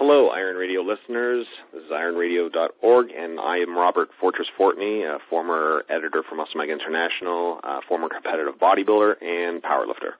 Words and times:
Yes, 0.00 0.06
hello, 0.08 0.28
Iron 0.28 0.56
Radio 0.56 0.80
listeners. 0.80 1.46
This 1.74 1.82
is 1.82 1.90
ironradio.org, 1.90 3.06
and 3.10 3.38
I 3.38 3.58
am 3.58 3.76
Robert 3.76 4.08
Fortress 4.18 4.48
Fortney, 4.58 5.04
a 5.04 5.18
former 5.28 5.84
editor 5.90 6.22
for 6.28 6.36
Muscle 6.36 6.56
Mag 6.56 6.70
International, 6.70 7.60
a 7.62 7.80
former 7.86 8.08
competitive 8.08 8.54
bodybuilder, 8.58 9.20
and 9.20 9.62
powerlifter. 9.62 10.16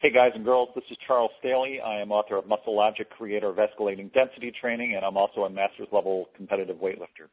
Hey 0.00 0.12
guys 0.12 0.30
and 0.34 0.44
girls, 0.44 0.68
this 0.74 0.84
is 0.90 0.96
Charles 1.04 1.32
Staley. 1.40 1.80
I 1.84 2.00
am 2.00 2.12
author 2.12 2.36
of 2.36 2.46
Muscle 2.46 2.76
Logic, 2.76 3.08
creator 3.10 3.48
of 3.48 3.56
Escalating 3.56 4.12
Density 4.12 4.52
Training, 4.60 4.94
and 4.94 5.04
I'm 5.04 5.16
also 5.16 5.40
a 5.42 5.50
master's 5.50 5.88
level 5.90 6.28
competitive 6.36 6.76
weightlifter. 6.76 7.26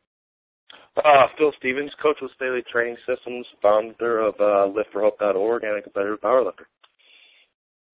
Uh, 0.98 1.28
Phil 1.38 1.52
Stevens, 1.60 1.92
coach 2.02 2.18
with 2.20 2.32
Staley 2.36 2.64
Training 2.72 2.98
Systems, 3.08 3.46
founder 3.62 4.22
of 4.22 4.34
uh, 4.40 4.74
LiftForHope.org, 4.74 5.64
and 5.64 5.78
a 5.78 5.82
competitive 5.84 6.20
powerlifter. 6.20 6.66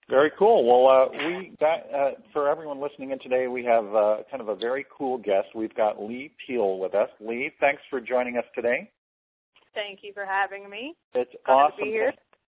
Very 0.09 0.31
cool. 0.37 0.65
Well, 0.65 0.87
uh, 0.87 1.09
we 1.11 1.55
got 1.59 1.79
uh, 1.93 2.11
for 2.33 2.49
everyone 2.49 2.81
listening 2.81 3.11
in 3.11 3.19
today, 3.19 3.47
we 3.47 3.63
have 3.63 3.85
uh, 3.95 4.17
kind 4.29 4.41
of 4.41 4.49
a 4.49 4.55
very 4.55 4.85
cool 4.95 5.17
guest. 5.17 5.47
We've 5.55 5.73
got 5.75 6.01
Leigh 6.01 6.31
Peele 6.45 6.77
with 6.77 6.93
us. 6.93 7.09
Leigh, 7.21 7.53
thanks 7.59 7.81
for 7.89 8.01
joining 8.01 8.37
us 8.37 8.43
today. 8.53 8.91
Thank 9.73 9.99
you 10.03 10.11
for 10.13 10.25
having 10.25 10.69
me. 10.69 10.95
It's 11.15 11.31
Glad 11.45 11.55
awesome. 11.55 11.77
To 11.79 11.83
be 11.85 11.91
here. 11.91 12.13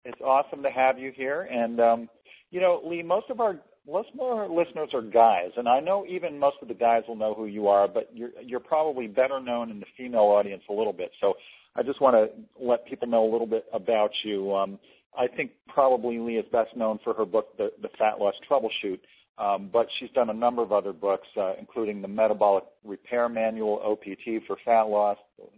It's 0.05 0.22
awesome 0.22 0.64
to 0.64 0.70
have 0.70 0.97
you 0.97 1.11
here. 1.16 1.44
And 1.44 1.80
um, 1.80 2.09
you 2.50 2.61
know, 2.61 2.81
Leigh, 2.83 3.03
most 3.03 3.30
of 3.30 3.39
our 3.39 3.59
most 3.88 4.09
of 4.14 4.20
our 4.22 4.50
listeners 4.50 4.89
are 4.94 5.02
guys, 5.02 5.52
and 5.55 5.67
I 5.70 5.80
know 5.80 6.05
even 6.08 6.39
most 6.39 6.58
of 6.61 6.67
the 6.67 6.73
guys 6.73 7.03
will 7.08 7.16
know 7.16 7.36
who 7.36 7.45
you 7.45 7.67
are, 7.67 7.88
but 7.88 8.09
you're 8.14 8.31
you're 8.44 8.59
probably 8.59 9.08
better 9.08 9.39
known 9.39 9.70
in 9.70 9.80
the 9.80 9.86
female 9.95 10.22
audience 10.22 10.64
a 10.70 10.73
little 10.73 10.94
bit. 10.94 11.11
So 11.22 11.36
I 11.75 11.83
just 11.83 12.02
want 12.02 12.16
to 12.16 12.64
let 12.64 12.88
people 12.88 13.08
know 13.08 13.30
a 13.30 13.31
little 13.31 13.48
bit 13.48 13.66
about 13.73 14.11
you. 14.23 14.55
Um, 14.55 14.80
I 15.17 15.27
think 15.27 15.52
probably 15.67 16.19
Leigh 16.19 16.38
is 16.38 16.45
best 16.52 16.75
known 16.75 16.99
for 17.03 17.13
her 17.13 17.25
book, 17.25 17.58
The, 17.58 17.71
the 17.81 17.89
Fat 17.97 18.19
Loss 18.19 18.35
Troubleshoot, 18.49 18.99
um, 19.38 19.69
but 19.71 19.88
she's 19.99 20.09
done 20.11 20.30
a 20.30 20.33
number 20.33 20.61
of 20.61 20.71
other 20.71 20.94
books, 20.94 21.27
uh, 21.38 21.53
including 21.59 22.02
the 22.02 22.08
Metabolic 22.08 22.63
Repair 22.83 23.27
Manual, 23.27 23.81
OPT 23.83 24.45
for 24.47 24.58
fat 24.63 24.83
loss, 24.83 25.17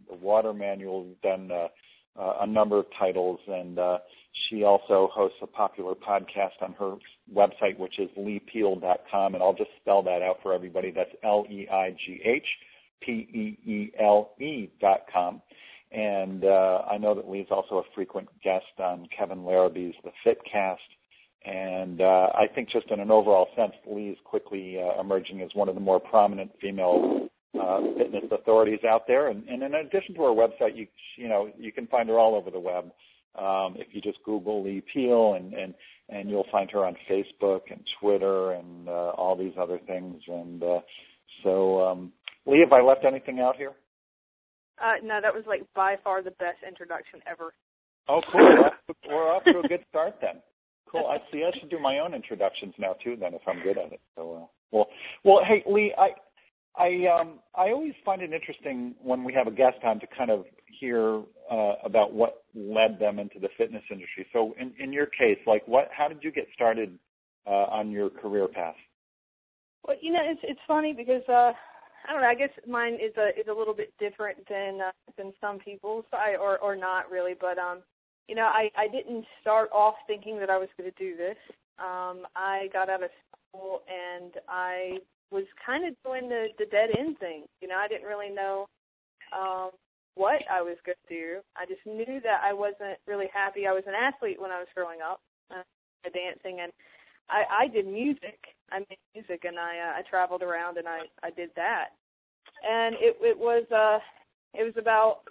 the 0.09 0.15
Water 0.15 0.53
Manual, 0.53 1.05
done 1.21 1.51
uh, 1.51 1.67
uh, 2.19 2.37
a 2.41 2.47
number 2.47 2.79
of 2.79 2.85
titles, 2.97 3.39
and 3.47 3.77
uh, 3.77 3.99
she 4.49 4.63
also 4.63 5.09
hosts 5.13 5.37
a 5.43 5.47
popular 5.47 5.93
podcast 5.93 6.61
on 6.61 6.73
her 6.73 6.95
website, 7.33 7.77
which 7.77 7.99
is 7.99 8.09
leighpeele.com, 8.17 9.35
and 9.35 9.43
I'll 9.43 9.53
just 9.53 9.69
spell 9.79 10.01
that 10.03 10.23
out 10.23 10.37
for 10.41 10.53
everybody. 10.53 10.89
That's 10.89 11.11
L-E-I-G-H 11.23 12.45
P-E-E-L-E 13.01 14.69
dot 14.81 15.01
com. 15.11 15.41
And 15.97 16.45
uh, 16.45 16.83
I 16.89 16.99
know 16.99 17.15
that 17.15 17.27
Leigh's 17.27 17.47
also 17.49 17.79
a 17.79 17.83
frequent 17.95 18.29
guest 18.43 18.65
on 18.77 19.07
Kevin 19.17 19.39
Larrabee's 19.39 19.95
The 20.03 20.11
Fitcast. 20.23 20.77
And 21.43 22.01
uh, 22.01 22.27
I 22.35 22.45
think 22.53 22.69
just 22.69 22.91
in 22.91 22.99
an 22.99 23.09
overall 23.09 23.47
sense, 23.55 23.73
Leigh 23.87 24.09
is 24.09 24.17
quickly 24.23 24.77
uh, 24.79 25.01
emerging 25.01 25.41
as 25.41 25.49
one 25.55 25.69
of 25.69 25.73
the 25.73 25.81
more 25.81 25.99
prominent 25.99 26.51
female 26.61 27.29
uh, 27.59 27.79
fitness 27.97 28.25
authorities 28.31 28.81
out 28.87 29.07
there. 29.07 29.29
And, 29.29 29.47
and 29.47 29.63
in 29.63 29.73
addition 29.73 30.13
to 30.15 30.21
her 30.21 30.27
website, 30.27 30.75
you 30.75 30.85
you 31.17 31.27
know 31.27 31.49
you 31.57 31.71
can 31.71 31.87
find 31.87 32.09
her 32.09 32.19
all 32.19 32.35
over 32.35 32.51
the 32.51 32.59
web. 32.59 32.91
Um, 33.35 33.75
if 33.77 33.87
you 33.91 34.01
just 34.01 34.19
Google 34.23 34.63
Leigh 34.63 34.83
Peele, 34.93 35.33
and 35.33 35.53
and 35.53 35.73
and 36.09 36.29
you'll 36.29 36.47
find 36.51 36.69
her 36.71 36.85
on 36.85 36.95
Facebook 37.09 37.61
and 37.71 37.83
Twitter 37.99 38.51
and 38.51 38.87
uh, 38.87 39.11
all 39.17 39.35
these 39.35 39.53
other 39.59 39.79
things. 39.87 40.21
And 40.27 40.61
uh, 40.61 40.79
so, 41.43 41.81
um, 41.87 42.11
Leigh, 42.45 42.59
have 42.59 42.73
I 42.73 42.81
left 42.81 43.03
anything 43.03 43.39
out 43.39 43.55
here? 43.55 43.73
Uh, 44.81 44.95
no, 45.03 45.19
that 45.21 45.33
was 45.33 45.43
like 45.47 45.63
by 45.75 45.95
far 46.03 46.21
the 46.21 46.31
best 46.31 46.59
introduction 46.67 47.19
ever. 47.29 47.53
Oh, 48.09 48.21
cool. 48.31 48.69
We're 49.09 49.33
off 49.33 49.43
to 49.45 49.59
a 49.59 49.67
good 49.67 49.83
start 49.89 50.15
then. 50.21 50.41
Cool. 50.91 51.07
I 51.07 51.17
see. 51.31 51.43
I 51.43 51.57
should 51.59 51.69
do 51.69 51.79
my 51.79 51.99
own 51.99 52.13
introductions 52.13 52.73
now 52.77 52.95
too. 53.03 53.15
Then, 53.19 53.33
if 53.33 53.41
I'm 53.47 53.61
good 53.61 53.77
at 53.77 53.91
it. 53.91 53.99
So, 54.15 54.35
uh, 54.35 54.45
well, 54.71 54.87
well, 55.23 55.39
hey, 55.45 55.63
Leigh, 55.69 55.93
I, 55.97 56.09
I, 56.81 57.19
um, 57.19 57.39
I 57.55 57.71
always 57.71 57.93
find 58.05 58.21
it 58.21 58.31
interesting 58.31 58.95
when 59.01 59.23
we 59.23 59.33
have 59.33 59.47
a 59.47 59.51
guest 59.51 59.77
on 59.83 59.99
to 59.99 60.07
kind 60.15 60.31
of 60.31 60.45
hear 60.79 61.21
uh, 61.51 61.73
about 61.83 62.13
what 62.13 62.43
led 62.55 62.99
them 62.99 63.19
into 63.19 63.39
the 63.39 63.49
fitness 63.57 63.83
industry. 63.91 64.25
So, 64.31 64.53
in, 64.59 64.73
in 64.79 64.93
your 64.93 65.07
case, 65.07 65.39
like, 65.45 65.67
what, 65.67 65.89
how 65.91 66.07
did 66.07 66.19
you 66.21 66.31
get 66.31 66.47
started 66.53 66.97
uh, 67.45 67.49
on 67.49 67.91
your 67.91 68.09
career 68.09 68.47
path? 68.47 68.75
Well, 69.85 69.97
you 70.01 70.11
know, 70.11 70.21
it's 70.23 70.41
it's 70.43 70.59
funny 70.67 70.93
because 70.93 71.27
uh, 71.29 71.53
I 72.05 72.13
don't 72.13 72.21
know. 72.21 72.27
I 72.27 72.35
guess 72.35 72.49
mine 72.67 72.95
is 72.95 73.15
a 73.17 73.29
is 73.39 73.47
a 73.49 73.53
little 73.53 73.73
bit 73.73 73.93
different 73.99 74.37
than 74.49 74.81
uh, 74.81 74.91
than 75.17 75.33
some 75.41 75.59
people's, 75.59 76.05
I, 76.13 76.35
or 76.35 76.57
or 76.59 76.75
not 76.75 77.09
really. 77.09 77.33
But 77.39 77.57
um, 77.57 77.79
you 78.27 78.35
know, 78.35 78.45
I 78.45 78.69
I 78.77 78.87
didn't 78.87 79.25
start 79.41 79.69
off 79.71 79.95
thinking 80.07 80.39
that 80.39 80.49
I 80.49 80.57
was 80.57 80.69
going 80.77 80.91
to 80.91 80.97
do 80.97 81.17
this. 81.17 81.37
Um, 81.79 82.25
I 82.35 82.69
got 82.73 82.89
out 82.89 83.03
of 83.03 83.09
school 83.49 83.81
and 83.87 84.33
I 84.49 84.97
was 85.31 85.45
kind 85.65 85.87
of 85.87 85.93
doing 86.03 86.29
the 86.29 86.47
the 86.57 86.65
dead 86.65 86.89
end 86.97 87.19
thing. 87.19 87.45
You 87.61 87.67
know, 87.67 87.77
I 87.77 87.87
didn't 87.87 88.07
really 88.07 88.29
know 88.29 88.67
um 89.37 89.71
what 90.15 90.41
I 90.49 90.61
was 90.61 90.77
going 90.85 90.97
to 91.07 91.13
do. 91.13 91.39
I 91.55 91.65
just 91.65 91.85
knew 91.85 92.19
that 92.21 92.41
I 92.43 92.51
wasn't 92.51 92.97
really 93.05 93.29
happy. 93.31 93.67
I 93.67 93.71
was 93.71 93.83
an 93.85 93.93
athlete 93.93 94.41
when 94.41 94.49
I 94.51 94.57
was 94.57 94.67
growing 94.73 94.99
up, 95.05 95.21
uh, 95.51 95.61
dancing, 96.09 96.59
and 96.61 96.73
I, 97.29 97.65
I 97.65 97.67
did 97.67 97.85
music. 97.85 98.39
I 98.71 98.79
made 98.79 98.99
music, 99.15 99.43
and 99.45 99.57
I 99.57 99.79
uh, 99.79 99.99
I 99.99 100.01
traveled 100.09 100.43
around 100.43 100.77
and 100.77 100.87
I 100.87 101.01
I 101.23 101.29
did 101.31 101.49
that, 101.55 101.89
and 102.67 102.95
it 102.99 103.17
it 103.21 103.37
was 103.37 103.65
uh 103.71 103.99
it 104.53 104.63
was 104.63 104.73
about 104.77 105.21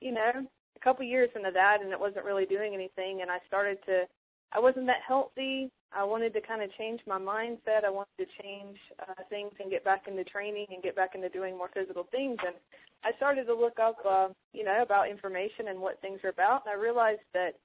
you 0.00 0.12
know 0.12 0.32
a 0.34 0.80
couple 0.84 1.04
years 1.04 1.30
into 1.34 1.50
that, 1.52 1.78
and 1.82 1.92
it 1.92 2.00
wasn't 2.00 2.24
really 2.24 2.46
doing 2.46 2.74
anything, 2.74 3.22
and 3.22 3.30
I 3.30 3.38
started 3.48 3.78
to 3.86 4.04
I 4.52 4.60
wasn't 4.60 4.86
that 4.86 5.00
healthy. 5.06 5.70
I 5.94 6.04
wanted 6.04 6.32
to 6.34 6.40
kind 6.40 6.62
of 6.62 6.70
change 6.76 7.00
my 7.06 7.18
mindset. 7.18 7.84
I 7.84 7.90
wanted 7.90 8.16
to 8.18 8.26
change 8.42 8.76
uh, 9.00 9.22
things 9.28 9.52
and 9.60 9.70
get 9.70 9.84
back 9.84 10.04
into 10.08 10.24
training 10.24 10.66
and 10.70 10.82
get 10.82 10.96
back 10.96 11.14
into 11.14 11.28
doing 11.28 11.56
more 11.56 11.70
physical 11.72 12.06
things. 12.10 12.36
And 12.46 12.56
I 13.04 13.16
started 13.16 13.46
to 13.46 13.54
look 13.54 13.78
up, 13.78 13.96
uh, 14.08 14.28
you 14.52 14.64
know, 14.64 14.82
about 14.82 15.10
information 15.10 15.68
and 15.68 15.80
what 15.80 16.00
things 16.00 16.20
are 16.24 16.30
about. 16.30 16.62
And 16.64 16.72
I 16.72 16.82
realized 16.82 17.20
that 17.34 17.56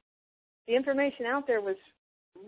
the 0.67 0.75
information 0.75 1.25
out 1.25 1.47
there 1.47 1.61
was 1.61 1.77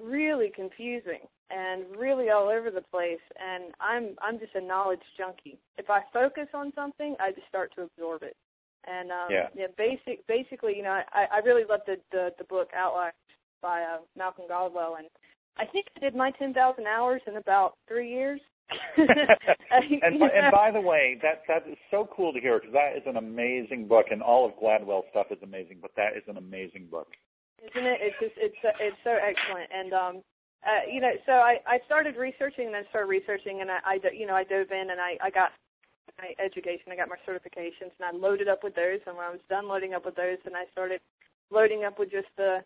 really 0.01 0.51
confusing 0.55 1.19
and 1.49 1.83
really 1.97 2.29
all 2.29 2.49
over 2.49 2.69
the 2.71 2.81
place 2.81 3.23
and 3.39 3.73
I'm 3.79 4.15
I'm 4.21 4.39
just 4.39 4.55
a 4.55 4.61
knowledge 4.61 5.01
junkie. 5.17 5.59
If 5.77 5.89
I 5.89 6.01
focus 6.13 6.47
on 6.53 6.71
something, 6.75 7.15
I 7.19 7.31
just 7.31 7.47
start 7.47 7.71
to 7.75 7.83
absorb 7.83 8.23
it. 8.23 8.35
And 8.85 9.11
um 9.11 9.27
yeah, 9.29 9.47
yeah 9.55 9.67
basic 9.77 10.25
basically, 10.27 10.75
you 10.75 10.83
know, 10.83 10.99
I 11.11 11.25
I 11.31 11.37
really 11.39 11.63
love 11.67 11.81
the 11.85 11.97
the, 12.11 12.29
the 12.37 12.43
book 12.45 12.69
Outliers 12.75 13.13
by 13.61 13.81
uh, 13.81 13.99
Malcolm 14.17 14.45
Gladwell 14.49 14.97
and 14.97 15.07
I 15.57 15.65
think 15.65 15.87
I 15.97 15.99
did 15.99 16.15
my 16.15 16.31
10,000 16.31 16.87
hours 16.87 17.21
in 17.27 17.35
about 17.35 17.73
3 17.89 18.09
years. 18.09 18.39
and, 18.97 20.21
and 20.21 20.51
by 20.53 20.71
the 20.71 20.79
way, 20.79 21.17
that 21.21 21.41
that 21.47 21.69
is 21.69 21.77
so 21.89 22.07
cool 22.15 22.31
to 22.31 22.39
hear 22.39 22.59
because 22.59 22.71
that 22.71 22.95
is 22.95 23.03
an 23.07 23.17
amazing 23.17 23.87
book, 23.87 24.05
and 24.11 24.21
all 24.21 24.45
of 24.45 24.53
Gladwell's 24.61 25.07
stuff 25.09 25.25
is 25.31 25.39
amazing. 25.41 25.79
But 25.81 25.91
that 25.97 26.15
is 26.15 26.23
an 26.27 26.37
amazing 26.37 26.85
book 26.89 27.07
isn't 27.63 27.87
it? 27.87 27.99
It's 28.01 28.19
just 28.19 28.35
it's 28.37 28.59
it's 28.79 29.01
so 29.03 29.15
excellent, 29.15 29.69
and 29.71 29.91
um, 29.93 30.15
uh, 30.63 30.83
you 30.91 31.01
know, 31.01 31.11
so 31.25 31.33
I 31.33 31.59
I 31.67 31.79
started 31.85 32.15
researching 32.15 32.67
and 32.67 32.75
then 32.75 32.85
started 32.89 33.07
researching, 33.07 33.61
and 33.61 33.71
I, 33.71 33.79
I 33.85 33.99
you 34.13 34.27
know 34.27 34.35
I 34.35 34.43
dove 34.43 34.71
in 34.71 34.91
and 34.91 34.99
I 34.99 35.17
I 35.21 35.29
got 35.29 35.51
my 36.17 36.33
education, 36.43 36.91
I 36.91 36.95
got 36.95 37.07
my 37.07 37.19
certifications, 37.27 37.95
and 37.99 38.03
I 38.03 38.11
loaded 38.11 38.47
up 38.47 38.63
with 38.63 38.75
those. 38.75 38.99
And 39.07 39.15
when 39.15 39.25
I 39.25 39.31
was 39.31 39.43
done 39.49 39.67
loading 39.67 39.93
up 39.93 40.05
with 40.05 40.15
those, 40.15 40.37
and 40.45 40.55
I 40.55 40.65
started 40.71 40.99
loading 41.51 41.85
up 41.85 41.99
with 41.99 42.11
just 42.11 42.27
the 42.37 42.59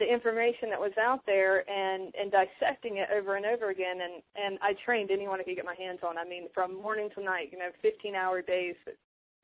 the 0.00 0.10
information 0.10 0.70
that 0.70 0.80
was 0.80 0.96
out 0.98 1.20
there 1.26 1.68
and 1.68 2.12
and 2.18 2.32
dissecting 2.32 2.96
it 2.96 3.08
over 3.14 3.36
and 3.36 3.44
over 3.46 3.70
again 3.70 4.00
and 4.00 4.22
and 4.34 4.58
I 4.62 4.72
trained 4.84 5.10
anyone 5.10 5.38
I 5.38 5.44
could 5.44 5.56
get 5.56 5.64
my 5.64 5.76
hands 5.78 6.00
on. 6.02 6.18
I 6.18 6.24
mean, 6.24 6.48
from 6.54 6.80
morning 6.80 7.10
to 7.14 7.22
night, 7.22 7.50
you 7.52 7.58
know, 7.58 7.70
15 7.82 8.14
hour 8.14 8.42
days. 8.42 8.74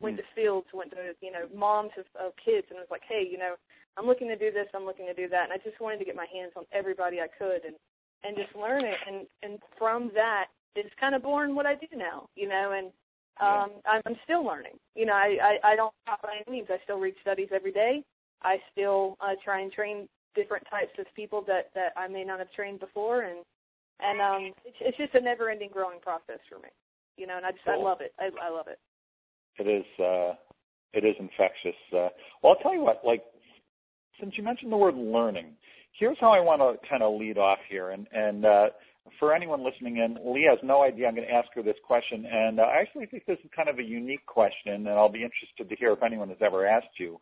Went 0.00 0.18
to 0.18 0.22
fields, 0.34 0.66
went 0.74 0.90
to 0.90 1.14
you 1.20 1.32
know 1.32 1.48
moms 1.54 1.92
of, 1.96 2.04
of 2.20 2.32
kids, 2.36 2.66
and 2.68 2.78
was 2.78 2.90
like, 2.90 3.02
hey, 3.08 3.26
you 3.28 3.38
know, 3.38 3.54
I'm 3.96 4.06
looking 4.06 4.28
to 4.28 4.36
do 4.36 4.52
this, 4.52 4.66
I'm 4.74 4.84
looking 4.84 5.06
to 5.06 5.14
do 5.14 5.28
that, 5.28 5.44
and 5.44 5.52
I 5.52 5.56
just 5.56 5.80
wanted 5.80 5.98
to 5.98 6.04
get 6.04 6.14
my 6.14 6.26
hands 6.32 6.52
on 6.56 6.64
everybody 6.72 7.20
I 7.20 7.28
could 7.38 7.64
and 7.64 7.76
and 8.24 8.36
just 8.36 8.54
learn 8.56 8.84
it, 8.84 8.98
and 9.06 9.26
and 9.42 9.58
from 9.78 10.10
that, 10.14 10.46
it's 10.74 10.92
kind 11.00 11.14
of 11.14 11.22
born 11.22 11.54
what 11.54 11.66
I 11.66 11.74
do 11.74 11.86
now, 11.96 12.28
you 12.36 12.48
know, 12.48 12.72
and 12.76 12.88
um 13.40 13.70
yeah. 13.84 14.00
I'm 14.06 14.16
still 14.24 14.44
learning. 14.44 14.76
You 14.94 15.06
know, 15.06 15.14
I, 15.14 15.36
I 15.64 15.72
I 15.72 15.76
don't 15.76 15.94
stop 16.02 16.22
by 16.22 16.40
any 16.46 16.58
means. 16.58 16.68
I 16.70 16.78
still 16.84 16.98
read 16.98 17.14
studies 17.22 17.48
every 17.52 17.72
day. 17.72 18.02
I 18.42 18.58
still 18.72 19.16
uh, 19.20 19.34
try 19.42 19.60
and 19.60 19.72
train 19.72 20.08
different 20.34 20.66
types 20.70 20.92
of 20.98 21.06
people 21.14 21.42
that 21.46 21.70
that 21.74 21.92
I 21.96 22.08
may 22.08 22.24
not 22.24 22.38
have 22.38 22.52
trained 22.52 22.80
before, 22.80 23.22
and 23.22 23.38
and 24.00 24.20
um 24.20 24.52
it's, 24.64 24.76
it's 24.80 24.98
just 24.98 25.14
a 25.14 25.20
never-ending 25.20 25.70
growing 25.72 26.00
process 26.00 26.40
for 26.50 26.58
me. 26.58 26.68
You 27.16 27.26
know, 27.26 27.38
and 27.38 27.46
I 27.46 27.52
just 27.52 27.64
cool. 27.64 27.80
I 27.80 27.82
love 27.82 28.00
it. 28.00 28.12
I 28.18 28.28
I 28.42 28.50
love 28.50 28.68
it. 28.68 28.78
It 29.58 29.68
is 29.68 29.86
uh 30.00 30.34
it 30.92 31.04
is 31.04 31.14
infectious. 31.18 31.78
Uh 31.92 32.08
well 32.42 32.54
I'll 32.56 32.62
tell 32.62 32.74
you 32.74 32.82
what, 32.82 33.02
like 33.04 33.22
since 34.20 34.34
you 34.36 34.42
mentioned 34.42 34.72
the 34.72 34.76
word 34.76 34.94
learning, 34.94 35.52
here's 35.98 36.16
how 36.20 36.32
I 36.32 36.40
want 36.40 36.60
to 36.60 36.88
kind 36.88 37.02
of 37.02 37.18
lead 37.18 37.38
off 37.38 37.58
here. 37.68 37.90
And, 37.90 38.06
and 38.12 38.44
uh, 38.44 38.66
for 39.18 39.34
anyone 39.34 39.64
listening 39.64 39.98
in, 39.98 40.16
Leigh 40.24 40.48
has 40.48 40.58
no 40.62 40.82
idea 40.82 41.06
I'm 41.06 41.14
going 41.14 41.26
to 41.26 41.34
ask 41.34 41.48
her 41.54 41.62
this 41.62 41.76
question. 41.86 42.26
And 42.30 42.60
uh, 42.60 42.64
I 42.64 42.80
actually 42.80 43.06
think 43.06 43.24
this 43.26 43.38
is 43.44 43.50
kind 43.54 43.68
of 43.68 43.78
a 43.78 43.82
unique 43.82 44.24
question, 44.26 44.74
and 44.74 44.88
I'll 44.88 45.12
be 45.12 45.22
interested 45.22 45.68
to 45.68 45.76
hear 45.76 45.92
if 45.92 46.02
anyone 46.02 46.28
has 46.28 46.38
ever 46.44 46.66
asked 46.66 46.98
you 46.98 47.20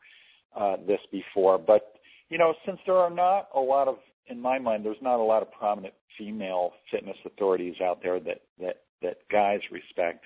uh, 0.58 0.76
this 0.86 1.00
before. 1.10 1.58
But, 1.58 1.94
you 2.28 2.38
know, 2.38 2.54
since 2.66 2.78
there 2.86 2.96
are 2.96 3.10
not 3.10 3.48
a 3.54 3.60
lot 3.60 3.88
of 3.88 3.96
in 4.26 4.40
my 4.40 4.58
mind, 4.58 4.86
there's 4.86 4.96
not 5.02 5.20
a 5.20 5.22
lot 5.22 5.42
of 5.42 5.52
prominent 5.52 5.92
female 6.16 6.70
fitness 6.90 7.16
authorities 7.26 7.74
out 7.84 7.98
there 8.02 8.18
that 8.20 8.40
that 8.58 8.76
that 9.02 9.18
guys 9.30 9.60
respect. 9.70 10.24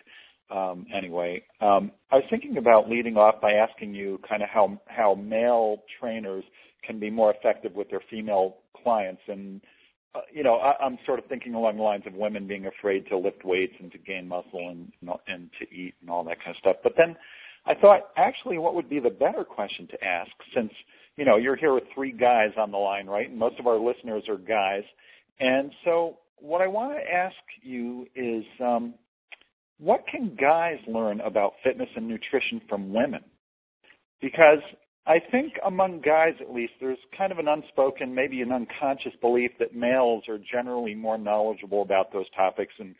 Um, 0.51 0.87
anyway, 0.97 1.43
um, 1.61 1.93
I 2.11 2.17
was 2.17 2.25
thinking 2.31 2.57
about 2.57 2.89
leading 2.89 3.17
off 3.17 3.41
by 3.41 3.53
asking 3.53 3.95
you 3.95 4.19
kind 4.27 4.43
of 4.43 4.49
how 4.49 4.81
how 4.87 5.15
male 5.15 5.83
trainers 6.01 6.45
can 6.87 6.99
be 6.99 7.11
more 7.11 7.35
effective 7.35 7.75
with 7.75 7.91
their 7.91 8.01
female 8.11 8.57
clients, 8.83 9.21
and 9.29 9.61
uh, 10.15 10.21
you 10.33 10.43
know, 10.43 10.55
I, 10.57 10.73
I'm 10.83 10.99
sort 11.05 11.19
of 11.19 11.27
thinking 11.27 11.53
along 11.53 11.77
the 11.77 11.83
lines 11.83 12.05
of 12.07 12.15
women 12.15 12.47
being 12.47 12.67
afraid 12.67 13.07
to 13.09 13.19
lift 13.19 13.45
weights 13.45 13.75
and 13.79 13.93
to 13.93 13.99
gain 13.99 14.27
muscle 14.27 14.71
and 14.71 14.91
and 15.27 15.51
to 15.61 15.75
eat 15.75 15.95
and 16.01 16.09
all 16.09 16.25
that 16.25 16.39
kind 16.39 16.57
of 16.57 16.61
stuff. 16.61 16.77
But 16.83 16.95
then 16.97 17.15
I 17.67 17.75
thought, 17.75 18.09
actually, 18.17 18.57
what 18.57 18.75
would 18.75 18.89
be 18.89 19.01
the 19.01 19.11
better 19.11 19.45
question 19.45 19.87
to 19.89 20.03
ask, 20.03 20.31
since 20.55 20.73
you 21.17 21.27
know 21.27 21.37
you're 21.37 21.57
here 21.57 21.75
with 21.75 21.85
three 21.95 22.13
guys 22.13 22.53
on 22.57 22.71
the 22.71 22.79
line, 22.79 23.07
right? 23.07 23.29
And 23.29 23.39
most 23.39 23.61
of 23.61 23.67
our 23.67 23.79
listeners 23.79 24.23
are 24.31 24.39
guys, 24.39 24.85
and 25.41 25.71
so 25.85 26.17
what 26.39 26.63
I 26.63 26.69
want 26.69 26.99
to 26.99 27.13
ask 27.13 27.37
you 27.63 28.07
is. 28.17 28.45
Um, 28.61 28.95
what 29.79 30.05
can 30.11 30.37
guys 30.39 30.79
learn 30.87 31.21
about 31.21 31.53
fitness 31.63 31.89
and 31.97 32.09
nutrition 32.09 32.61
from 32.69 32.93
women? 32.93 33.21
Because 34.21 34.61
I 35.07 35.19
think 35.31 35.55
among 35.65 36.01
guys 36.01 36.35
at 36.41 36.53
least, 36.53 36.73
there's 36.81 36.99
kind 37.17 37.33
of 37.33 37.39
an 37.39 37.49
unspoken, 37.49 38.15
maybe 38.15 38.43
an 38.43 38.53
unconscious 38.53 39.13
belief 39.21 39.53
that 39.59 39.75
males 39.75 40.25
are 40.29 40.39
generally 40.53 40.95
more 40.95 41.17
knowledgeable 41.17 41.83
about 41.83 42.13
those 42.13 42.29
topics 42.37 42.75
and 42.79 42.95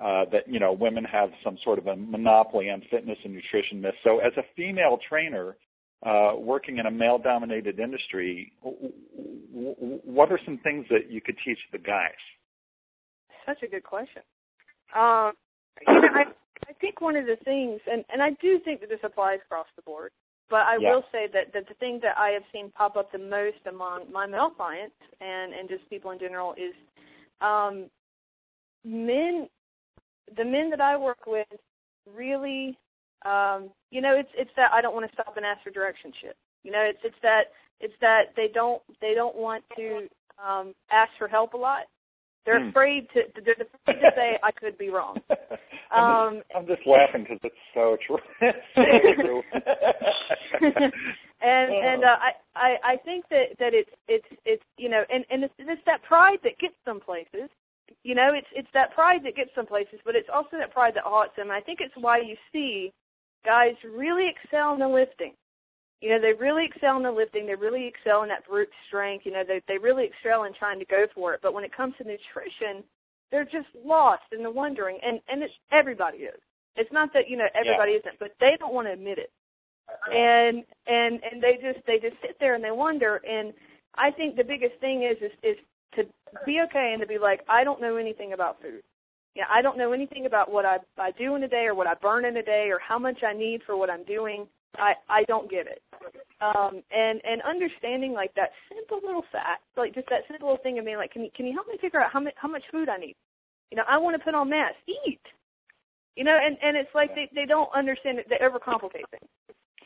uh, 0.00 0.24
that, 0.32 0.42
you 0.48 0.58
know, 0.58 0.72
women 0.72 1.04
have 1.04 1.30
some 1.44 1.56
sort 1.62 1.78
of 1.78 1.86
a 1.86 1.94
monopoly 1.94 2.68
on 2.68 2.82
fitness 2.90 3.16
and 3.24 3.32
nutrition 3.32 3.80
myths. 3.80 3.96
So 4.02 4.18
as 4.18 4.32
a 4.36 4.42
female 4.56 4.98
trainer, 5.08 5.56
uh, 6.04 6.32
working 6.36 6.78
in 6.78 6.86
a 6.86 6.90
male 6.90 7.16
dominated 7.16 7.78
industry, 7.78 8.52
w- 8.62 8.92
w- 9.54 10.00
what 10.04 10.32
are 10.32 10.40
some 10.44 10.58
things 10.58 10.84
that 10.90 11.10
you 11.10 11.20
could 11.20 11.36
teach 11.44 11.58
the 11.72 11.78
guys? 11.78 12.10
Such 13.46 13.62
a 13.62 13.68
good 13.68 13.84
question. 13.84 14.22
Um, 14.94 15.32
you 15.86 15.94
know, 15.94 16.08
I 16.14 16.24
I 16.68 16.72
think 16.80 17.00
one 17.00 17.16
of 17.16 17.26
the 17.26 17.36
things, 17.44 17.80
and 17.90 18.04
and 18.12 18.22
I 18.22 18.30
do 18.40 18.58
think 18.64 18.80
that 18.80 18.88
this 18.88 19.00
applies 19.02 19.40
across 19.44 19.66
the 19.76 19.82
board, 19.82 20.10
but 20.50 20.60
I 20.60 20.76
yeah. 20.80 20.90
will 20.90 21.04
say 21.12 21.26
that 21.32 21.52
that 21.52 21.68
the 21.68 21.74
thing 21.74 22.00
that 22.02 22.16
I 22.16 22.30
have 22.30 22.42
seen 22.52 22.70
pop 22.70 22.96
up 22.96 23.12
the 23.12 23.18
most 23.18 23.58
among 23.68 24.12
my 24.12 24.26
male 24.26 24.50
clients 24.50 24.96
and 25.20 25.52
and 25.52 25.68
just 25.68 25.88
people 25.90 26.10
in 26.10 26.18
general 26.18 26.54
is, 26.54 26.74
um, 27.40 27.90
men, 28.84 29.48
the 30.36 30.44
men 30.44 30.70
that 30.70 30.80
I 30.80 30.96
work 30.96 31.26
with, 31.26 31.46
really, 32.14 32.78
um, 33.24 33.70
you 33.90 34.00
know, 34.00 34.14
it's 34.16 34.30
it's 34.36 34.50
that 34.56 34.72
I 34.72 34.80
don't 34.80 34.94
want 34.94 35.06
to 35.06 35.12
stop 35.12 35.36
and 35.36 35.46
ask 35.46 35.62
for 35.62 35.70
direction 35.70 36.12
shit. 36.20 36.36
You 36.62 36.72
know, 36.72 36.82
it's 36.82 37.00
it's 37.04 37.20
that 37.22 37.52
it's 37.80 37.94
that 38.00 38.34
they 38.36 38.48
don't 38.52 38.82
they 39.00 39.14
don't 39.14 39.36
want 39.36 39.64
to 39.76 40.08
um 40.44 40.74
ask 40.90 41.10
for 41.18 41.28
help 41.28 41.54
a 41.54 41.58
lot 41.58 41.84
they're 42.44 42.60
Hmm. 42.62 42.68
afraid 42.70 43.08
to 43.14 43.22
they're 43.44 43.54
afraid 43.54 44.00
to 44.00 44.10
say 44.16 44.38
I 44.42 44.50
could 44.52 44.76
be 44.78 44.90
wrong. 44.90 45.18
I'm, 45.92 46.04
Um, 46.04 46.34
just, 46.36 46.56
I'm 46.56 46.66
just 46.66 46.86
laughing 46.86 47.22
because 47.22 47.40
it's 47.44 47.64
so 47.72 47.96
true. 48.06 48.18
so 48.74 48.82
true. 49.22 49.42
and 51.42 51.72
and 51.72 52.04
uh, 52.04 52.16
I 52.18 52.30
I 52.54 52.70
I 52.92 52.96
think 53.04 53.24
that 53.30 53.56
that 53.58 53.74
it's 53.74 53.90
it's 54.08 54.26
it's 54.44 54.62
you 54.76 54.88
know 54.88 55.04
and 55.10 55.24
and 55.30 55.44
it's, 55.44 55.54
it's 55.58 55.82
that 55.86 56.02
pride 56.02 56.38
that 56.42 56.58
gets 56.58 56.74
some 56.84 57.00
places. 57.00 57.48
You 58.02 58.14
know, 58.14 58.30
it's 58.34 58.48
it's 58.54 58.68
that 58.74 58.92
pride 58.94 59.20
that 59.24 59.36
gets 59.36 59.50
some 59.54 59.66
places, 59.66 60.00
but 60.04 60.16
it's 60.16 60.28
also 60.32 60.56
that 60.58 60.72
pride 60.72 60.94
that 60.96 61.04
haunts 61.04 61.36
them. 61.36 61.48
And 61.48 61.56
I 61.56 61.60
think 61.60 61.80
it's 61.80 61.94
why 61.96 62.18
you 62.18 62.36
see 62.52 62.92
guys 63.44 63.74
really 63.84 64.26
excel 64.28 64.72
in 64.74 64.80
the 64.80 64.88
lifting. 64.88 65.34
You 66.04 66.10
know, 66.10 66.20
they 66.20 66.36
really 66.38 66.66
excel 66.66 66.98
in 66.98 67.02
the 67.02 67.10
lifting. 67.10 67.46
They 67.46 67.54
really 67.54 67.88
excel 67.88 68.24
in 68.24 68.28
that 68.28 68.46
brute 68.46 68.68
strength. 68.88 69.24
You 69.24 69.32
know, 69.32 69.42
they 69.42 69.62
they 69.66 69.78
really 69.78 70.04
excel 70.04 70.44
in 70.44 70.52
trying 70.52 70.78
to 70.78 70.84
go 70.84 71.06
for 71.14 71.32
it. 71.32 71.40
But 71.42 71.54
when 71.54 71.64
it 71.64 71.74
comes 71.74 71.94
to 71.96 72.04
nutrition, 72.04 72.84
they're 73.30 73.48
just 73.48 73.72
lost 73.82 74.28
in 74.36 74.42
the 74.42 74.50
wondering. 74.50 74.98
And 75.02 75.18
and 75.28 75.42
it's 75.42 75.54
everybody 75.72 76.18
is. 76.28 76.38
It's 76.76 76.92
not 76.92 77.08
that 77.14 77.30
you 77.30 77.38
know 77.38 77.48
everybody 77.56 77.92
isn't, 77.92 78.18
but 78.20 78.32
they 78.38 78.52
don't 78.58 78.74
want 78.74 78.86
to 78.86 78.92
admit 78.92 79.16
it. 79.16 79.32
And 80.12 80.64
and 80.86 81.20
and 81.24 81.42
they 81.42 81.56
just 81.56 81.80
they 81.86 81.98
just 81.98 82.20
sit 82.20 82.36
there 82.38 82.54
and 82.54 82.62
they 82.62 82.70
wonder. 82.70 83.22
And 83.24 83.54
I 83.96 84.10
think 84.10 84.36
the 84.36 84.44
biggest 84.44 84.78
thing 84.80 85.08
is 85.08 85.16
is 85.24 85.32
is 85.42 85.56
to 85.96 86.04
be 86.44 86.60
okay 86.68 86.90
and 86.92 87.00
to 87.00 87.06
be 87.06 87.16
like, 87.18 87.40
I 87.48 87.64
don't 87.64 87.80
know 87.80 87.96
anything 87.96 88.34
about 88.34 88.60
food. 88.60 88.82
Yeah, 89.34 89.44
I 89.50 89.62
don't 89.62 89.78
know 89.78 89.92
anything 89.92 90.26
about 90.26 90.52
what 90.52 90.66
I 90.66 90.78
I 90.98 91.12
do 91.12 91.34
in 91.34 91.42
a 91.44 91.48
day 91.48 91.64
or 91.64 91.74
what 91.74 91.86
I 91.86 91.94
burn 91.94 92.26
in 92.26 92.36
a 92.36 92.42
day 92.42 92.68
or 92.70 92.78
how 92.78 92.98
much 92.98 93.22
I 93.26 93.32
need 93.32 93.62
for 93.64 93.74
what 93.74 93.88
I'm 93.88 94.04
doing. 94.04 94.46
I 94.78 94.94
I 95.08 95.24
don't 95.24 95.50
get 95.50 95.66
it. 95.66 95.82
Um 96.40 96.82
and 96.90 97.20
and 97.24 97.42
understanding 97.42 98.12
like 98.12 98.34
that 98.34 98.50
simple 98.68 99.00
little 99.04 99.24
fact, 99.32 99.62
like 99.76 99.94
just 99.94 100.08
that 100.10 100.22
simple 100.28 100.48
little 100.48 100.62
thing 100.62 100.78
of 100.78 100.84
being 100.84 100.96
like, 100.96 101.12
can 101.12 101.24
you 101.24 101.30
can 101.34 101.46
you 101.46 101.52
help 101.52 101.66
me 101.68 101.78
figure 101.80 102.00
out 102.00 102.12
how 102.12 102.20
much 102.20 102.34
how 102.36 102.48
much 102.48 102.62
food 102.70 102.88
I 102.88 102.98
need? 102.98 103.16
You 103.70 103.76
know, 103.76 103.84
I 103.88 103.98
want 103.98 104.16
to 104.16 104.24
put 104.24 104.34
on 104.34 104.50
mass. 104.50 104.74
Eat. 104.86 105.20
You 106.16 106.24
know, 106.24 106.36
and 106.36 106.56
and 106.62 106.76
it's 106.76 106.94
like 106.94 107.14
they 107.14 107.28
they 107.34 107.46
don't 107.46 107.70
understand 107.74 108.18
it. 108.18 108.26
They 108.28 108.36
overcomplicate 108.44 109.08
things. 109.10 109.28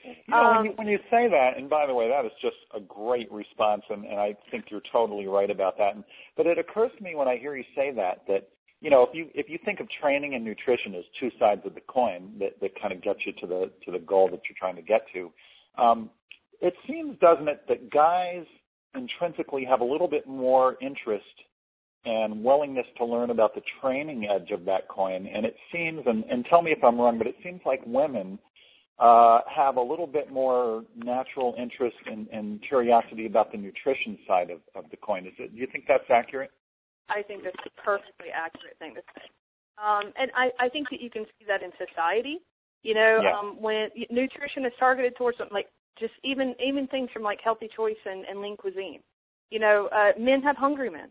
You 0.05 0.35
know, 0.35 0.55
when, 0.57 0.65
you, 0.65 0.71
Um, 0.71 0.77
when 0.77 0.87
you 0.87 0.99
say 1.11 1.29
that, 1.29 1.51
and 1.57 1.69
by 1.69 1.87
the 1.87 1.95
way, 1.95 2.09
that 2.09 2.25
is 2.25 2.33
just 2.41 2.57
a 2.75 2.81
great 2.81 3.31
response, 3.31 3.83
and, 3.91 4.05
and 4.05 4.19
I 4.19 4.35
think 4.51 4.67
you're 4.71 4.83
totally 4.93 5.27
right 5.27 5.51
about 5.51 5.77
that. 5.79 5.95
And, 5.95 6.05
but 6.37 6.47
it 6.47 6.57
occurs 6.59 6.91
to 6.97 7.05
me 7.05 7.15
when 7.15 7.29
I 7.29 7.37
hear 7.37 7.57
you 7.57 7.65
say 7.75 7.91
that 7.93 8.23
that 8.27 8.49
you 8.81 8.91
know 8.91 9.03
if 9.03 9.11
you 9.15 9.29
if 9.35 9.49
you 9.49 9.59
think 9.65 9.81
of 9.81 9.89
training 10.01 10.35
and 10.35 10.45
nutrition 10.45 10.95
as 10.95 11.05
two 11.21 11.31
sides 11.39 11.63
of 11.65 11.75
the 11.75 11.81
coin 11.81 12.33
that 12.39 12.61
that 12.61 12.81
kind 12.81 12.93
of 12.93 13.03
gets 13.03 13.21
you 13.27 13.33
to 13.41 13.47
the 13.47 13.71
to 13.85 13.93
the 13.93 13.99
goal 13.99 14.29
that 14.31 14.41
you're 14.49 14.57
trying 14.59 14.77
to 14.77 14.83
get 14.83 15.03
to, 15.13 15.31
um, 15.83 16.11
it 16.61 16.75
seems, 16.87 17.19
doesn't 17.21 17.49
it, 17.49 17.63
that 17.69 17.91
guys 17.91 18.45
intrinsically 18.95 19.65
have 19.65 19.81
a 19.81 19.85
little 19.85 20.09
bit 20.09 20.27
more 20.27 20.77
interest 20.81 21.25
and 22.05 22.43
willingness 22.43 22.87
to 22.97 23.05
learn 23.05 23.31
about 23.31 23.55
the 23.55 23.61
training 23.81 24.27
edge 24.27 24.51
of 24.51 24.65
that 24.65 24.89
coin. 24.89 25.27
And 25.27 25.45
it 25.45 25.57
seems, 25.73 26.03
and, 26.07 26.25
and 26.25 26.45
tell 26.49 26.63
me 26.63 26.73
if 26.73 26.83
I'm 26.83 26.99
wrong, 26.99 27.19
but 27.19 27.27
it 27.27 27.37
seems 27.45 27.61
like 27.67 27.81
women 27.87 28.39
uh, 28.99 29.41
have 29.55 29.77
a 29.77 29.83
little 29.83 30.07
bit 30.07 30.33
more 30.33 30.85
natural 30.97 31.55
interest 31.59 31.97
and, 32.07 32.27
and 32.29 32.61
curiosity 32.67 33.27
about 33.27 33.53
the 33.53 33.59
nutrition 33.59 34.19
side 34.27 34.51
of, 34.51 34.61
of 34.75 34.91
the 34.91 34.97
coin. 34.97 35.27
Is 35.27 35.33
it? 35.39 35.55
Do 35.55 35.61
you 35.61 35.69
think 35.71 35.85
that's 35.87 36.11
accurate? 36.11 36.51
I 37.09 37.23
think 37.23 37.45
that's 37.45 37.57
a 37.67 37.71
perfectly 37.83 38.29
accurate 38.35 38.79
thing 38.79 38.95
to 38.95 39.03
say. 39.17 39.27
Um, 39.79 40.13
and 40.19 40.31
I, 40.35 40.51
I 40.59 40.69
think 40.69 40.89
that 40.91 41.01
you 41.01 41.11
can 41.11 41.25
see 41.39 41.45
that 41.47 41.63
in 41.63 41.71
society. 41.79 42.39
You 42.83 42.95
know, 42.95 43.21
Yeah. 43.23 43.39
um, 43.39 43.57
when 43.61 43.91
nutrition 44.11 44.65
is 44.65 44.73
targeted 44.79 45.17
towards 45.17 45.39
something 45.39 45.55
like 45.55 45.69
just 45.99 46.13
even 46.23 46.55
even 46.65 46.87
things 46.89 47.11
from 47.13 47.23
like 47.23 47.41
healthy 47.43 47.69
choice 47.75 47.99
and, 48.07 48.25
and 48.27 48.41
lean 48.41 48.57
cuisine. 48.57 49.01
You 49.51 49.59
know, 49.59 49.89
uh, 49.93 50.13
men 50.19 50.43
have 50.43 50.57
hungry 50.57 50.91
men. 50.91 51.11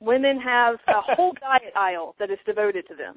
Women 0.00 0.40
have 0.40 0.76
a 0.88 1.00
whole 1.16 1.32
diet 1.40 1.72
aisle 1.76 2.14
that 2.18 2.30
is 2.30 2.38
devoted 2.46 2.86
to 2.88 2.94
them. 2.94 3.16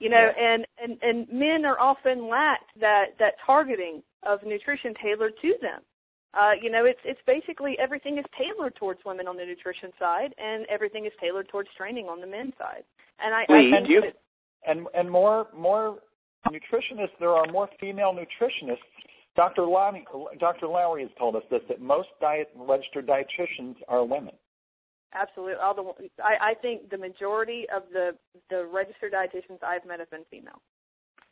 You 0.00 0.08
know, 0.08 0.30
Yeah. 0.36 0.54
and, 0.54 0.66
and 0.82 0.98
and 1.02 1.28
men 1.28 1.64
are 1.64 1.78
often 1.78 2.28
lacked 2.28 2.70
that 2.80 3.16
that 3.18 3.34
targeting 3.44 4.02
of 4.22 4.42
nutrition 4.44 4.94
tailored 5.02 5.34
to 5.42 5.54
them. 5.60 5.80
Uh, 6.34 6.52
you 6.60 6.70
know, 6.70 6.84
it's 6.84 7.00
it's 7.04 7.20
basically 7.26 7.76
everything 7.78 8.16
is 8.18 8.24
tailored 8.38 8.74
towards 8.76 9.00
women 9.04 9.28
on 9.28 9.36
the 9.36 9.44
nutrition 9.44 9.90
side, 9.98 10.34
and 10.38 10.64
everything 10.70 11.04
is 11.04 11.12
tailored 11.20 11.48
towards 11.48 11.68
training 11.76 12.06
on 12.06 12.20
the 12.20 12.26
men's 12.26 12.54
side. 12.58 12.84
And 13.20 13.34
I, 13.34 13.44
Leigh, 13.52 13.68
I 13.72 13.76
think 13.76 13.86
do 13.86 13.92
you- 13.92 14.02
And 14.66 14.86
and 14.94 15.10
more 15.10 15.48
more 15.54 15.98
nutritionists. 16.48 17.18
There 17.20 17.30
are 17.30 17.46
more 17.52 17.68
female 17.78 18.14
nutritionists. 18.14 18.78
Dr. 19.36 19.64
Lowry, 19.64 20.04
Dr. 20.38 20.66
Lowry 20.68 21.02
has 21.02 21.10
told 21.18 21.36
us 21.36 21.42
this 21.50 21.62
that 21.68 21.80
most 21.80 22.08
diet 22.20 22.50
registered 22.54 23.06
dietitians 23.06 23.76
are 23.88 24.04
women. 24.04 24.34
absolutely, 25.14 25.54
all 25.62 25.74
the 25.74 25.82
I, 26.22 26.50
I 26.52 26.54
think 26.54 26.88
the 26.90 26.98
majority 26.98 27.66
of 27.74 27.82
the 27.92 28.12
the 28.50 28.66
registered 28.72 29.12
dietitians 29.12 29.62
I've 29.62 29.86
met 29.86 30.00
have 30.00 30.10
been 30.10 30.24
female, 30.30 30.60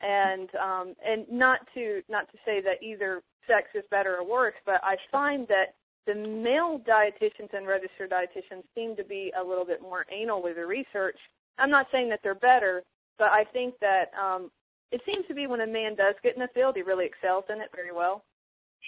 and 0.00 0.49
um, 0.57 0.95
and 1.04 1.26
not 1.30 1.61
to 1.75 2.02
not 2.09 2.30
to 2.33 2.38
say 2.45 2.61
that 2.62 2.83
either 2.83 3.23
sex 3.50 3.69
is 3.75 3.83
better 3.90 4.16
or 4.16 4.25
worse, 4.25 4.54
but 4.64 4.80
I 4.83 4.95
find 5.11 5.49
that 5.49 5.75
the 6.07 6.14
male 6.14 6.80
dietitians 6.87 7.52
and 7.52 7.66
registered 7.66 8.11
dietitians 8.11 8.62
seem 8.75 8.97
to 8.97 9.04
be 9.04 9.33
a 9.38 9.42
little 9.42 9.64
bit 9.64 9.83
more 9.83 10.07
anal 10.11 10.42
with 10.42 10.57
the 10.57 10.66
research. 10.66 11.19
I'm 11.59 11.71
not 11.71 11.87
saying 11.92 12.09
that 12.11 12.21
they're 12.23 12.35
better, 12.35 12.83
but 13.19 13.28
I 13.28 13.45
think 13.52 13.75
that 13.80 14.11
um, 14.19 14.50
it 14.92 15.00
seems 15.04 15.26
to 15.28 15.35
be 15.35 15.47
when 15.47 15.61
a 15.61 15.66
man 15.66 15.95
does 15.95 16.14
get 16.23 16.35
in 16.35 16.40
the 16.40 16.49
field, 16.54 16.76
he 16.76 16.83
really 16.83 17.07
excels 17.07 17.45
in 17.50 17.61
it 17.61 17.69
very 17.75 17.92
well. 17.92 18.25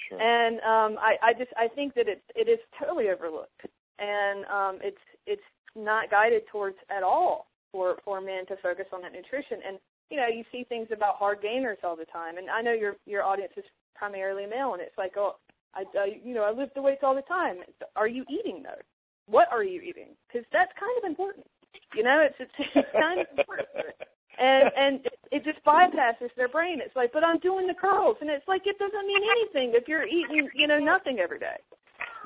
Sure. 0.08 0.20
And 0.20 0.56
um, 0.60 0.98
I, 0.98 1.16
I 1.22 1.32
just 1.34 1.50
I 1.56 1.68
think 1.68 1.94
that 1.94 2.08
it's 2.08 2.24
it 2.34 2.48
is 2.48 2.58
totally 2.80 3.10
overlooked, 3.10 3.60
and 3.98 4.44
um, 4.46 4.78
it's 4.82 5.04
it's 5.26 5.42
not 5.76 6.10
guided 6.10 6.42
towards 6.50 6.76
at 6.90 7.02
all 7.02 7.46
for 7.72 7.96
for 8.04 8.20
men 8.20 8.46
to 8.46 8.56
focus 8.62 8.86
on 8.92 9.02
that 9.02 9.12
nutrition. 9.12 9.58
And 9.66 9.78
you 10.10 10.16
know, 10.16 10.26
you 10.26 10.44
see 10.50 10.64
things 10.64 10.88
about 10.92 11.16
hard 11.16 11.40
gainers 11.42 11.78
all 11.84 11.96
the 11.96 12.06
time, 12.06 12.38
and 12.38 12.48
I 12.50 12.62
know 12.62 12.72
your 12.72 12.96
your 13.06 13.22
audience 13.22 13.52
is 13.56 13.64
primarily 14.02 14.46
male, 14.46 14.74
and 14.74 14.82
it's 14.82 14.98
like, 14.98 15.14
oh, 15.16 15.38
I 15.74 15.82
uh, 15.94 16.10
you 16.10 16.34
know 16.34 16.42
I 16.42 16.50
lift 16.50 16.74
the 16.74 16.82
weights 16.82 17.06
all 17.06 17.14
the 17.14 17.22
time. 17.22 17.62
Are 17.94 18.08
you 18.08 18.24
eating 18.26 18.62
though? 18.62 18.82
What 19.30 19.46
are 19.52 19.62
you 19.62 19.80
eating? 19.80 20.18
Because 20.26 20.46
that's 20.52 20.72
kind 20.74 20.96
of 20.98 21.06
important. 21.06 21.46
You 21.94 22.02
know, 22.02 22.18
it's 22.18 22.34
it's, 22.40 22.52
it's 22.74 22.92
kind 22.92 23.20
of 23.20 23.26
important 23.38 23.94
and 24.38 24.70
and 24.76 24.94
it, 25.06 25.18
it 25.30 25.44
just 25.44 25.64
bypasses 25.64 26.34
their 26.36 26.48
brain. 26.48 26.78
It's 26.84 26.96
like, 26.96 27.12
but 27.12 27.24
I'm 27.24 27.38
doing 27.38 27.66
the 27.66 27.74
curls, 27.74 28.16
and 28.20 28.30
it's 28.30 28.46
like 28.48 28.62
it 28.64 28.78
doesn't 28.78 29.06
mean 29.06 29.22
anything 29.22 29.72
if 29.74 29.88
you're 29.88 30.06
eating, 30.06 30.48
you 30.54 30.66
know, 30.66 30.78
nothing 30.78 31.18
every 31.18 31.38
day. 31.38 31.58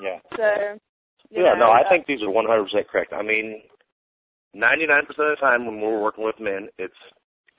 yeah. 0.01 0.19
So 0.35 0.79
yeah, 1.29 1.53
know, 1.53 1.67
no, 1.67 1.69
I 1.69 1.81
uh, 1.81 1.89
think 1.89 2.07
these 2.07 2.21
are 2.21 2.31
100% 2.31 2.65
correct. 2.87 3.13
I 3.13 3.21
mean, 3.21 3.61
99% 4.55 5.09
of 5.09 5.15
the 5.17 5.35
time 5.39 5.65
when 5.65 5.81
we're 5.81 6.01
working 6.01 6.23
with 6.23 6.39
men, 6.39 6.69
it's 6.77 6.95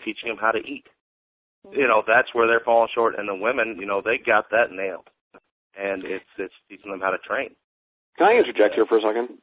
teaching 0.04 0.28
them 0.28 0.38
how 0.40 0.50
to 0.50 0.58
eat. 0.58 0.86
You 1.70 1.86
know, 1.86 2.02
that's 2.06 2.32
where 2.32 2.46
they're 2.46 2.64
falling 2.64 2.88
short. 2.94 3.18
And 3.18 3.28
the 3.28 3.34
women, 3.34 3.76
you 3.78 3.86
know, 3.86 4.00
they 4.02 4.18
got 4.18 4.50
that 4.50 4.70
nailed. 4.70 5.08
And 5.76 6.04
it's 6.04 6.24
it's 6.38 6.54
teaching 6.68 6.90
them 6.90 7.00
how 7.00 7.10
to 7.10 7.18
train. 7.18 7.50
Can 8.16 8.26
I 8.26 8.38
interject 8.38 8.74
here 8.74 8.86
for 8.86 8.98
a 8.98 9.02
second? 9.02 9.38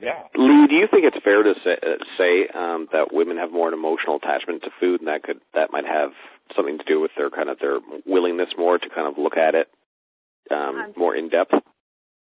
Yeah. 0.00 0.28
Leigh, 0.34 0.66
do 0.68 0.74
you 0.76 0.88
think 0.90 1.04
it's 1.04 1.22
fair 1.24 1.42
to 1.42 1.54
say, 1.64 1.78
uh, 1.80 2.02
say 2.18 2.48
um, 2.52 2.88
that 2.92 3.12
women 3.12 3.38
have 3.38 3.52
more 3.52 3.68
an 3.68 3.74
emotional 3.74 4.16
attachment 4.16 4.62
to 4.64 4.70
food, 4.78 5.00
and 5.00 5.08
that 5.08 5.22
could 5.22 5.40
that 5.54 5.70
might 5.70 5.86
have 5.86 6.10
something 6.54 6.76
to 6.78 6.84
do 6.84 7.00
with 7.00 7.12
their 7.16 7.30
kind 7.30 7.48
of 7.48 7.58
their 7.60 7.78
willingness 8.04 8.50
more 8.58 8.78
to 8.78 8.88
kind 8.90 9.08
of 9.08 9.16
look 9.16 9.36
at 9.36 9.54
it 9.54 9.68
um, 10.50 10.76
I'm- 10.76 10.94
more 10.96 11.14
in 11.14 11.28
depth? 11.28 11.54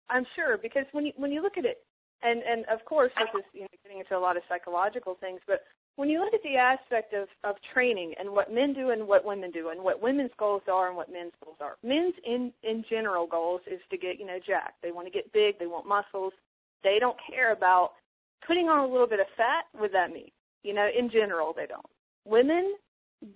I'm 0.10 0.26
sure 0.36 0.58
because 0.58 0.84
when 0.92 1.06
you 1.06 1.14
when 1.16 1.32
you 1.32 1.42
look 1.42 1.58
at 1.58 1.64
it, 1.64 1.80
and 2.22 2.44
and 2.44 2.66
of 2.68 2.84
course 2.84 3.12
this 3.16 3.30
is 3.40 3.46
you 3.54 3.62
know 3.62 3.68
getting 3.84 4.00
into 4.00 4.18
a 4.18 4.20
lot 4.20 4.36
of 4.36 4.44
psychological 4.50 5.16
things, 5.16 5.40
but 5.48 5.64
when 5.96 6.10
you 6.10 6.20
look 6.20 6.34
at 6.34 6.44
the 6.44 6.56
aspect 6.56 7.14
of 7.14 7.28
of 7.44 7.56
training 7.74 8.14
and 8.20 8.32
what 8.32 8.54
men 8.54 8.74
do 8.74 8.92
and 8.92 9.08
what 9.08 9.26
women 9.26 9.52
do 9.52 9.70
and 9.70 9.84
what 9.84 10.02
women's 10.02 10.32
goals 10.38 10.64
are 10.72 10.88
and 10.88 10.96
what 10.96 11.12
men's 11.12 11.34
goals 11.44 11.58
are, 11.60 11.78
men's 11.84 12.16
in 12.26 12.52
in 12.64 12.84
general 12.90 13.28
goals 13.28 13.62
is 13.72 13.80
to 13.90 13.98
get 13.98 14.20
you 14.20 14.26
know 14.26 14.40
jacked. 14.46 14.82
They 14.82 14.92
want 14.92 15.08
to 15.08 15.12
get 15.12 15.32
big. 15.34 15.60
They 15.60 15.68
want 15.68 15.88
muscles. 15.88 16.34
They 16.84 16.98
don't 17.00 17.18
care 17.30 17.52
about 17.52 17.92
putting 18.48 18.68
on 18.68 18.80
a 18.80 18.92
little 18.92 19.08
bit 19.08 19.20
of 19.20 19.28
fat 19.38 19.66
with 19.80 19.92
that 19.92 20.12
meat. 20.12 20.34
You 20.64 20.74
know, 20.74 20.88
in 20.98 21.10
general 21.10 21.54
they 21.56 21.66
don't. 21.66 21.86
Women, 22.26 22.76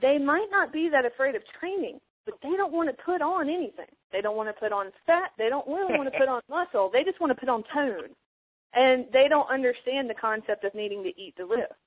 they 0.02 0.18
might 0.18 0.48
not 0.52 0.72
be 0.72 0.90
that 0.92 1.06
afraid 1.06 1.36
of 1.36 1.42
training, 1.60 2.00
but 2.26 2.36
they 2.42 2.56
don't 2.58 2.74
want 2.74 2.90
to 2.90 3.04
put 3.04 3.22
on 3.22 3.50
anything. 3.50 3.92
They 4.12 4.22
don't 4.22 4.38
want 4.38 4.50
to 4.50 4.60
put 4.60 4.72
on 4.72 4.92
fat. 5.06 5.32
They 5.38 5.50
don't 5.50 5.68
really 5.68 5.98
want 5.98 6.12
to 6.12 6.18
put 6.18 6.30
on 6.30 6.42
muscle. 6.50 6.90
They 6.92 7.04
just 7.04 7.20
want 7.20 7.32
to 7.32 7.40
put 7.40 7.50
on 7.50 7.64
tone. 7.74 8.10
And 8.74 9.06
they 9.14 9.28
don't 9.30 9.50
understand 9.50 10.10
the 10.10 10.20
concept 10.20 10.64
of 10.66 10.76
needing 10.76 11.04
to 11.04 11.10
eat 11.10 11.36
to 11.38 11.46
lift. 11.46 11.85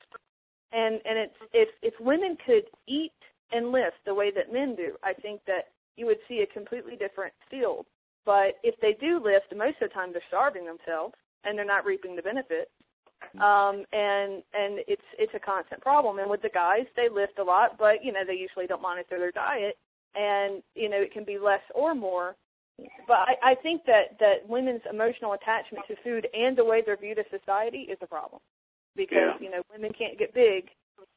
And 0.73 1.01
and 1.05 1.19
it's 1.19 1.35
if 1.53 1.69
if 1.83 1.95
women 2.01 2.37
could 2.45 2.65
eat 2.87 3.13
and 3.53 3.73
lift 3.73 3.97
the 4.05 4.15
way 4.15 4.31
that 4.31 4.53
men 4.53 4.75
do, 4.77 4.97
I 5.03 5.15
think 5.15 5.41
that 5.47 5.69
you 5.97 6.07
would 6.07 6.19
see 6.29 6.43
a 6.43 6.53
completely 6.53 6.97
different 6.97 7.33
field. 7.51 7.87
But 8.27 8.59
if 8.63 8.75
they 8.81 8.93
do 9.01 9.21
lift, 9.23 9.57
most 9.57 9.81
of 9.81 9.89
the 9.89 9.95
time 9.95 10.13
they're 10.13 10.23
starving 10.29 10.67
themselves 10.67 11.15
and 11.45 11.57
they're 11.57 11.65
not 11.65 11.87
reaping 11.87 12.17
the 12.17 12.23
benefits 12.23 12.71
um 13.41 13.85
and 13.93 14.45
and 14.55 14.81
it's 14.87 15.03
it's 15.19 15.35
a 15.35 15.41
constant 15.41 15.81
problem. 15.81 16.19
And 16.19 16.31
with 16.31 16.43
the 16.43 16.51
guys 16.51 16.87
they 16.97 17.09
lift 17.09 17.39
a 17.39 17.45
lot 17.45 17.77
but 17.79 18.05
you 18.05 18.13
know 18.13 18.25
they 18.27 18.35
usually 18.35 18.67
don't 18.67 18.83
monitor 18.83 19.19
their 19.19 19.33
diet. 19.33 19.77
And 20.15 20.63
you 20.75 20.89
know 20.89 20.99
it 21.01 21.13
can 21.13 21.25
be 21.25 21.39
less 21.39 21.63
or 21.75 21.95
more. 21.95 22.37
But 23.09 23.27
i 23.29 23.35
i 23.43 23.55
think 23.57 23.85
that 23.87 24.19
that 24.21 24.49
women's 24.49 24.83
emotional 24.91 25.33
attachment 25.33 25.85
to 25.89 25.97
food 26.05 26.29
and 26.35 26.57
the 26.57 26.65
way 26.65 26.83
they're 26.85 26.97
viewed 26.97 27.19
as 27.19 27.27
society 27.31 27.89
is 27.91 27.99
a 28.03 28.07
problem 28.07 28.41
because 28.97 29.19
Yeah. 29.19 29.35
you 29.41 29.51
know 29.51 29.63
women 29.73 29.93
can't 29.97 30.19
get 30.19 30.35
big 30.35 30.69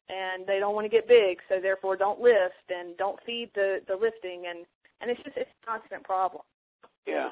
and 0.08 0.46
they 0.46 0.58
don't 0.58 0.74
want 0.74 0.84
to 0.84 0.88
get 0.90 1.08
big 1.08 1.38
so 1.48 1.60
therefore 1.60 1.96
don't 1.96 2.20
lift 2.20 2.70
and 2.70 2.96
don't 2.96 3.18
feed 3.24 3.50
the 3.54 3.80
the 3.88 3.94
lifting 3.94 4.44
and 4.48 4.66
and 5.00 5.10
it's 5.10 5.22
just 5.22 5.36
it's 5.36 5.50
a 5.62 5.66
constant 5.66 6.02
problem 6.04 6.42
Yeah. 7.06 7.30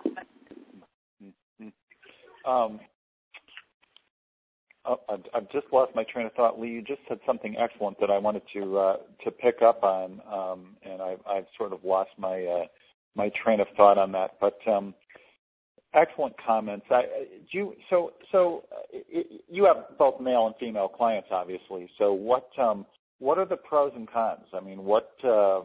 Um, 2.46 2.80
oh, 4.86 4.98
I've, 5.08 5.20
I've 5.34 5.50
just 5.50 5.66
lost 5.72 5.94
my 5.94 6.04
train 6.04 6.26
of 6.26 6.32
thought. 6.32 6.58
Leigh, 6.58 6.68
you 6.68 6.82
just 6.82 7.00
said 7.08 7.18
something 7.26 7.56
excellent 7.58 8.00
that 8.00 8.10
I 8.10 8.18
wanted 8.18 8.42
to 8.54 8.78
uh, 8.78 8.96
to 9.24 9.30
pick 9.30 9.62
up 9.62 9.82
on, 9.82 10.20
um, 10.32 10.76
and 10.82 11.02
I've, 11.02 11.20
I've 11.28 11.46
sort 11.58 11.72
of 11.72 11.84
lost 11.84 12.10
my 12.18 12.44
uh, 12.44 12.66
my 13.14 13.30
train 13.44 13.60
of 13.60 13.66
thought 13.76 13.98
on 13.98 14.12
that. 14.12 14.36
But 14.40 14.58
um, 14.66 14.94
excellent 15.94 16.34
comments. 16.44 16.86
I, 16.90 17.02
do 17.52 17.58
you, 17.58 17.74
so 17.88 18.12
so 18.32 18.64
you 19.48 19.64
have 19.64 19.98
both 19.98 20.20
male 20.20 20.46
and 20.46 20.54
female 20.58 20.88
clients, 20.88 21.28
obviously. 21.30 21.88
So 21.98 22.12
what 22.12 22.48
um, 22.58 22.86
what 23.18 23.38
are 23.38 23.46
the 23.46 23.56
pros 23.56 23.92
and 23.94 24.10
cons? 24.10 24.46
I 24.54 24.60
mean, 24.60 24.84
what 24.84 25.12
uh, 25.24 25.62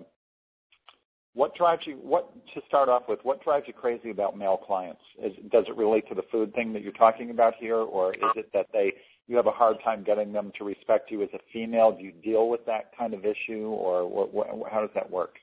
what 1.34 1.56
drives 1.56 1.84
you? 1.86 1.96
What 1.96 2.34
to 2.54 2.62
start 2.68 2.90
off 2.90 3.04
with? 3.08 3.20
What 3.24 3.44
drives 3.44 3.66
you 3.68 3.74
crazy 3.74 4.10
about 4.10 4.38
male 4.38 4.58
clients? 4.58 5.02
Is, 5.24 5.34
does 5.52 5.66
it 5.68 5.76
relate 5.76 6.08
to 6.10 6.16
the 6.16 6.24
food 6.32 6.54
thing 6.54 6.74
that 6.74 6.82
you're 6.82 6.94
talking 6.94 7.30
about 7.30 7.54
here, 7.60 7.78
or 7.78 8.14
is 8.14 8.22
it 8.36 8.50
that 8.54 8.68
they 8.74 8.94
you 9.28 9.36
have 9.36 9.48
a 9.48 9.52
hard 9.52 9.78
time 9.84 10.04
getting 10.04 10.32
them 10.32 10.52
to 10.58 10.64
respect 10.64 11.12
you 11.12 11.24
as 11.24 11.30
a 11.34 11.40
female? 11.52 11.92
Do 11.92 12.04
you 12.04 12.12
deal 12.12 12.50
with 12.50 12.66
that 12.68 12.92
kind 12.98 13.14
of 13.14 13.26
issue, 13.26 13.68
or 13.68 14.08
what, 14.08 14.34
what, 14.34 14.72
how 14.72 14.82
does 14.82 14.92
that 14.96 15.10
work? 15.10 15.36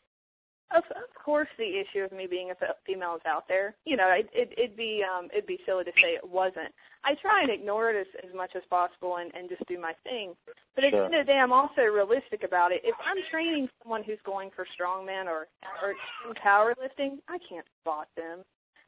Of, 0.75 0.85
of 0.97 1.13
course, 1.23 1.49
the 1.59 1.81
issue 1.81 2.01
of 2.01 2.13
me 2.13 2.27
being 2.27 2.51
a 2.51 2.55
female 2.87 3.15
is 3.17 3.23
out 3.27 3.45
there. 3.47 3.75
You 3.85 3.97
know, 3.97 4.09
it, 4.09 4.29
it, 4.33 4.53
it'd 4.57 4.77
be 4.77 5.03
um, 5.05 5.29
it'd 5.33 5.47
be 5.47 5.61
silly 5.67 5.85
to 5.85 5.93
say 6.01 6.15
it 6.17 6.27
wasn't. 6.27 6.73
I 7.05 7.15
try 7.21 7.43
and 7.43 7.51
ignore 7.51 7.91
it 7.91 8.01
as, 8.01 8.07
as 8.27 8.35
much 8.35 8.53
as 8.57 8.63
possible 8.71 9.17
and, 9.19 9.31
and 9.35 9.49
just 9.49 9.67
do 9.67 9.79
my 9.79 9.93
thing. 10.03 10.35
But 10.75 10.85
at 10.85 10.91
Sure. 10.91 11.01
the 11.01 11.05
end 11.07 11.15
of 11.15 11.27
the 11.27 11.33
day, 11.33 11.39
I'm 11.39 11.53
also 11.53 11.83
realistic 11.83 12.43
about 12.45 12.73
it. 12.73 12.81
If 12.85 12.95
I'm 13.05 13.21
training 13.31 13.69
someone 13.83 14.03
who's 14.03 14.23
going 14.25 14.51
for 14.57 14.65
strongman 14.73 15.27
or 15.27 15.49
or 15.83 15.93
extreme 15.93 16.35
powerlifting, 16.43 17.19
I 17.29 17.39
can't 17.49 17.67
spot 17.83 18.09
them. 18.17 18.41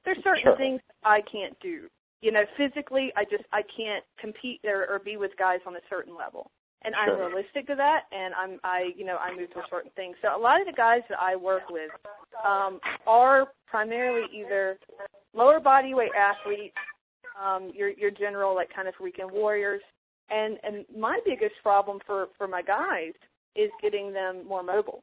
There's 0.05 0.23
certain 0.25 0.43
Sure. 0.43 0.57
things 0.57 0.81
I 1.03 1.21
can't 1.31 1.59
do. 1.61 1.89
You 2.23 2.33
know, 2.33 2.45
physically, 2.57 3.13
I 3.17 3.25
just 3.25 3.45
I 3.53 3.63
can't 3.77 4.05
compete 4.19 4.61
or, 4.65 4.87
or 4.89 4.99
be 4.99 5.17
with 5.19 5.33
guys 5.37 5.61
on 5.67 5.77
a 5.77 5.85
certain 5.91 6.17
level 6.17 6.51
and 6.85 6.95
I'm 6.95 7.09
Sure. 7.09 7.29
realistic 7.29 7.67
to 7.69 7.75
that 7.77 8.05
and 8.13 8.35
I'm 8.35 8.61
I 8.65 8.91
you 8.97 9.05
know 9.05 9.17
I 9.17 9.35
move 9.35 9.53
to 9.55 9.63
certain 9.71 9.91
things. 9.97 10.17
So 10.23 10.37
a 10.37 10.39
lot 10.39 10.61
of 10.61 10.67
the 10.67 10.73
guys 10.73 11.03
that 11.09 11.19
I 11.21 11.37
work 11.37 11.69
with 11.71 11.91
um 12.47 12.81
are 13.07 13.53
primarily 13.67 14.27
either 14.33 14.79
lower 15.35 15.61
body 15.61 15.95
weight 15.95 16.13
athletes, 16.15 16.77
um 17.41 17.71
your 17.75 17.91
your 17.91 18.11
general 18.11 18.55
like 18.55 18.73
kind 18.75 18.89
of 18.89 18.95
weekend 19.01 19.31
warriors 19.31 19.83
and 20.31 20.59
and 20.63 20.85
my 20.97 21.21
biggest 21.25 21.55
problem 21.63 21.99
for 22.07 22.29
for 22.39 22.47
my 22.49 22.63
guys 22.63 23.13
is 23.57 23.71
getting 23.81 24.13
them 24.13 24.47
more 24.47 24.63
mobile. 24.63 25.03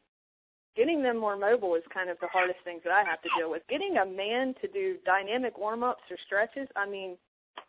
Getting 0.75 1.03
them 1.03 1.17
more 1.17 1.35
mobile 1.35 1.75
is 1.75 1.83
kind 1.93 2.09
of 2.09 2.17
the 2.21 2.27
hardest 2.27 2.59
things 2.63 2.81
that 2.85 2.93
I 2.93 3.03
have 3.03 3.21
to 3.23 3.29
deal 3.38 3.51
with. 3.51 3.61
Getting 3.69 3.97
a 3.97 4.05
man 4.05 4.55
to 4.61 4.67
do 4.69 4.95
dynamic 5.05 5.57
warm 5.57 5.83
ups 5.83 6.03
or 6.09 6.17
stretches, 6.25 6.67
I 6.77 6.88
mean, 6.88 7.17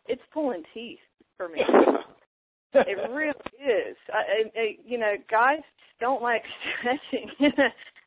it's 0.07 0.21
pulling 0.33 0.63
teeth 0.73 0.99
for 1.35 1.49
me. 1.49 1.59
It 2.73 3.11
really 3.11 3.33
is. 3.59 3.95
I, 4.11 4.59
I, 4.59 4.77
you 4.85 4.97
know, 4.97 5.15
guys 5.29 5.59
don't 5.99 6.21
like 6.21 6.43
stretching. 6.79 7.29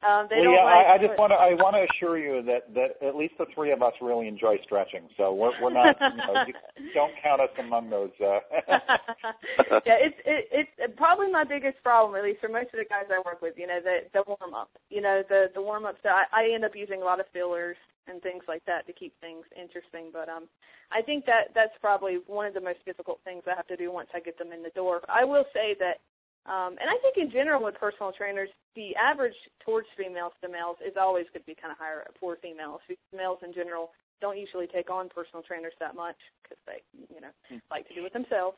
um, 0.07 0.27
they 0.31 0.39
Leigh, 0.39 0.55
don't 0.55 0.63
like. 0.63 0.87
I, 0.87 0.95
I 0.95 0.99
just 1.03 1.19
want 1.19 1.35
to 1.35 1.39
I 1.39 1.59
want 1.59 1.75
to 1.75 1.83
assure 1.83 2.15
you 2.15 2.43
that 2.47 2.71
that 2.79 3.03
at 3.03 3.17
least 3.19 3.35
the 3.39 3.47
three 3.55 3.73
of 3.73 3.83
us 3.83 3.93
really 4.01 4.29
enjoy 4.29 4.57
stretching. 4.63 5.11
So 5.17 5.35
we're 5.35 5.51
we're 5.61 5.75
not 5.75 5.99
you 5.99 6.17
know 6.17 6.35
you 6.47 6.55
don't 6.95 7.13
count 7.23 7.41
us 7.41 7.51
among 7.59 7.91
those. 7.91 8.15
Uh, 8.23 8.39
yeah, 9.85 9.99
it's 9.99 10.21
it, 10.25 10.71
it's 10.79 10.97
probably 10.97 11.31
my 11.31 11.45
biggest 11.45 11.83
problem, 11.83 12.15
at 12.15 12.25
least 12.25 12.41
for 12.41 12.49
most 12.49 12.71
of 12.71 12.79
the 12.79 12.89
guys 12.89 13.11
I 13.11 13.19
work 13.27 13.43
with. 13.43 13.59
You 13.59 13.67
know, 13.67 13.83
the 13.83 14.07
the 14.15 14.23
warm 14.27 14.55
up. 14.55 14.71
You 14.89 15.03
know, 15.03 15.23
the 15.29 15.51
the 15.55 15.63
warm 15.63 15.85
ups. 15.85 16.01
I, 16.05 16.25
I 16.31 16.55
end 16.55 16.65
up 16.65 16.79
using 16.79 17.03
a 17.03 17.05
lot 17.05 17.19
of 17.19 17.27
fillers 17.33 17.77
and 18.09 18.23
things 18.23 18.45
like 18.49 18.65
that 18.67 18.87
to 18.87 18.93
keep 18.93 19.13
things 19.21 19.45
interesting. 19.59 20.11
But 20.13 20.29
um, 20.29 20.47
I 20.93 21.03
think 21.03 21.27
that 21.27 21.51
that's 21.55 21.75
probably 21.81 22.19
one 22.27 22.47
of 22.47 22.55
the 22.55 22.61
most 22.61 22.85
difficult 22.87 23.21
things 23.25 23.43
I 23.47 23.57
have 23.57 23.67
to 23.69 23.77
do 23.77 23.93
once 23.93 24.09
I 24.15 24.21
get 24.21 24.39
them 24.39 24.53
in 24.53 24.63
the 24.63 24.71
door. 24.71 25.03
I 25.09 25.25
will 25.25 25.45
say 25.53 25.75
that, 25.81 25.99
um, 26.47 26.79
and 26.79 26.87
I 26.87 26.97
think 27.03 27.19
in 27.19 27.31
general 27.31 27.63
with 27.63 27.75
personal 27.75 28.13
trainers, 28.13 28.49
the 28.75 28.95
average 28.95 29.35
towards 29.65 29.89
females 29.97 30.33
to 30.43 30.49
males 30.49 30.77
is 30.85 30.95
always 30.95 31.27
going 31.35 31.43
to 31.43 31.47
be 31.47 31.59
kind 31.59 31.73
of 31.73 31.79
higher 31.79 32.07
for 32.21 32.37
females. 32.41 32.81
Males 33.15 33.39
in 33.43 33.53
general 33.53 33.91
don't 34.21 34.39
usually 34.39 34.67
take 34.67 34.91
on 34.91 35.09
personal 35.09 35.43
trainers 35.43 35.75
that 35.81 35.95
much 35.95 36.17
because 36.43 36.59
they, 36.67 36.81
you 37.13 37.21
know, 37.21 37.35
like 37.71 37.89
to 37.89 37.95
do 37.95 38.05
it 38.07 38.13
themselves. 38.13 38.57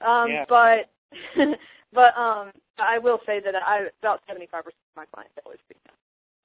Um, 0.00 0.28
Yeah. 0.28 0.44
But 0.48 0.92
but 1.92 2.12
um, 2.16 2.52
I 2.78 2.98
will 2.98 3.18
say 3.26 3.40
that 3.40 3.54
I 3.56 3.88
about 4.02 4.20
seventy 4.28 4.46
five 4.46 4.64
percent 4.64 4.84
of 4.92 4.96
my 4.96 5.06
clients 5.12 5.34
always 5.44 5.60
female. 5.66 5.79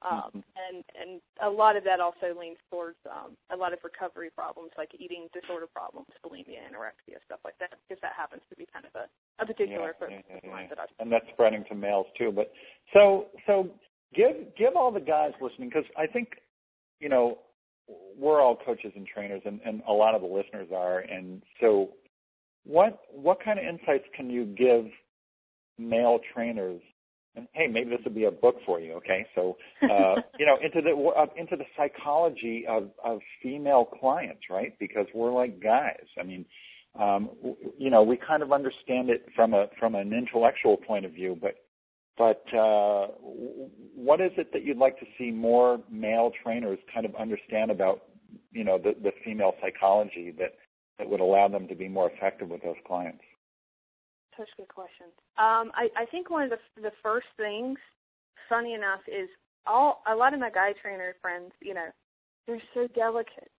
Um, 0.05 0.31
Mhm. 0.35 0.43
and 0.69 0.83
and 0.93 1.21
a 1.41 1.49
lot 1.49 1.75
of 1.75 1.83
that 1.83 1.99
also 1.99 2.33
leans 2.37 2.57
towards 2.69 2.97
um, 3.09 3.35
a 3.49 3.57
lot 3.57 3.73
of 3.73 3.83
recovery 3.83 4.29
problems 4.29 4.71
like 4.77 4.93
eating 4.99 5.27
disorder 5.33 5.65
problems, 5.67 6.07
bulimia, 6.23 6.61
anorexia, 6.69 7.17
stuff 7.25 7.39
like 7.43 7.57
that, 7.57 7.73
because 7.87 7.99
that 8.01 8.13
happens 8.13 8.43
to 8.49 8.55
be 8.55 8.67
kind 8.71 8.85
of 8.85 8.93
a, 8.93 9.09
a 9.41 9.45
particular 9.45 9.95
Yeah, 10.01 10.21
yeah, 10.29 10.39
yeah, 10.43 10.67
that 10.67 10.79
I 10.79 10.85
and 10.99 11.11
that's 11.11 11.27
spreading 11.33 11.65
to 11.65 11.75
males 11.75 12.07
too. 12.17 12.31
But 12.31 12.53
so 12.93 13.27
so 13.47 13.69
give 14.13 14.55
give 14.55 14.75
all 14.75 14.91
the 14.91 14.99
guys 14.99 15.33
listening 15.41 15.69
because 15.69 15.89
I 15.97 16.05
think 16.05 16.39
you 16.99 17.09
know 17.09 17.39
we're 18.17 18.41
all 18.41 18.55
coaches 18.55 18.91
and 18.95 19.07
trainers, 19.07 19.41
and, 19.45 19.59
and 19.65 19.81
a 19.87 19.93
lot 19.93 20.15
of 20.15 20.21
the 20.21 20.27
listeners 20.27 20.69
are. 20.73 20.99
And 20.99 21.41
so, 21.61 21.89
what 22.65 23.01
what 23.11 23.43
kind 23.43 23.59
of 23.59 23.65
insights 23.65 24.05
can 24.15 24.29
you 24.29 24.45
give 24.45 24.85
male 25.77 26.19
trainers? 26.33 26.81
And 27.35 27.47
hey, 27.53 27.67
maybe 27.67 27.89
this 27.89 27.99
would 28.05 28.15
be 28.15 28.25
a 28.25 28.31
book 28.31 28.55
for 28.65 28.79
you. 28.79 28.93
Okay, 28.93 29.25
so 29.35 29.57
uh, 29.83 30.15
you 30.39 30.45
know 30.45 30.57
into 30.63 30.81
the 30.81 30.95
uh, 30.95 31.25
into 31.37 31.55
the 31.55 31.65
psychology 31.77 32.65
of 32.67 32.89
of 33.03 33.19
female 33.41 33.85
clients, 33.85 34.43
right? 34.49 34.77
Because 34.79 35.07
we're 35.13 35.33
like 35.33 35.61
guys. 35.61 36.05
I 36.19 36.23
mean, 36.23 36.45
um, 36.99 37.29
w- 37.37 37.57
you 37.77 37.89
know, 37.89 38.03
we 38.03 38.17
kind 38.17 38.41
of 38.41 38.51
understand 38.51 39.09
it 39.09 39.25
from 39.35 39.53
a 39.53 39.67
from 39.79 39.95
an 39.95 40.13
intellectual 40.13 40.77
point 40.77 41.05
of 41.05 41.11
view, 41.11 41.37
but 41.41 41.55
but 42.17 42.43
uh, 42.53 43.07
w- 43.19 43.69
what 43.95 44.21
is 44.21 44.31
it 44.37 44.53
that 44.53 44.63
you'd 44.63 44.77
like 44.77 44.97
to 44.99 45.05
see 45.17 45.31
more 45.31 45.79
male 45.91 46.31
trainers 46.43 46.79
kind 46.93 47.05
of 47.05 47.15
understand 47.15 47.71
about 47.71 48.03
you 48.51 48.63
know 48.63 48.77
the, 48.77 48.95
the 49.03 49.11
female 49.23 49.53
psychology 49.61 50.33
that 50.37 50.53
that 50.97 51.09
would 51.09 51.19
allow 51.19 51.47
them 51.49 51.67
to 51.67 51.75
be 51.75 51.89
more 51.89 52.09
effective 52.09 52.49
with 52.49 52.61
those 52.63 52.77
clients? 52.87 53.23
Such 54.37 54.49
good 54.57 54.67
questions. 54.67 55.11
Um, 55.37 55.71
I, 55.73 55.87
I 55.95 56.05
think 56.11 56.29
one 56.29 56.43
of 56.43 56.49
the 56.49 56.81
the 56.81 56.91
first 57.01 57.27
things, 57.37 57.77
funny 58.49 58.73
enough, 58.73 58.99
is 59.07 59.29
all 59.65 60.01
a 60.11 60.15
lot 60.15 60.33
of 60.33 60.39
my 60.39 60.49
guy 60.49 60.73
trainer 60.81 61.15
friends, 61.21 61.51
you 61.61 61.73
know, 61.73 61.87
they're 62.45 62.61
so 62.73 62.87
delicate, 62.95 63.49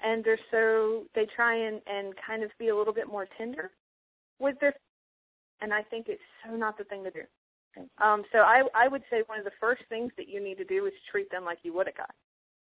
and 0.00 0.24
they're 0.24 0.38
so 0.50 1.04
they 1.14 1.26
try 1.34 1.56
and 1.56 1.80
and 1.86 2.14
kind 2.26 2.42
of 2.42 2.50
be 2.58 2.68
a 2.68 2.76
little 2.76 2.92
bit 2.92 3.08
more 3.08 3.26
tender 3.38 3.70
with 4.38 4.56
their, 4.60 4.74
and 5.60 5.72
I 5.72 5.82
think 5.82 6.06
it's 6.08 6.22
so 6.44 6.54
not 6.54 6.76
the 6.76 6.84
thing 6.84 7.04
to 7.04 7.10
do. 7.10 7.22
Um, 7.98 8.24
so 8.32 8.38
I 8.38 8.62
I 8.74 8.88
would 8.88 9.02
say 9.10 9.22
one 9.26 9.38
of 9.38 9.44
the 9.44 9.58
first 9.60 9.82
things 9.88 10.12
that 10.16 10.28
you 10.28 10.42
need 10.42 10.58
to 10.58 10.64
do 10.64 10.86
is 10.86 10.92
treat 11.10 11.30
them 11.30 11.44
like 11.44 11.58
you 11.62 11.72
would 11.74 11.88
a 11.88 11.92
guy 11.92 12.04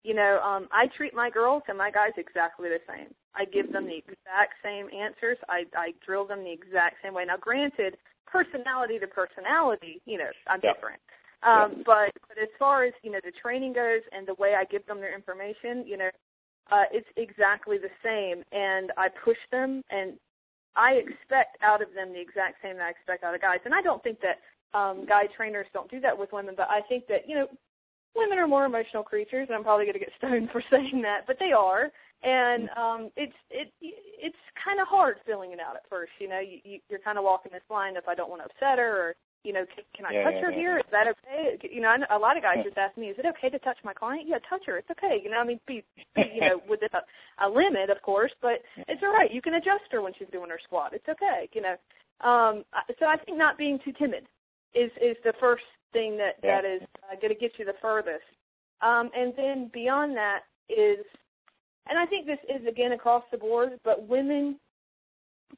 you 0.05 0.13
know, 0.13 0.39
um, 0.45 0.67
I 0.71 0.85
treat 0.95 1.15
my 1.15 1.29
girls 1.29 1.63
and 1.67 1.77
my 1.77 1.89
guys 1.89 2.11
exactly 2.17 2.69
the 2.69 2.79
same. 2.87 3.09
I 3.33 3.45
give 3.45 3.73
them 3.73 3.85
the 3.85 3.97
exact 3.97 4.61
same 4.63 4.87
answers. 4.93 5.37
I, 5.49 5.65
I 5.75 5.93
drill 6.05 6.27
them 6.27 6.43
the 6.43 6.53
exact 6.53 6.97
same 7.03 7.13
way. 7.13 7.25
Now, 7.25 7.37
granted, 7.41 7.97
personality 8.29 8.99
to 8.99 9.07
personality, 9.07 10.01
you 10.05 10.19
know, 10.19 10.29
I'm 10.47 10.61
yeah. 10.63 10.73
different. 10.73 11.01
Um, 11.41 11.81
yeah. 11.81 11.83
but 11.85 12.11
but 12.29 12.37
as 12.37 12.49
far 12.57 12.85
as 12.85 12.93
you 13.01 13.11
know, 13.11 13.19
the 13.23 13.33
training 13.41 13.73
goes 13.73 14.01
and 14.11 14.27
the 14.27 14.35
way 14.35 14.53
I 14.53 14.63
give 14.65 14.85
them 14.85 15.01
their 15.01 15.13
information, 15.13 15.83
you 15.85 15.97
know, 15.97 16.09
uh, 16.71 16.85
it's 16.93 17.09
exactly 17.17 17.77
the 17.77 17.93
same. 18.05 18.43
And 18.53 18.91
I 18.97 19.09
push 19.09 19.41
them, 19.51 19.81
and 19.89 20.13
I 20.75 21.01
expect 21.01 21.57
out 21.63 21.81
of 21.81 21.89
them 21.93 22.13
the 22.13 22.21
exact 22.21 22.61
same 22.61 22.77
that 22.77 22.85
I 22.85 22.89
expect 22.91 23.23
out 23.23 23.33
of 23.33 23.41
guys. 23.41 23.59
And 23.65 23.73
I 23.73 23.81
don't 23.81 24.01
think 24.03 24.19
that 24.21 24.37
um, 24.77 25.05
guy 25.05 25.23
trainers 25.35 25.67
don't 25.73 25.89
do 25.89 25.99
that 26.01 26.17
with 26.17 26.31
women, 26.31 26.53
but 26.55 26.67
I 26.69 26.81
think 26.87 27.07
that 27.07 27.27
you 27.27 27.35
know 27.35 27.47
women 28.15 28.37
are 28.37 28.47
more 28.47 28.65
emotional 28.65 29.03
creatures, 29.03 29.47
and 29.49 29.55
I'm 29.55 29.63
probably 29.63 29.85
going 29.85 29.99
to 29.99 30.03
get 30.03 30.15
stoned 30.17 30.49
for 30.51 30.63
saying 30.71 31.01
that, 31.03 31.27
but 31.27 31.37
they 31.39 31.51
are. 31.51 31.91
And 32.23 32.69
um, 32.73 33.11
it's 33.15 33.35
it 33.51 33.69
it's 33.81 34.43
kind 34.57 34.79
of 34.79 34.87
hard 34.87 35.17
filling 35.27 35.51
it 35.51 35.59
out 35.59 35.75
at 35.75 35.85
first. 35.89 36.11
You 36.19 36.29
know, 36.29 36.39
you, 36.39 36.57
you 36.63 36.79
you're 36.89 37.03
kind 37.03 37.19
of 37.19 37.23
walking 37.23 37.51
this 37.53 37.67
line 37.69 37.97
if 37.97 38.07
I 38.07 38.15
don't 38.15 38.29
want 38.29 38.41
to 38.41 38.49
upset 38.49 38.79
her, 38.79 38.89
or 38.97 39.15
you 39.45 39.53
know, 39.53 39.61
can, 39.69 39.85
can 39.93 40.05
I 40.07 40.11
yeah, 40.11 40.23
touch 40.23 40.33
yeah, 40.41 40.45
her 40.49 40.51
yeah. 40.51 40.57
here? 40.57 40.77
Is 40.79 40.89
that 40.89 41.05
okay? 41.05 41.69
You 41.69 41.81
know, 41.81 41.89
I 41.89 41.97
know 41.97 42.09
a 42.09 42.17
lot 42.17 42.35
of 42.35 42.41
guys 42.41 42.65
just 42.65 42.79
ask 42.79 42.97
me, 42.97 43.13
is 43.13 43.19
it 43.19 43.29
okay 43.37 43.49
to 43.53 43.59
touch 43.59 43.77
my 43.83 43.93
client? 43.93 44.25
Yeah, 44.25 44.41
touch 44.49 44.65
her. 44.65 44.77
It's 44.77 44.89
okay. 44.89 45.21
You 45.21 45.29
know, 45.29 45.37
I 45.37 45.45
mean, 45.45 45.59
be, 45.67 45.83
be 46.15 46.23
you 46.33 46.41
know, 46.41 46.61
with 46.69 46.81
a, 46.81 47.45
a 47.45 47.47
limit, 47.47 47.93
of 47.93 48.01
course, 48.01 48.31
but 48.41 48.65
it's 48.89 49.03
all 49.03 49.13
right. 49.13 49.31
You 49.31 49.43
can 49.43 49.53
adjust 49.53 49.85
her 49.91 50.01
when 50.01 50.13
she's 50.17 50.31
doing 50.31 50.49
her 50.49 50.59
squat. 50.63 50.97
It's 50.97 51.07
okay. 51.07 51.47
You 51.53 51.61
know, 51.61 51.75
um, 52.25 52.65
so 52.97 53.05
I 53.05 53.17
think 53.21 53.37
not 53.37 53.57
being 53.57 53.77
too 53.85 53.93
timid 53.93 54.25
is 54.75 54.91
is 55.01 55.17
the 55.23 55.33
first 55.39 55.63
thing 55.93 56.17
that 56.17 56.35
yeah. 56.43 56.61
that 56.61 56.67
is 56.67 56.81
uh, 57.03 57.15
going 57.21 57.33
to 57.33 57.39
get 57.39 57.53
you 57.57 57.65
the 57.65 57.73
furthest. 57.81 58.23
Um, 58.81 59.09
and 59.15 59.33
then 59.35 59.71
beyond 59.73 60.15
that 60.17 60.41
is, 60.69 61.05
and 61.87 61.97
I 61.97 62.05
think 62.05 62.25
this 62.25 62.39
is 62.49 62.67
again 62.67 62.91
across 62.91 63.23
the 63.31 63.37
board, 63.37 63.79
but 63.83 64.07
women 64.07 64.59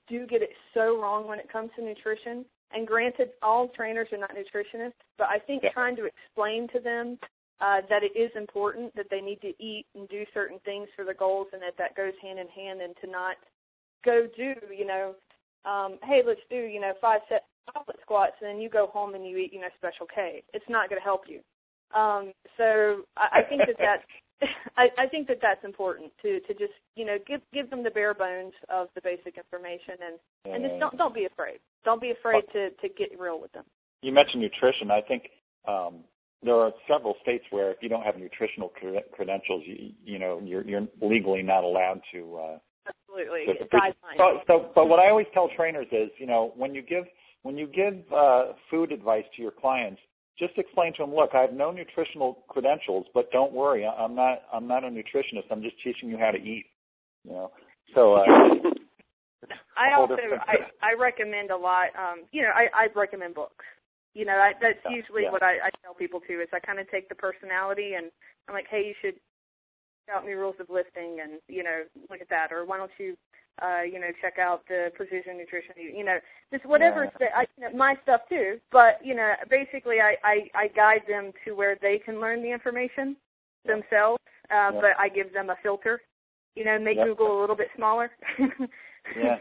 do 0.07 0.27
get 0.27 0.41
it 0.41 0.51
so 0.73 1.01
wrong 1.01 1.27
when 1.27 1.39
it 1.39 1.51
comes 1.51 1.71
to 1.75 1.83
nutrition. 1.83 2.45
And 2.71 2.85
granted, 2.85 3.29
all 3.41 3.69
trainers 3.69 4.09
are 4.11 4.17
not 4.17 4.31
nutritionists, 4.31 4.91
but 5.17 5.27
I 5.27 5.39
think 5.39 5.63
yeah. 5.63 5.71
trying 5.71 5.95
to 5.95 6.05
explain 6.05 6.67
to 6.73 6.79
them 6.81 7.17
uh, 7.61 7.81
that 7.89 8.03
it 8.03 8.17
is 8.19 8.29
important 8.35 8.93
that 8.95 9.07
they 9.09 9.21
need 9.21 9.41
to 9.41 9.53
eat 9.63 9.85
and 9.95 10.07
do 10.09 10.25
certain 10.33 10.59
things 10.65 10.87
for 10.95 11.05
their 11.05 11.13
goals, 11.13 11.47
and 11.53 11.61
that 11.61 11.77
that 11.77 11.95
goes 11.95 12.13
hand 12.21 12.39
in 12.39 12.47
hand, 12.49 12.81
and 12.81 12.93
to 13.01 13.09
not 13.09 13.37
go 14.03 14.27
do, 14.35 14.53
you 14.75 14.85
know, 14.85 15.15
um, 15.65 15.97
hey, 16.03 16.21
let's 16.25 16.41
do, 16.49 16.57
you 16.57 16.79
know, 16.79 16.93
five 17.01 17.21
set 17.29 17.45
goblet 17.73 17.97
squats, 18.01 18.33
and 18.41 18.49
then 18.49 18.61
you 18.61 18.69
go 18.69 18.87
home 18.87 19.15
and 19.15 19.25
you 19.25 19.37
eat, 19.37 19.53
you 19.53 19.61
know, 19.61 19.67
Special 19.77 20.07
K. 20.13 20.43
It's 20.53 20.65
not 20.69 20.89
going 20.89 20.99
to 20.99 21.03
help 21.03 21.23
you. 21.27 21.41
Um, 21.97 22.33
so 22.57 23.03
I, 23.15 23.39
I 23.39 23.41
think 23.47 23.61
that 23.67 23.77
that's 23.79 24.03
I, 24.77 24.87
I 24.97 25.07
think 25.07 25.27
that 25.27 25.37
that's 25.41 25.63
important 25.63 26.11
to 26.21 26.39
to 26.41 26.53
just 26.53 26.73
you 26.95 27.05
know 27.05 27.17
give 27.25 27.41
give 27.53 27.69
them 27.69 27.83
the 27.83 27.89
bare 27.89 28.13
bones 28.13 28.53
of 28.69 28.87
the 28.95 29.01
basic 29.01 29.37
information 29.37 29.95
and 30.01 30.53
and 30.53 30.63
just 30.63 30.79
don't 30.79 30.97
don't 30.97 31.13
be 31.13 31.25
afraid. 31.25 31.59
Don't 31.85 32.01
be 32.01 32.11
afraid 32.11 32.43
to 32.53 32.69
to 32.69 32.89
get 32.93 33.17
real 33.19 33.39
with 33.39 33.51
them. 33.53 33.63
You 34.01 34.11
mentioned 34.11 34.41
nutrition. 34.41 34.91
I 34.91 35.01
think 35.01 35.23
um, 35.67 36.03
there 36.43 36.55
are 36.55 36.71
several 36.87 37.15
states 37.21 37.45
where 37.49 37.71
if 37.71 37.77
you 37.81 37.89
don't 37.89 38.03
have 38.03 38.17
nutritional 38.17 38.71
credentials, 39.11 39.63
you 39.65 39.91
you 40.03 40.19
know 40.19 40.39
you're 40.43 40.63
you're 40.63 40.87
legally 41.01 41.41
not 41.41 41.63
allowed 41.63 42.01
to. 42.13 42.37
Uh, 42.37 42.57
Absolutely, 42.87 43.45
to, 43.47 43.65
guidelines. 43.65 44.17
So, 44.17 44.39
so, 44.47 44.71
but 44.73 44.85
what 44.85 44.99
I 44.99 45.09
always 45.09 45.27
tell 45.33 45.49
trainers 45.57 45.87
is, 45.91 46.09
you 46.19 46.25
know, 46.25 46.53
when 46.55 46.73
you 46.73 46.81
give 46.81 47.03
when 47.47 47.57
you 47.57 47.65
give 47.65 48.03
uh, 48.13 48.51
food 48.69 48.91
advice 48.91 49.23
to 49.37 49.41
your 49.41 49.51
clients, 49.51 50.01
just 50.37 50.51
explain 50.57 50.91
to 50.97 51.03
them, 51.03 51.15
look, 51.15 51.29
I 51.33 51.39
have 51.39 51.53
no 51.53 51.71
nutritional 51.71 52.43
credentials, 52.49 53.05
but 53.13 53.31
don't 53.31 53.53
worry, 53.53 53.87
I'm 53.87 54.13
not 54.15 54.39
I'm 54.53 54.67
not 54.67 54.83
a 54.83 54.89
nutritionist. 54.89 55.47
I'm 55.49 55.63
just 55.63 55.77
teaching 55.81 56.09
you 56.09 56.17
how 56.17 56.31
to 56.31 56.37
eat. 56.37 56.65
You 57.23 57.31
know, 57.31 57.51
so. 57.95 58.15
Uh, 58.15 58.25
I 59.77 59.95
also 59.95 60.17
I, 60.45 60.57
I 60.83 60.99
recommend 60.99 61.51
a 61.51 61.55
lot. 61.55 61.95
Um, 61.95 62.25
you 62.33 62.41
know, 62.41 62.49
I, 62.49 62.67
I 62.73 62.87
recommend 62.93 63.35
books. 63.35 63.63
You 64.13 64.25
know, 64.25 64.33
I, 64.33 64.51
that's 64.59 64.83
yeah, 64.83 64.97
usually 64.97 65.23
yeah. 65.23 65.31
what 65.31 65.43
I, 65.43 65.53
I 65.63 65.69
tell 65.85 65.93
people 65.93 66.19
too. 66.19 66.41
Is 66.41 66.49
I 66.51 66.59
kind 66.59 66.79
of 66.79 66.91
take 66.91 67.07
the 67.07 67.15
personality 67.15 67.93
and 67.95 68.11
I'm 68.49 68.55
like, 68.55 68.67
hey, 68.69 68.83
you 68.83 68.93
should 69.01 69.15
out 70.13 70.25
me 70.25 70.33
rules 70.33 70.55
of 70.59 70.69
lifting 70.69 71.19
and 71.21 71.39
you 71.47 71.63
know 71.63 71.83
look 72.09 72.19
at 72.19 72.29
that, 72.29 72.51
or 72.51 72.65
why 72.65 72.77
don't 72.77 72.91
you 72.99 73.15
uh, 73.61 73.81
you 73.81 73.99
know, 73.99 74.07
check 74.21 74.35
out 74.39 74.61
the 74.67 74.89
precision 74.95 75.37
nutrition, 75.37 75.73
you 75.77 76.03
know, 76.03 76.17
just 76.51 76.65
whatever 76.65 77.09
yeah. 77.19 77.27
I, 77.35 77.45
you 77.57 77.63
know, 77.63 77.77
my 77.77 77.95
stuff 78.03 78.21
too. 78.29 78.59
But 78.71 78.99
you 79.03 79.15
know, 79.15 79.33
basically, 79.49 79.97
I, 80.01 80.15
I 80.23 80.35
I 80.53 80.67
guide 80.67 81.01
them 81.07 81.31
to 81.45 81.53
where 81.53 81.77
they 81.81 81.99
can 82.03 82.21
learn 82.21 82.41
the 82.41 82.51
information 82.51 83.15
themselves. 83.65 84.21
Uh, 84.49 84.71
yeah. 84.73 84.81
But 84.81 84.91
I 84.99 85.09
give 85.09 85.33
them 85.33 85.49
a 85.49 85.55
filter. 85.63 86.01
You 86.55 86.65
know, 86.65 86.79
make 86.79 86.97
Yep. 86.97 87.07
Google 87.07 87.39
a 87.39 87.41
little 87.41 87.55
bit 87.55 87.67
smaller. 87.75 88.11
yeah. 88.39 89.37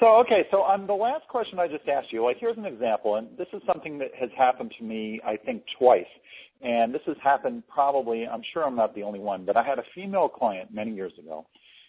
So 0.00 0.06
okay, 0.18 0.46
so 0.50 0.58
on 0.58 0.86
the 0.86 0.94
last 0.94 1.26
question 1.28 1.58
I 1.58 1.66
just 1.66 1.88
asked 1.88 2.12
you, 2.12 2.22
like 2.22 2.36
here's 2.38 2.56
an 2.56 2.66
example, 2.66 3.16
and 3.16 3.36
this 3.36 3.48
is 3.52 3.60
something 3.66 3.98
that 3.98 4.10
has 4.18 4.30
happened 4.36 4.72
to 4.78 4.84
me, 4.84 5.20
I 5.26 5.36
think, 5.36 5.64
twice. 5.78 6.06
And 6.60 6.92
this 6.92 7.02
has 7.06 7.16
happened 7.22 7.62
probably, 7.68 8.26
I'm 8.26 8.42
sure 8.52 8.64
I'm 8.64 8.74
not 8.74 8.94
the 8.94 9.04
only 9.04 9.20
one, 9.20 9.44
but 9.44 9.56
I 9.56 9.62
had 9.62 9.78
a 9.78 9.84
female 9.94 10.28
client 10.28 10.74
many 10.74 10.92
years 10.92 11.12
ago 11.18 11.46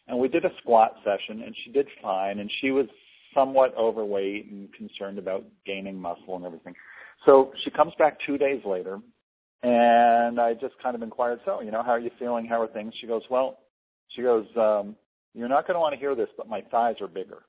and 0.10 0.19
we 0.19 0.28
did 0.28 0.43
a 0.43 0.50
squat 0.62 0.95
session 1.04 1.43
and 1.43 1.56
she 1.63 1.72
did 1.72 1.88
fine 2.02 2.39
and 2.39 2.52
she 2.60 2.72
was 2.72 2.88
somewhat 3.34 3.74
overweight 3.78 4.52
and 4.52 4.74
concerned 4.74 5.19
about 5.19 5.45
gaining 5.65 6.00
muscle 6.00 6.36
and 6.36 6.45
everything. 6.45 6.74
So 7.26 7.52
she 7.63 7.69
comes 7.69 7.93
back 8.00 8.17
two 8.26 8.38
days 8.38 8.62
later 8.65 9.00
and 9.62 10.39
I 10.39 10.54
just 10.54 10.74
kind 10.82 10.95
of 10.95 11.04
inquired, 11.04 11.39
so, 11.45 11.62
you 11.62 11.72
know, 11.72 11.84
how 11.84 11.91
are 11.91 12.00
you 12.00 12.12
feeling? 12.17 12.45
How 12.45 12.62
are 12.62 12.67
things? 12.67 12.93
She 13.00 13.08
goes, 13.08 13.22
well, 13.30 13.60
she 14.15 14.24
goes, 14.24 14.45
um, 14.58 14.95
you're 15.34 15.50
not 15.50 15.67
going 15.67 15.76
to 15.76 15.80
want 15.80 15.93
to 15.93 16.00
hear 16.00 16.15
this, 16.15 16.30
but 16.38 16.48
my 16.48 16.62
thighs 16.72 16.95
are 17.02 17.08
bigger. 17.08 17.43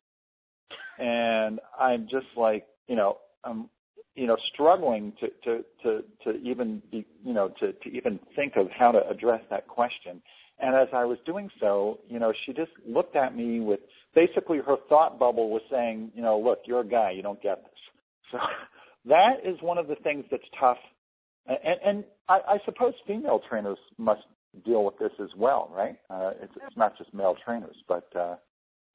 And 0.99 1.61
I'm 1.79 2.09
just 2.11 2.27
like, 2.37 2.67
you 2.89 2.97
know, 2.97 3.19
I'm, 3.43 3.71
you 4.17 4.27
know, 4.27 4.37
struggling 4.53 5.15
to, 5.21 5.29
to, 5.45 5.65
to, 5.83 6.05
to 6.25 6.39
even 6.43 6.83
be, 6.91 7.07
you 7.25 7.33
know, 7.33 7.49
to, 7.61 7.73
to 7.73 7.89
even 7.97 8.19
think 8.37 8.55
of 8.57 8.67
how 8.77 8.93
to 8.93 9.09
address 9.09 9.41
that 9.49 9.67
question. 9.67 10.21
And 10.61 10.77
as 10.77 10.89
I 10.93 11.05
was 11.05 11.19
doing 11.25 11.49
so, 11.61 11.99
you 12.09 12.19
know, 12.19 12.33
she 12.45 12.53
just 12.53 12.73
looked 12.87 13.17
at 13.17 13.35
me 13.35 13.61
with 13.61 13.81
basically 14.15 14.59
her 14.59 14.77
thought 14.89 15.19
bubble 15.19 15.51
was 15.51 15.63
saying, 15.71 16.13
you 16.15 16.23
know, 16.23 16.39
look, 16.39 16.61
you're 16.67 16.81
a 16.81 16.87
guy, 16.87 17.13
you 17.13 17.23
don't 17.23 17.43
get 17.43 17.63
this. 17.63 17.81
So 18.33 18.39
that 19.07 19.45
is 19.45 19.57
one 19.63 19.79
of 19.79 19.89
the 19.89 19.97
things 19.97 20.25
that's 20.31 20.43
tough. 20.59 20.79
And, 21.47 21.81
and 21.85 22.05
I, 22.29 22.39
I 22.47 22.59
suppose 22.65 22.95
female 23.07 23.41
trainers 23.49 23.79
must 23.99 24.23
deal 24.65 24.85
with 24.85 24.99
this 24.99 25.13
as 25.21 25.31
well, 25.37 25.71
right? 25.75 25.97
Uh, 26.11 26.33
it's, 26.43 26.53
it's 26.57 26.77
not 26.77 26.97
just 26.99 27.15
male 27.15 27.37
trainers, 27.45 27.77
but 27.89 28.09
uh, 28.15 28.37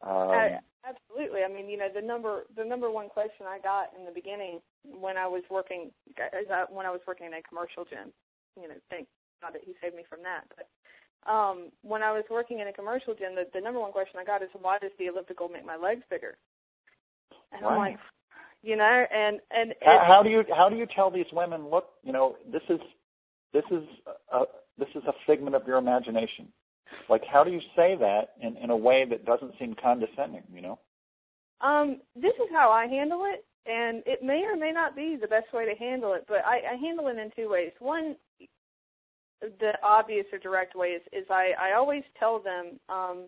um, 0.04 0.30
uh, 0.30 0.60
absolutely. 0.86 1.42
I 1.42 1.52
mean, 1.52 1.70
you 1.70 1.78
know, 1.78 1.88
the 1.94 2.02
number 2.02 2.44
the 2.56 2.64
number 2.64 2.92
one 2.92 3.10
question 3.10 3.48
I 3.48 3.60
got 3.60 3.90
in 3.98 4.06
the 4.06 4.12
beginning 4.12 4.60
when 4.84 5.18
I 5.18 5.28
was 5.28 5.44
working 5.50 5.92
when 6.70 6.86
I 6.86 6.92
was 6.92 7.02
working 7.08 7.28
in 7.28 7.34
a 7.34 7.42
commercial 7.42 7.86
gym, 7.86 8.12
you 8.62 8.68
know, 8.68 8.76
thank 8.90 9.08
God 9.42 9.54
that 9.54 9.64
he 9.66 9.74
saved 9.82 9.96
me 9.96 10.04
from 10.08 10.22
that, 10.24 10.44
but 10.56 10.68
um, 11.26 11.70
when 11.82 12.04
I 12.04 12.12
was 12.12 12.24
working 12.30 12.60
in 12.60 12.68
a 12.68 12.74
commercial 12.74 13.16
gym, 13.16 13.36
the, 13.36 13.46
the 13.54 13.62
number 13.62 13.80
one 13.80 13.92
question 13.92 14.20
I 14.20 14.26
got 14.26 14.44
is, 14.44 14.50
why 14.60 14.78
does 14.80 14.92
the 15.00 15.06
elliptical 15.06 15.50
make 15.50 15.66
my 15.66 15.76
legs 15.76 16.04
bigger? 16.10 16.38
And 17.52 17.64
right. 17.64 17.72
I'm 17.72 17.78
like, 17.78 18.00
you 18.62 18.76
know, 18.76 19.06
and 19.14 19.40
and 19.52 19.74
how, 19.84 20.04
how 20.08 20.24
do 20.24 20.30
you 20.30 20.44
how 20.56 20.70
do 20.70 20.76
you 20.76 20.88
tell 20.96 21.12
these 21.12 21.26
women, 21.32 21.70
look, 21.70 21.86
you 22.04 22.12
know, 22.12 22.36
this 22.52 22.64
is 22.70 22.80
this 23.54 23.64
is 23.72 23.84
a 24.34 24.42
this 24.78 24.90
is 24.96 25.04
a 25.08 25.14
figment 25.28 25.56
of 25.56 25.68
your 25.68 25.78
imagination. 25.78 26.48
Like, 27.10 27.22
how 27.32 27.44
do 27.44 27.52
you 27.52 27.62
say 27.76 27.96
that 28.00 28.34
in 28.42 28.58
in 28.58 28.70
a 28.72 28.78
way 28.78 29.06
that 29.10 29.26
doesn't 29.26 29.54
seem 29.60 29.76
condescending? 29.82 30.44
You 30.52 30.62
know. 30.62 30.80
Um, 31.62 32.02
this 32.16 32.34
is 32.34 32.50
how 32.52 32.70
I 32.70 32.88
handle 32.88 33.24
it, 33.26 33.46
and 33.66 34.04
it 34.06 34.24
may 34.24 34.44
or 34.44 34.56
may 34.58 34.72
not 34.72 34.96
be 34.96 35.18
the 35.20 35.28
best 35.28 35.54
way 35.54 35.66
to 35.66 35.80
handle 35.80 36.14
it, 36.14 36.26
but 36.28 36.44
I, 36.46 36.74
I 36.74 36.76
handle 36.76 37.08
it 37.08 37.18
in 37.18 37.32
two 37.36 37.50
ways. 37.50 37.72
One, 37.80 38.16
the 39.60 39.74
obvious 39.84 40.26
or 40.32 40.40
direct 40.40 40.76
way 40.76 40.90
is, 40.90 41.02
is 41.12 41.26
I, 41.30 41.52
I 41.60 41.74
always 41.76 42.04
tell 42.20 42.40
them 42.40 42.80
um, 42.90 43.26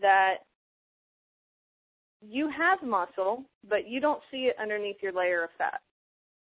that 0.00 0.36
you 2.20 2.50
have 2.50 2.82
muscle, 2.82 3.44
but 3.68 3.88
you 3.88 4.00
don't 4.00 4.22
see 4.30 4.44
it 4.44 4.56
underneath 4.60 4.96
your 5.02 5.12
layer 5.12 5.44
of 5.44 5.50
fat. 5.56 5.80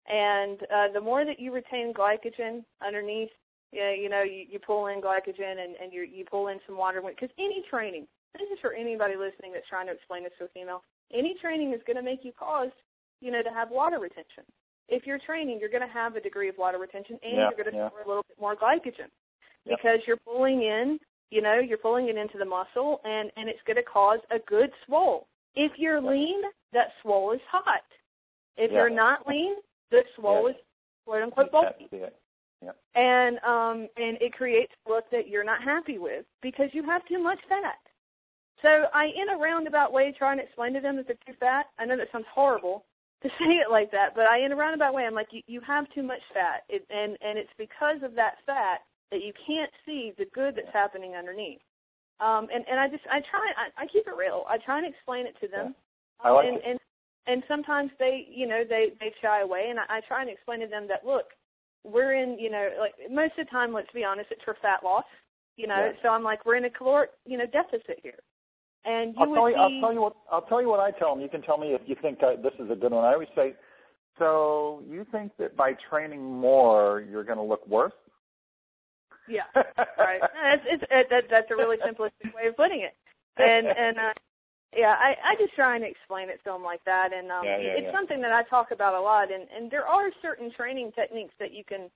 And 0.07 0.61
uh, 0.63 0.93
the 0.93 1.01
more 1.01 1.25
that 1.25 1.41
you 1.41 1.53
retain 1.53 1.93
glycogen 1.93 2.65
underneath, 2.87 3.31
yeah, 3.73 3.93
you 3.93 4.09
know, 4.09 4.23
you, 4.23 4.45
you 4.49 4.59
pull 4.59 4.87
in 4.89 5.01
glycogen 5.01 5.65
and, 5.65 5.75
and 5.83 5.93
you 5.93 6.03
you 6.03 6.25
pull 6.31 6.49
in 6.49 6.59
some 6.67 6.77
water 6.77 7.03
because 7.03 7.35
any 7.39 7.65
training, 7.69 8.07
this 8.35 8.49
is 8.53 8.59
for 8.61 8.73
anybody 8.75 9.15
listening 9.17 9.53
that's 9.53 9.69
trying 9.69 9.87
to 9.87 9.93
explain 9.93 10.23
this 10.23 10.33
to 10.39 10.45
a 10.45 10.49
female. 10.49 10.83
Any 11.13 11.35
training 11.41 11.73
is 11.73 11.81
going 11.87 11.97
to 11.97 12.03
make 12.03 12.21
you 12.23 12.33
cause, 12.39 12.71
you 13.21 13.31
know, 13.33 13.43
to 13.43 13.51
have 13.51 13.71
water 13.71 13.99
retention. 13.99 14.45
If 14.89 15.07
you're 15.07 15.19
training, 15.19 15.59
you're 15.61 15.71
going 15.71 15.87
to 15.87 15.93
have 15.93 16.17
a 16.17 16.21
degree 16.21 16.49
of 16.49 16.59
water 16.59 16.79
retention, 16.79 17.19
and 17.23 17.33
Yeah, 17.37 17.49
you're 17.49 17.65
going 17.65 17.73
to 17.73 17.77
yeah. 17.77 17.89
store 17.89 18.03
a 18.05 18.09
little 18.09 18.25
bit 18.29 18.39
more 18.41 18.55
glycogen 18.55 19.11
Yep. 19.65 19.79
because 19.79 19.99
you're 20.07 20.19
pulling 20.19 20.63
in, 20.63 20.99
you 21.31 21.41
know, 21.41 21.59
you're 21.59 21.79
pulling 21.79 22.09
it 22.09 22.17
into 22.17 22.39
the 22.39 22.45
muscle, 22.45 23.01
and 23.05 23.31
and 23.37 23.49
it's 23.49 23.63
going 23.67 23.77
to 23.77 23.83
cause 23.83 24.21
a 24.31 24.39
good 24.41 24.71
swole. 24.87 25.27
If 25.55 25.73
you're 25.79 26.01
lean, 26.01 26.43
that 26.73 26.89
swole 27.03 27.33
is 27.33 27.41
hot. 27.51 27.85
If 28.57 28.71
Yeah. 28.71 28.79
you're 28.79 28.91
not 28.91 29.27
lean, 29.27 29.57
the 29.91 30.05
swole 30.17 30.49
Yeah. 30.49 30.55
is 30.55 30.63
quote 31.05 31.23
unquote 31.23 31.51
bulky 31.51 31.89
can't 31.89 32.15
and 32.95 33.39
um 33.41 33.89
and 33.97 34.21
it 34.21 34.33
creates 34.33 34.73
a 34.87 34.91
look 34.91 35.11
that 35.11 35.29
you're 35.29 35.45
not 35.45 35.63
happy 35.63 35.99
with 35.99 36.25
because 36.43 36.69
you 36.73 36.83
have 36.85 37.05
too 37.07 37.19
much 37.19 37.39
fat. 37.49 37.79
So 38.63 38.87
I 38.95 39.07
in 39.07 39.29
a 39.31 39.37
roundabout 39.37 39.93
way 39.93 40.13
try 40.17 40.33
and 40.33 40.41
explain 40.41 40.73
to 40.75 40.81
them 40.81 40.97
that 40.97 41.07
they're 41.07 41.17
too 41.27 41.35
fat. 41.39 41.67
I 41.79 41.85
know 41.85 41.97
that 41.97 42.11
sounds 42.13 42.27
horrible 42.33 42.85
to 43.25 43.29
say 43.41 43.59
it 43.59 43.71
like 43.71 43.91
that, 43.91 44.15
but 44.15 44.27
I 44.31 44.45
in 44.45 44.53
a 44.53 44.57
roundabout 44.57 44.95
way 44.95 45.05
I'm 45.05 45.15
like 45.15 45.33
you, 45.33 45.43
you 45.47 45.61
have 45.67 45.87
too 45.95 46.03
much 46.03 46.23
fat. 46.33 46.63
It, 46.69 46.87
and 46.91 47.19
and 47.21 47.39
it's 47.39 47.53
because 47.59 47.99
of 48.05 48.15
that 48.15 48.39
fat 48.47 48.87
that 49.11 49.23
you 49.23 49.33
can't 49.47 49.71
see 49.85 50.13
the 50.19 50.27
good 50.35 50.55
that's 50.57 50.73
happening 50.73 51.15
underneath. 51.17 51.61
Um 52.21 52.49
and 52.55 52.65
and 52.71 52.79
I 52.79 52.89
just 52.89 53.05
I 53.11 53.21
try 53.31 53.47
I, 53.59 53.83
I 53.83 53.87
keep 53.89 54.07
it 54.07 54.15
real. 54.17 54.45
I 54.49 54.59
try 54.59 54.79
and 54.79 54.87
explain 54.87 55.27
it 55.27 55.35
to 55.41 55.49
them. 55.49 55.75
I 56.23 56.31
like 56.31 56.47
and, 56.47 56.57
it. 56.59 56.63
and 56.67 56.79
and 57.27 57.43
sometimes 57.49 57.91
they 57.99 58.27
you 58.31 58.47
know 58.47 58.63
they 58.69 58.93
they 59.01 59.13
shy 59.21 59.41
away 59.41 59.67
and 59.71 59.79
I, 59.81 59.99
I 59.99 60.01
try 60.07 60.21
and 60.23 60.31
explain 60.31 60.61
to 60.61 60.67
them 60.67 60.87
that 60.89 61.05
look 61.07 61.27
we're 61.85 62.15
in 62.15 62.39
you 62.39 62.51
know 62.51 62.71
like 62.81 62.95
most 63.11 63.33
of 63.39 63.47
the 63.47 63.51
time 63.51 63.73
let's 63.73 63.93
be 63.93 64.05
honest 64.05 64.29
it's 64.31 64.43
for 64.45 64.57
fat 64.63 64.83
loss 64.83 65.05
you 65.57 65.67
know 65.67 65.91
Yeah. 65.93 66.01
so 66.03 66.09
i'm 66.09 66.23
like 66.23 66.45
we're 66.47 66.57
in 66.57 66.65
a 66.65 66.71
caloric 66.71 67.11
you 67.27 67.37
know 67.37 67.47
deficit 67.47 68.01
here 68.03 68.19
and 68.85 69.15
you 69.15 69.23
I'll 69.23 69.35
tell 69.35 69.51
you. 69.51 69.57
be 69.57 69.61
I'll 69.61 69.81
tell 69.81 69.93
you 69.93 70.01
what. 70.01 70.17
I'll 70.31 70.43
tell 70.43 70.61
you 70.61 70.69
what 70.69 70.81
I 70.81 70.91
tell 70.99 71.15
them. 71.15 71.23
You 71.23 71.29
can 71.29 71.43
tell 71.43 71.59
me 71.59 71.75
if 71.75 71.83
you 71.87 71.97
think 72.01 72.23
uh, 72.23 72.37
this 72.43 72.53
is 72.59 72.71
a 72.71 72.77
good 72.77 72.93
one. 72.93 73.05
I 73.05 73.13
always 73.13 73.29
say, 73.35 73.55
so 74.19 74.83
you 74.89 75.07
think 75.11 75.33
that 75.39 75.57
by 75.57 75.73
training 75.91 76.23
more, 76.23 77.05
you're 77.09 77.25
going 77.25 77.39
to 77.39 77.45
look 77.45 77.67
worse? 77.67 77.93
yeah 79.27 79.49
right 79.99 80.21
it's, 80.53 80.65
it's 80.69 80.85
it, 80.91 81.07
that 81.11 81.25
that's 81.31 81.51
a 81.51 81.57
really 81.57 81.77
simplistic 81.79 82.35
way 82.35 82.47
of 82.49 82.57
putting 82.57 82.81
it 82.81 82.95
and 83.39 83.67
and 83.67 83.99
uh 83.99 84.13
yeah 84.77 84.95
i 85.01 85.15
i 85.25 85.35
just 85.41 85.55
try 85.55 85.77
and 85.77 85.85
explain 85.85 86.29
it 86.29 86.39
to 86.45 86.53
them 86.53 86.63
like 86.63 86.85
that 86.85 87.13
and 87.13 87.31
um 87.31 87.45
Yeah, 87.45 87.59
yeah, 87.59 87.75
it's 87.79 87.87
yeah. 87.89 87.93
something 87.93 88.21
that 88.21 88.33
i 88.33 88.43
talk 88.45 88.71
about 88.71 88.95
a 88.95 89.01
lot 89.01 89.33
and 89.33 89.47
and 89.55 89.71
there 89.71 89.87
are 89.87 90.11
certain 90.21 90.51
training 90.53 90.93
techniques 90.95 91.35
that 91.41 91.53
you 91.53 91.65
can 91.65 91.91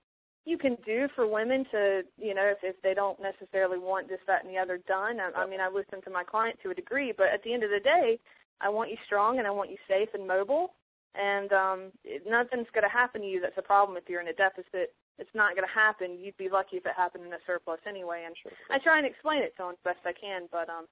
you 0.45 0.57
can 0.57 0.77
do 0.85 1.07
for 1.15 1.27
women 1.27 1.65
to 1.71 2.01
you 2.17 2.33
know 2.33 2.45
if 2.45 2.57
if 2.63 2.81
they 2.81 2.93
don't 2.93 3.19
necessarily 3.21 3.77
want 3.77 4.07
this 4.07 4.19
that 4.27 4.43
and 4.43 4.53
the 4.53 4.59
other 4.59 4.79
done. 4.87 5.19
I, 5.19 5.31
I 5.35 5.47
mean 5.47 5.59
i 5.59 5.69
listen 5.69 6.01
to 6.03 6.09
my 6.09 6.23
client 6.23 6.57
to 6.63 6.71
a 6.71 6.75
degree 6.75 7.13
but 7.15 7.27
at 7.27 7.43
the 7.43 7.53
end 7.53 7.63
of 7.63 7.69
the 7.69 7.79
day 7.79 8.19
i 8.61 8.69
want 8.69 8.89
you 8.89 8.97
strong 9.05 9.39
and 9.39 9.47
i 9.47 9.51
want 9.51 9.69
you 9.69 9.77
safe 9.87 10.09
and 10.13 10.27
mobile. 10.27 10.73
And 11.15 11.51
um 11.53 11.79
it, 12.03 12.23
nothing's 12.27 12.69
going 12.73 12.87
to 12.87 12.89
happen 12.89 13.21
to 13.21 13.27
you 13.27 13.41
that's 13.41 13.57
a 13.57 13.65
problem 13.65 13.97
if 13.97 14.07
you're 14.07 14.21
in 14.21 14.27
a 14.27 14.33
deficit. 14.33 14.93
It's 15.17 15.35
not 15.35 15.51
going 15.51 15.67
to 15.67 15.75
happen. 15.75 16.15
You'd 16.15 16.37
be 16.37 16.47
lucky 16.47 16.77
if 16.77 16.85
it 16.85 16.95
happened 16.95 17.25
in 17.25 17.33
a 17.33 17.43
surplus 17.45 17.83
anyway. 17.83 18.23
And 18.25 18.33
I 18.71 18.79
try 18.79 18.99
and 18.99 19.05
explain 19.05 19.43
it 19.43 19.51
to 19.57 19.67
them 19.67 19.75
as 19.75 19.83
best 19.83 19.99
I 20.07 20.15
can, 20.15 20.47
but 20.49 20.69
um, 20.69 20.87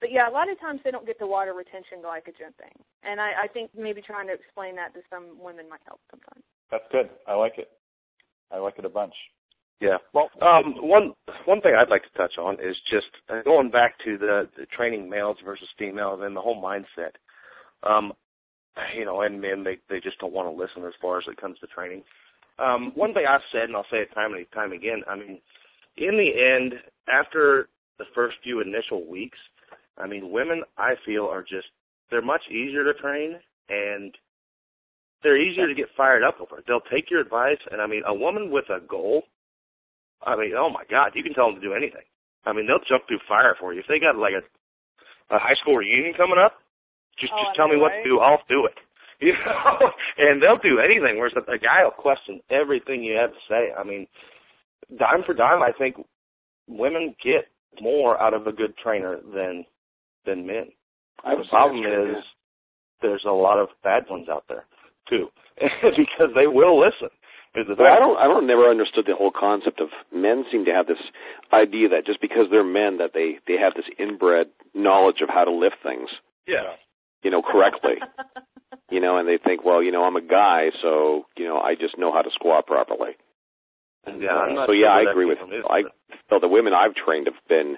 but 0.00 0.10
yeah, 0.10 0.28
a 0.28 0.32
lot 0.32 0.50
of 0.50 0.58
times 0.58 0.80
they 0.82 0.90
don't 0.90 1.06
get 1.06 1.18
the 1.18 1.26
water 1.26 1.52
retention 1.52 2.00
glycogen 2.02 2.56
thing, 2.56 2.72
and 3.04 3.20
I, 3.20 3.44
I 3.44 3.46
think 3.46 3.70
maybe 3.76 4.00
trying 4.00 4.26
to 4.28 4.32
explain 4.32 4.74
that 4.76 4.94
to 4.94 5.00
some 5.12 5.36
women 5.38 5.68
might 5.68 5.84
help 5.86 6.00
sometimes. 6.10 6.42
That's 6.70 6.88
good. 6.90 7.10
I 7.28 7.34
like 7.34 7.58
it. 7.58 7.68
I 8.52 8.58
like 8.58 8.78
it 8.78 8.84
a 8.84 8.88
bunch. 8.88 9.14
Yeah. 9.80 9.96
Well, 10.12 10.30
Um, 10.42 10.74
one 10.76 11.14
one 11.46 11.60
thing 11.62 11.74
I'd 11.74 11.88
like 11.88 12.02
to 12.02 12.18
touch 12.18 12.36
on 12.38 12.54
is 12.54 12.76
just 12.90 13.06
uh, 13.30 13.42
going 13.44 13.70
back 13.70 13.94
to 14.04 14.18
the, 14.18 14.48
the 14.58 14.66
training 14.66 15.08
males 15.08 15.38
versus 15.44 15.68
females 15.78 16.20
and 16.22 16.36
the 16.36 16.40
whole 16.40 16.60
mindset. 16.62 17.16
Um, 17.82 18.12
you 18.96 19.04
know, 19.04 19.22
and 19.22 19.40
men 19.40 19.64
they 19.64 19.78
they 19.88 20.00
just 20.00 20.18
don't 20.18 20.32
want 20.34 20.46
to 20.54 20.62
listen 20.62 20.86
as 20.86 20.92
far 21.00 21.18
as 21.18 21.24
it 21.28 21.40
comes 21.40 21.58
to 21.60 21.66
training. 21.66 22.02
Um, 22.58 22.92
one 22.94 23.14
thing 23.14 23.24
I've 23.28 23.40
said, 23.52 23.64
and 23.64 23.76
I'll 23.76 23.86
say 23.90 23.98
it 23.98 24.12
time 24.14 24.34
and 24.34 24.44
time 24.52 24.72
again. 24.72 25.02
I 25.08 25.16
mean, 25.16 25.40
in 25.96 26.16
the 26.16 26.30
end, 26.36 26.74
after 27.12 27.68
the 27.98 28.04
first 28.14 28.36
few 28.42 28.60
initial 28.60 29.06
weeks, 29.08 29.38
I 29.96 30.06
mean, 30.06 30.30
women 30.30 30.62
I 30.76 30.94
feel 31.06 31.24
are 31.24 31.42
just 31.42 31.68
they're 32.10 32.22
much 32.22 32.42
easier 32.50 32.84
to 32.84 32.94
train 33.00 33.36
and 33.70 34.14
they're 35.22 35.40
easier 35.40 35.68
to 35.68 35.74
get 35.74 35.86
fired 35.96 36.22
up 36.22 36.40
over. 36.40 36.62
They'll 36.66 36.80
take 36.92 37.10
your 37.10 37.20
advice, 37.20 37.58
and 37.70 37.80
I 37.80 37.86
mean, 37.86 38.02
a 38.06 38.14
woman 38.14 38.50
with 38.50 38.64
a 38.70 38.80
goal 38.80 39.24
I 40.22 40.36
mean, 40.36 40.52
oh 40.56 40.68
my 40.70 40.84
God, 40.90 41.12
you 41.14 41.22
can 41.22 41.32
tell 41.32 41.46
them 41.50 41.60
to 41.60 41.66
do 41.66 41.72
anything. 41.74 42.04
I 42.44 42.52
mean, 42.52 42.66
they'll 42.66 42.84
jump 42.88 43.08
through 43.08 43.24
fire 43.28 43.56
for 43.58 43.72
you. 43.72 43.80
If 43.80 43.86
they 43.88 43.98
got 43.98 44.16
like 44.16 44.34
a 44.36 44.44
a 45.34 45.38
high 45.38 45.54
school 45.62 45.76
reunion 45.76 46.14
coming 46.16 46.38
up, 46.42 46.58
just 47.18 47.32
Oh, 47.32 47.36
I 47.36 47.44
just 47.44 47.56
tell 47.56 47.68
me 47.68 47.76
know, 47.76 47.82
what 47.82 47.92
right? 47.92 48.02
to 48.02 48.08
do. 48.08 48.18
I'll 48.20 48.42
do 48.48 48.66
it. 48.66 48.76
You 49.22 49.34
know, 49.34 49.90
and 50.16 50.40
they'll 50.40 50.56
do 50.56 50.80
anything. 50.80 51.18
Whereas 51.18 51.34
a, 51.36 51.52
a 51.52 51.58
guy 51.58 51.84
will 51.84 51.90
question 51.90 52.40
everything 52.48 53.04
you 53.04 53.16
have 53.20 53.28
to 53.28 53.42
say. 53.50 53.68
I 53.78 53.84
mean, 53.84 54.06
dime 54.98 55.24
for 55.26 55.34
dime, 55.34 55.60
I 55.62 55.72
think 55.76 55.96
women 56.66 57.14
get 57.22 57.44
more 57.82 58.18
out 58.18 58.32
of 58.32 58.46
a 58.46 58.52
good 58.52 58.72
trainer 58.82 59.18
than 59.34 59.66
than 60.24 60.46
men. 60.46 60.72
I 61.22 61.36
the 61.36 61.44
problem 61.50 61.84
is 61.84 62.16
there's 63.02 63.24
a 63.28 63.30
lot 63.30 63.58
of 63.58 63.68
bad 63.84 64.04
ones 64.08 64.26
out 64.30 64.44
there 64.48 64.64
too, 65.10 65.28
because 65.60 66.30
they 66.34 66.46
will 66.46 66.78
listen. 66.80 67.10
Is 67.56 67.66
the 67.66 67.74
But 67.74 67.86
I 67.86 67.98
don't. 67.98 68.16
I 68.16 68.24
don't 68.30 68.46
never 68.46 68.70
understood 68.70 69.06
the 69.06 69.16
whole 69.16 69.32
concept 69.34 69.80
of 69.80 69.88
men 70.14 70.44
seem 70.52 70.64
to 70.66 70.72
have 70.72 70.86
this 70.86 71.02
idea 71.52 71.88
that 71.90 72.06
just 72.06 72.20
because 72.20 72.46
they're 72.50 72.62
men 72.62 72.98
that 72.98 73.10
they 73.12 73.38
they 73.48 73.58
have 73.58 73.74
this 73.74 73.90
inbred 73.98 74.46
knowledge 74.72 75.20
of 75.20 75.28
how 75.28 75.42
to 75.44 75.50
lift 75.50 75.76
things, 75.82 76.08
Yeah. 76.46 76.78
you 77.24 77.30
know, 77.32 77.42
correctly. 77.42 77.98
you 78.90 79.00
know, 79.00 79.18
and 79.18 79.28
they 79.28 79.36
think, 79.36 79.64
well, 79.64 79.82
you 79.82 79.90
know, 79.90 80.04
I'm 80.04 80.14
a 80.14 80.20
guy, 80.22 80.70
so 80.80 81.26
you 81.36 81.44
know, 81.44 81.58
I 81.58 81.74
just 81.74 81.98
know 81.98 82.12
how 82.12 82.22
to 82.22 82.30
squat 82.30 82.68
properly. 82.68 83.18
Yeah, 84.06 84.30
I'm 84.30 84.54
not 84.54 84.66
so 84.68 84.72
sure 84.72 84.74
yeah, 84.80 84.92
I 84.94 85.10
agree 85.10 85.26
with. 85.26 85.38
came 85.38 85.62
I 85.68 85.82
but- 85.82 85.92
felt 86.28 86.42
the 86.42 86.48
women 86.48 86.72
I've 86.72 86.94
trained 86.94 87.26
have 87.26 87.42
been 87.48 87.76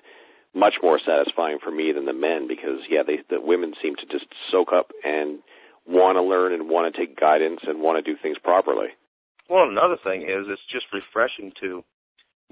much 0.54 0.74
more 0.82 1.00
satisfying 1.00 1.58
for 1.64 1.70
me 1.70 1.92
than 1.92 2.04
the 2.04 2.12
men 2.12 2.46
because 2.46 2.80
yeah, 2.90 3.02
they 3.06 3.20
the 3.30 3.40
women 3.40 3.72
seem 3.82 3.96
to 3.96 4.04
just 4.06 4.26
soak 4.50 4.68
up 4.72 4.90
and 5.02 5.38
want 5.86 6.16
to 6.16 6.22
learn 6.22 6.52
and 6.52 6.68
want 6.68 6.92
to 6.92 6.98
take 6.98 7.18
guidance 7.18 7.60
and 7.66 7.80
want 7.80 8.02
to 8.02 8.10
do 8.10 8.18
things 8.22 8.38
properly. 8.42 8.88
Well, 9.48 9.68
another 9.68 9.96
thing 10.02 10.22
is 10.22 10.46
it's 10.48 10.62
just 10.70 10.86
refreshing 10.92 11.52
to 11.60 11.84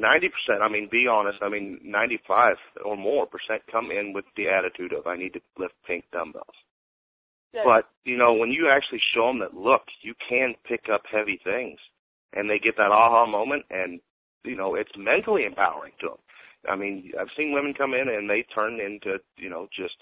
90%, 0.00 0.62
I 0.62 0.68
mean, 0.68 0.88
be 0.90 1.06
honest, 1.10 1.38
I 1.42 1.48
mean, 1.48 1.78
95 1.84 2.56
or 2.84 2.96
more 2.96 3.26
percent 3.26 3.62
come 3.70 3.90
in 3.90 4.12
with 4.12 4.24
the 4.36 4.48
attitude 4.48 4.92
of, 4.92 5.06
I 5.06 5.16
need 5.16 5.34
to 5.34 5.40
lift 5.58 5.74
pink 5.86 6.04
dumbbells. 6.12 6.56
Yeah. 7.52 7.62
But, 7.64 7.90
you 8.04 8.16
know, 8.16 8.32
when 8.32 8.50
you 8.50 8.70
actually 8.70 9.00
show 9.14 9.28
them 9.28 9.40
that, 9.40 9.54
look, 9.54 9.82
you 10.02 10.14
can 10.28 10.54
pick 10.66 10.86
up 10.92 11.02
heavy 11.10 11.40
things, 11.42 11.78
and 12.32 12.48
they 12.48 12.58
get 12.58 12.76
that 12.76 12.92
aha 12.92 13.26
moment, 13.26 13.64
and, 13.70 14.00
you 14.44 14.56
know, 14.56 14.74
it's 14.74 14.92
mentally 14.96 15.44
empowering 15.44 15.92
to 16.00 16.08
them. 16.08 16.22
I 16.68 16.76
mean, 16.76 17.12
I've 17.18 17.32
seen 17.36 17.52
women 17.52 17.74
come 17.74 17.94
in 17.94 18.08
and 18.08 18.28
they 18.28 18.44
turn 18.54 18.80
into, 18.80 19.18
you 19.36 19.50
know, 19.50 19.66
just, 19.74 19.96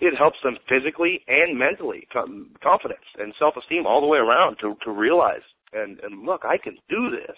it 0.00 0.14
helps 0.16 0.38
them 0.44 0.56
physically 0.68 1.20
and 1.26 1.58
mentally, 1.58 2.06
com- 2.12 2.54
confidence 2.62 3.04
and 3.18 3.34
self-esteem 3.38 3.86
all 3.86 4.00
the 4.00 4.06
way 4.06 4.18
around 4.18 4.56
to, 4.62 4.76
to 4.84 4.90
realize, 4.90 5.42
and, 5.72 5.98
and 6.00 6.24
look, 6.24 6.42
I 6.44 6.56
can 6.58 6.76
do 6.88 7.10
this. 7.10 7.36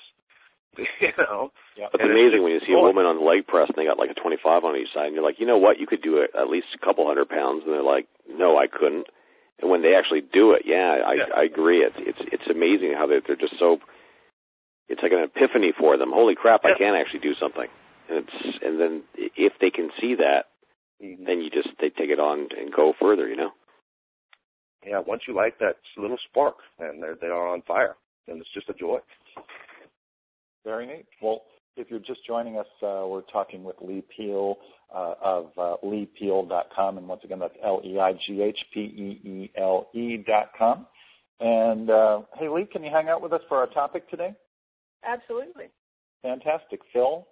you 1.00 1.10
know? 1.18 1.50
yeah. 1.76 1.90
It's 1.92 1.98
And 2.02 2.12
amazing 2.12 2.40
just 2.40 2.44
when 2.44 2.52
you 2.52 2.60
see 2.62 2.72
a 2.72 2.78
woman 2.78 3.04
on 3.04 3.18
the 3.18 3.26
leg 3.26 3.46
press 3.46 3.66
and 3.68 3.76
they 3.76 3.88
got 3.88 3.98
like 3.98 4.10
a 4.12 4.20
25 4.20 4.62
on 4.64 4.76
each 4.76 4.92
side, 4.94 5.06
and 5.10 5.14
you're 5.14 5.24
like, 5.24 5.40
you 5.40 5.46
know 5.46 5.58
what, 5.58 5.80
you 5.80 5.86
could 5.86 6.02
do 6.02 6.18
it 6.22 6.30
at 6.38 6.46
least 6.48 6.70
a 6.76 6.84
couple 6.84 7.06
hundred 7.06 7.28
pounds, 7.28 7.62
and 7.64 7.72
they're 7.74 7.82
like, 7.82 8.06
no, 8.28 8.56
I 8.56 8.66
couldn't. 8.70 9.06
And 9.60 9.68
when 9.70 9.82
they 9.82 9.92
actually 9.98 10.22
do 10.22 10.52
it, 10.52 10.62
yeah, 10.64 11.00
I, 11.04 11.14
Yeah. 11.14 11.34
I 11.36 11.42
agree. 11.44 11.84
It's 11.84 11.96
it's 11.98 12.22
it's 12.32 12.48
amazing 12.48 12.94
how 12.96 13.06
they're 13.06 13.20
they're 13.20 13.36
just 13.36 13.58
so. 13.58 13.76
It's 14.88 15.02
like 15.02 15.12
an 15.12 15.20
epiphany 15.20 15.72
for 15.76 15.98
them. 15.98 16.10
Holy 16.14 16.34
crap, 16.34 16.64
I 16.64 16.72
can 16.78 16.94
actually 16.94 17.20
do 17.20 17.34
something. 17.38 17.68
And 18.08 18.24
it's 18.24 18.58
and 18.64 18.80
then 18.80 19.02
if 19.36 19.52
they 19.60 19.68
can 19.70 19.90
see 20.00 20.14
that. 20.16 20.46
Then 21.00 21.40
you 21.40 21.50
just 21.50 21.68
they 21.80 21.88
take 21.88 22.10
it 22.10 22.20
on 22.20 22.48
and 22.58 22.72
go 22.74 22.92
further. 23.00 23.28
You 23.28 23.36
know. 23.36 23.50
yeah, 24.86 25.00
once 25.06 25.22
you 25.26 25.34
light 25.34 25.58
that 25.60 25.76
little 25.96 26.18
spark, 26.28 26.56
and 26.78 27.02
they're 27.02 27.16
they 27.20 27.28
are 27.28 27.48
on 27.48 27.62
fire, 27.62 27.96
and 28.28 28.40
it's 28.40 28.52
just 28.54 28.68
a 28.68 28.74
joy. 28.74 28.98
Very 30.64 30.86
neat. 30.86 31.06
Well, 31.22 31.42
if 31.76 31.90
you're 31.90 32.00
just 32.00 32.26
joining 32.26 32.58
us, 32.58 32.66
uh, 32.82 33.04
we're 33.06 33.22
talking 33.32 33.64
with 33.64 33.76
Leigh 33.80 34.04
Peele 34.14 34.56
uh, 34.94 35.14
of 35.22 35.46
uh, 35.56 35.76
leighpeele.com, 35.84 36.98
and 36.98 37.08
once 37.08 37.22
again, 37.24 37.38
that's 37.38 37.56
L-E-I-G-H-P-E-E-L-E 37.64 38.16
dot 40.26 40.50
com. 40.58 40.86
And 41.40 41.88
uh, 41.90 42.20
hey, 42.38 42.48
Leigh, 42.48 42.68
can 42.70 42.84
you 42.84 42.90
hang 42.90 43.08
out 43.08 43.22
with 43.22 43.32
us 43.32 43.40
for 43.48 43.56
our 43.56 43.68
topic 43.68 44.10
today? 44.10 44.34
Absolutely. 45.04 45.70
Fantastic, 46.22 46.80
Phil. 46.92 47.26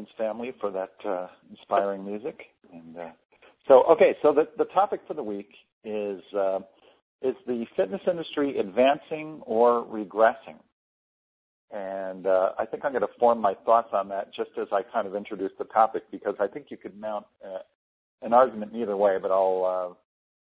Stevens 0.00 0.08
family 0.16 0.52
for 0.60 0.70
that 0.70 0.92
uh, 1.08 1.28
inspiring 1.50 2.04
music. 2.04 2.40
And 2.72 2.96
uh, 2.96 3.10
so, 3.68 3.84
okay, 3.90 4.16
so 4.22 4.32
the 4.32 4.48
the 4.58 4.64
topic 4.66 5.00
for 5.06 5.14
the 5.14 5.22
week 5.22 5.50
is 5.84 6.20
uh, 6.36 6.60
is 7.22 7.34
the 7.46 7.64
fitness 7.76 8.00
industry 8.08 8.58
advancing 8.58 9.40
or 9.46 9.84
regressing? 9.84 10.58
And 11.72 12.26
uh, 12.26 12.50
I 12.58 12.66
think 12.66 12.84
I'm 12.84 12.92
going 12.92 13.02
to 13.02 13.18
form 13.18 13.40
my 13.40 13.54
thoughts 13.64 13.90
on 13.92 14.08
that 14.08 14.34
just 14.34 14.50
as 14.60 14.66
I 14.72 14.82
kind 14.82 15.06
of 15.06 15.14
introduce 15.14 15.52
the 15.58 15.64
topic 15.66 16.02
because 16.10 16.34
I 16.40 16.48
think 16.48 16.66
you 16.68 16.76
could 16.76 16.98
mount 16.98 17.26
uh, 17.44 17.58
an 18.22 18.32
argument 18.32 18.72
either 18.74 18.96
way, 18.96 19.18
but 19.20 19.30
I'll 19.30 19.96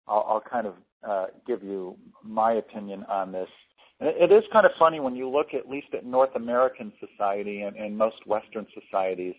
uh, 0.08 0.12
I'll, 0.12 0.26
I'll 0.28 0.44
kind 0.48 0.66
of 0.66 0.74
uh, 1.06 1.26
give 1.46 1.62
you 1.62 1.96
my 2.22 2.52
opinion 2.52 3.04
on 3.08 3.32
this. 3.32 3.48
It 4.00 4.30
is 4.30 4.44
kind 4.52 4.64
of 4.64 4.72
funny 4.78 5.00
when 5.00 5.16
you 5.16 5.28
look 5.28 5.48
at 5.54 5.68
least 5.68 5.88
at 5.92 6.06
North 6.06 6.34
American 6.37 6.92
society 7.00 7.62
and, 7.62 7.76
and 7.76 7.98
most 7.98 8.26
Western 8.26 8.66
societies. 8.72 9.34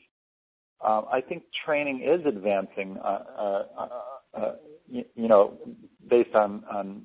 Um, 0.85 1.05
I 1.11 1.21
think 1.21 1.43
training 1.65 2.01
is 2.01 2.25
advancing, 2.25 2.97
uh, 3.03 3.23
uh, 3.37 3.63
uh, 4.33 4.51
you, 4.87 5.03
you, 5.15 5.27
know, 5.27 5.57
based 6.09 6.35
on 6.35 6.63
on 6.71 7.03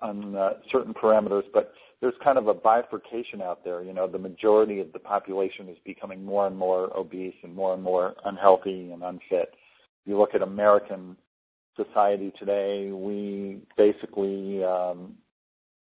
on 0.00 0.36
uh, 0.36 0.50
certain 0.70 0.92
parameters, 0.92 1.44
but 1.52 1.72
there's 2.00 2.14
kind 2.22 2.36
of 2.36 2.48
a 2.48 2.54
bifurcation 2.54 3.40
out 3.40 3.64
there. 3.64 3.82
You 3.82 3.94
know, 3.94 4.06
the 4.06 4.18
majority 4.18 4.80
of 4.80 4.92
the 4.92 4.98
population 4.98 5.68
is 5.68 5.78
becoming 5.84 6.24
more 6.24 6.46
and 6.46 6.56
more 6.56 6.94
obese 6.96 7.34
and 7.42 7.54
more 7.54 7.72
and 7.72 7.82
more 7.82 8.14
unhealthy 8.24 8.90
and 8.92 9.02
unfit. 9.02 9.54
You 10.04 10.18
look 10.18 10.34
at 10.34 10.42
American 10.42 11.16
society 11.76 12.32
today, 12.38 12.90
we 12.92 13.62
basically, 13.76 14.62
um, 14.64 15.14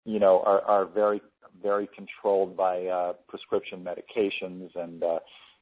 you 0.08 0.18
know, 0.18 0.42
are, 0.46 0.62
are 0.62 0.86
very, 0.86 1.20
very 1.62 1.86
controlled 1.94 2.56
by 2.56 2.86
uh, 2.86 3.12
prescription 3.28 3.84
medications, 3.84 4.70
and 4.74 5.02
uh, 5.02 5.18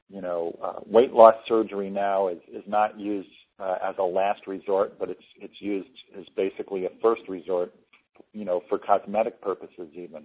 you 0.09 0.21
know, 0.21 0.57
uh, 0.63 0.79
weight 0.85 1.11
loss 1.11 1.35
surgery 1.49 1.89
now 1.89 2.29
is 2.29 2.37
is 2.47 2.63
not 2.65 2.97
used 2.97 3.27
uh, 3.59 3.75
as 3.83 3.95
a 3.99 4.03
last 4.03 4.47
resort, 4.47 4.97
but 4.97 5.09
it's 5.09 5.23
it's 5.41 5.59
used 5.59 5.89
as 6.17 6.23
basically 6.37 6.85
a 6.85 6.89
first 7.01 7.23
resort, 7.27 7.73
you 8.31 8.45
know, 8.45 8.61
for 8.69 8.79
cosmetic 8.79 9.41
purposes 9.41 9.89
even. 9.93 10.23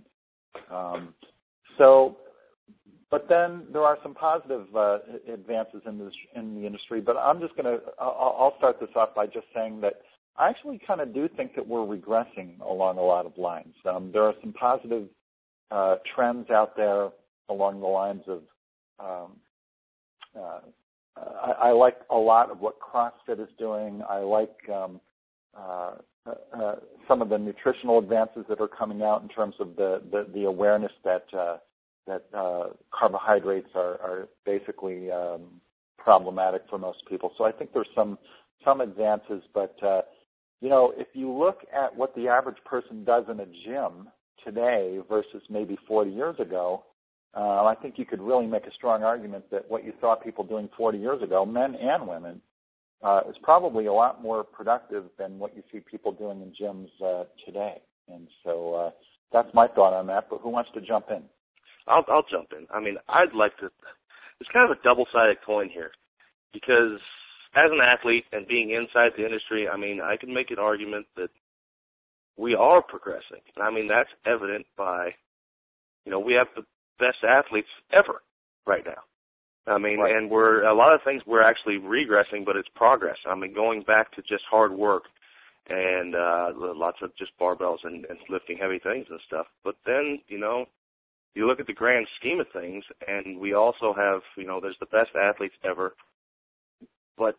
Um, 0.71 1.15
so 1.77 2.17
but 3.11 3.29
then 3.29 3.65
there 3.73 3.83
are 3.83 3.99
some 4.05 4.15
positive 4.15 4.67
uh, 4.75 4.99
advances 5.31 5.83
in, 5.87 5.99
this, 5.99 6.15
in 6.35 6.55
the 6.55 6.67
industry. 6.67 7.03
But 7.03 7.19
I'm 7.19 7.41
just 7.41 7.55
going 7.57 7.67
to, 7.67 7.85
I'll 8.01 8.55
start 8.57 8.81
this 8.81 8.89
off 8.97 9.15
by 9.15 9.27
just 9.27 9.45
saying 9.55 9.83
that 9.83 10.01
I 10.37 10.49
actually 10.49 10.81
kind 10.87 11.01
of 11.01 11.13
do 11.15 11.29
think 11.37 11.55
that 11.57 11.67
we're 11.67 11.81
regressing 11.81 12.61
along 12.61 12.99
a 12.99 13.03
lot 13.03 13.27
of 13.27 13.37
lines. 13.37 13.75
Um, 13.89 14.11
there 14.13 14.23
are 14.23 14.35
some 14.41 14.53
positive 14.53 15.09
uh, 15.71 15.97
trends 16.15 16.51
out 16.51 16.77
there 16.77 17.11
along 17.49 17.81
the 17.81 17.87
lines 17.87 18.23
of, 18.27 18.43
um, 18.99 19.33
uh, 20.39 20.61
I, 21.17 21.69
I 21.69 21.71
like 21.73 21.97
a 22.11 22.17
lot 22.17 22.51
of 22.51 22.61
what 22.61 22.77
CrossFit 22.81 23.41
is 23.41 23.49
doing. 23.59 24.03
I 24.09 24.19
like 24.19 24.57
um, 24.73 25.01
uh, 25.57 25.93
uh, 26.27 26.77
some 27.07 27.21
of 27.21 27.29
the 27.29 27.39
nutritional 27.39 27.99
advances 27.99 28.45
that 28.49 28.61
are 28.61 28.69
coming 28.69 29.03
out 29.03 29.23
in 29.23 29.29
terms 29.29 29.55
of 29.61 29.77
the, 29.77 30.03
the, 30.11 30.27
the 30.35 30.45
awareness 30.45 30.93
that 31.05 31.25
uh, 31.37 31.59
that 32.07 32.25
uh, 32.37 32.71
carbohydrates 32.93 33.69
are, 33.77 34.01
are 34.01 34.29
basically 34.45 35.11
um, 35.11 35.61
problematic 35.99 36.63
for 36.69 36.79
most 36.79 36.99
people. 37.09 37.31
So 37.39 37.45
I 37.45 37.53
think 37.53 37.73
there's 37.73 37.89
some 37.95 38.19
some 38.65 38.81
advances, 38.81 39.43
but 39.55 39.77
uh, 39.83 40.03
you 40.63 40.69
know, 40.69 40.93
if 40.97 41.09
you 41.13 41.31
look 41.31 41.59
at 41.75 41.95
what 41.97 42.15
the 42.15 42.29
average 42.29 42.57
person 42.65 43.05
does 43.05 43.25
in 43.29 43.41
a 43.41 43.47
gym 43.67 44.09
today 44.45 45.01
versus 45.09 45.43
maybe 45.51 45.77
40 45.89 46.11
years 46.13 46.37
ago, 46.39 46.85
uh, 47.37 47.65
I 47.65 47.75
think 47.83 47.95
you 47.99 48.07
could 48.07 48.21
really 48.21 48.47
make 48.47 48.65
a 48.67 48.73
strong 48.73 49.03
argument 49.03 49.51
that 49.51 49.69
what 49.69 49.85
you 49.85 49.93
saw 50.01 50.15
people 50.15 50.45
doing 50.45 50.69
40 50.77 50.99
years 50.99 51.21
ago, 51.21 51.45
men 51.45 51.75
and 51.75 52.07
women, 52.07 52.41
uh, 53.03 53.23
is 53.29 53.35
probably 53.43 53.87
a 53.87 53.93
lot 53.93 54.23
more 54.23 54.45
productive 54.45 55.07
than 55.19 55.41
what 55.41 55.57
you 55.57 55.65
see 55.73 55.81
people 55.81 56.13
doing 56.13 56.41
in 56.41 56.53
gyms 56.55 56.91
uh, 57.05 57.25
today. 57.45 57.81
And 58.09 58.29
so 58.45 58.75
uh, 58.75 58.91
that's 59.33 59.53
my 59.55 59.67
thought 59.67 59.99
on 59.99 60.07
that. 60.07 60.29
But 60.31 60.43
who 60.43 60.51
wants 60.51 60.71
to 60.75 60.81
jump 60.81 61.07
in? 61.11 61.23
I'll 61.89 62.05
I'll 62.09 62.25
jump 62.31 62.51
in. 62.57 62.69
I 62.73 62.79
mean, 62.79 62.97
I'd 63.09 63.35
like 63.35 63.57
to. 63.59 63.67
It's 64.41 64.51
kind 64.53 64.71
of 64.71 64.79
a 64.79 64.83
double-sided 64.83 65.39
coin 65.45 65.69
here, 65.69 65.91
because 66.53 67.01
as 67.55 67.71
an 67.71 67.81
athlete 67.81 68.25
and 68.33 68.47
being 68.47 68.71
inside 68.71 69.13
the 69.17 69.25
industry, 69.25 69.69
I 69.69 69.77
mean, 69.77 70.01
I 70.01 70.17
can 70.17 70.33
make 70.33 70.51
an 70.51 70.59
argument 70.59 71.07
that 71.17 71.31
we 72.37 72.55
are 72.55 72.83
progressing. 72.83 73.43
I 73.61 73.71
mean, 73.71 73.89
that's 73.89 74.09
evident 74.25 74.67
by, 74.77 75.11
you 76.05 76.13
know, 76.13 76.21
we 76.21 76.33
have 76.35 76.49
the 76.57 76.63
best 76.99 77.19
athletes 77.29 77.69
ever 77.93 78.23
right 78.67 78.85
now. 78.85 79.03
I 79.67 79.79
mean, 79.79 80.01
right. 80.01 80.17
and 80.17 80.31
we're 80.31 80.65
a 80.65 80.75
lot 80.75 80.95
of 80.95 81.01
things 81.05 81.23
we're 81.27 81.43
actually 81.43 81.79
regressing, 81.79 82.45
but 82.45 82.57
it's 82.57 82.69
progress. 82.75 83.19
I 83.29 83.35
mean, 83.35 83.55
going 83.55 83.83
back 83.83 84.13
to 84.13 84.23
just 84.23 84.45
hard 84.51 84.73
work 84.73 85.05
and 85.69 86.17
uh 86.17 86.51
lots 86.57 86.99
of 87.03 87.17
just 87.17 87.31
barbells 87.41 87.79
and, 87.85 88.05
and 88.07 88.19
lifting 88.29 88.59
heavy 88.59 88.81
things 88.81 89.07
and 89.09 89.21
stuff. 89.27 89.47
But 89.63 89.77
then, 89.87 90.19
you 90.27 90.39
know, 90.39 90.67
you 91.35 91.47
look 91.47 91.61
at 91.61 91.67
the 91.67 91.73
grand 91.73 92.07
scheme 92.19 92.41
of 92.41 92.47
things, 92.53 92.85
and 93.07 93.39
we 93.39 93.55
also 93.55 93.95
have, 93.97 94.21
you 94.37 94.47
know, 94.47 94.61
there's 94.61 94.77
the 94.81 94.87
best 94.87 95.11
athletes 95.15 95.55
ever, 95.65 95.95
but 97.17 97.37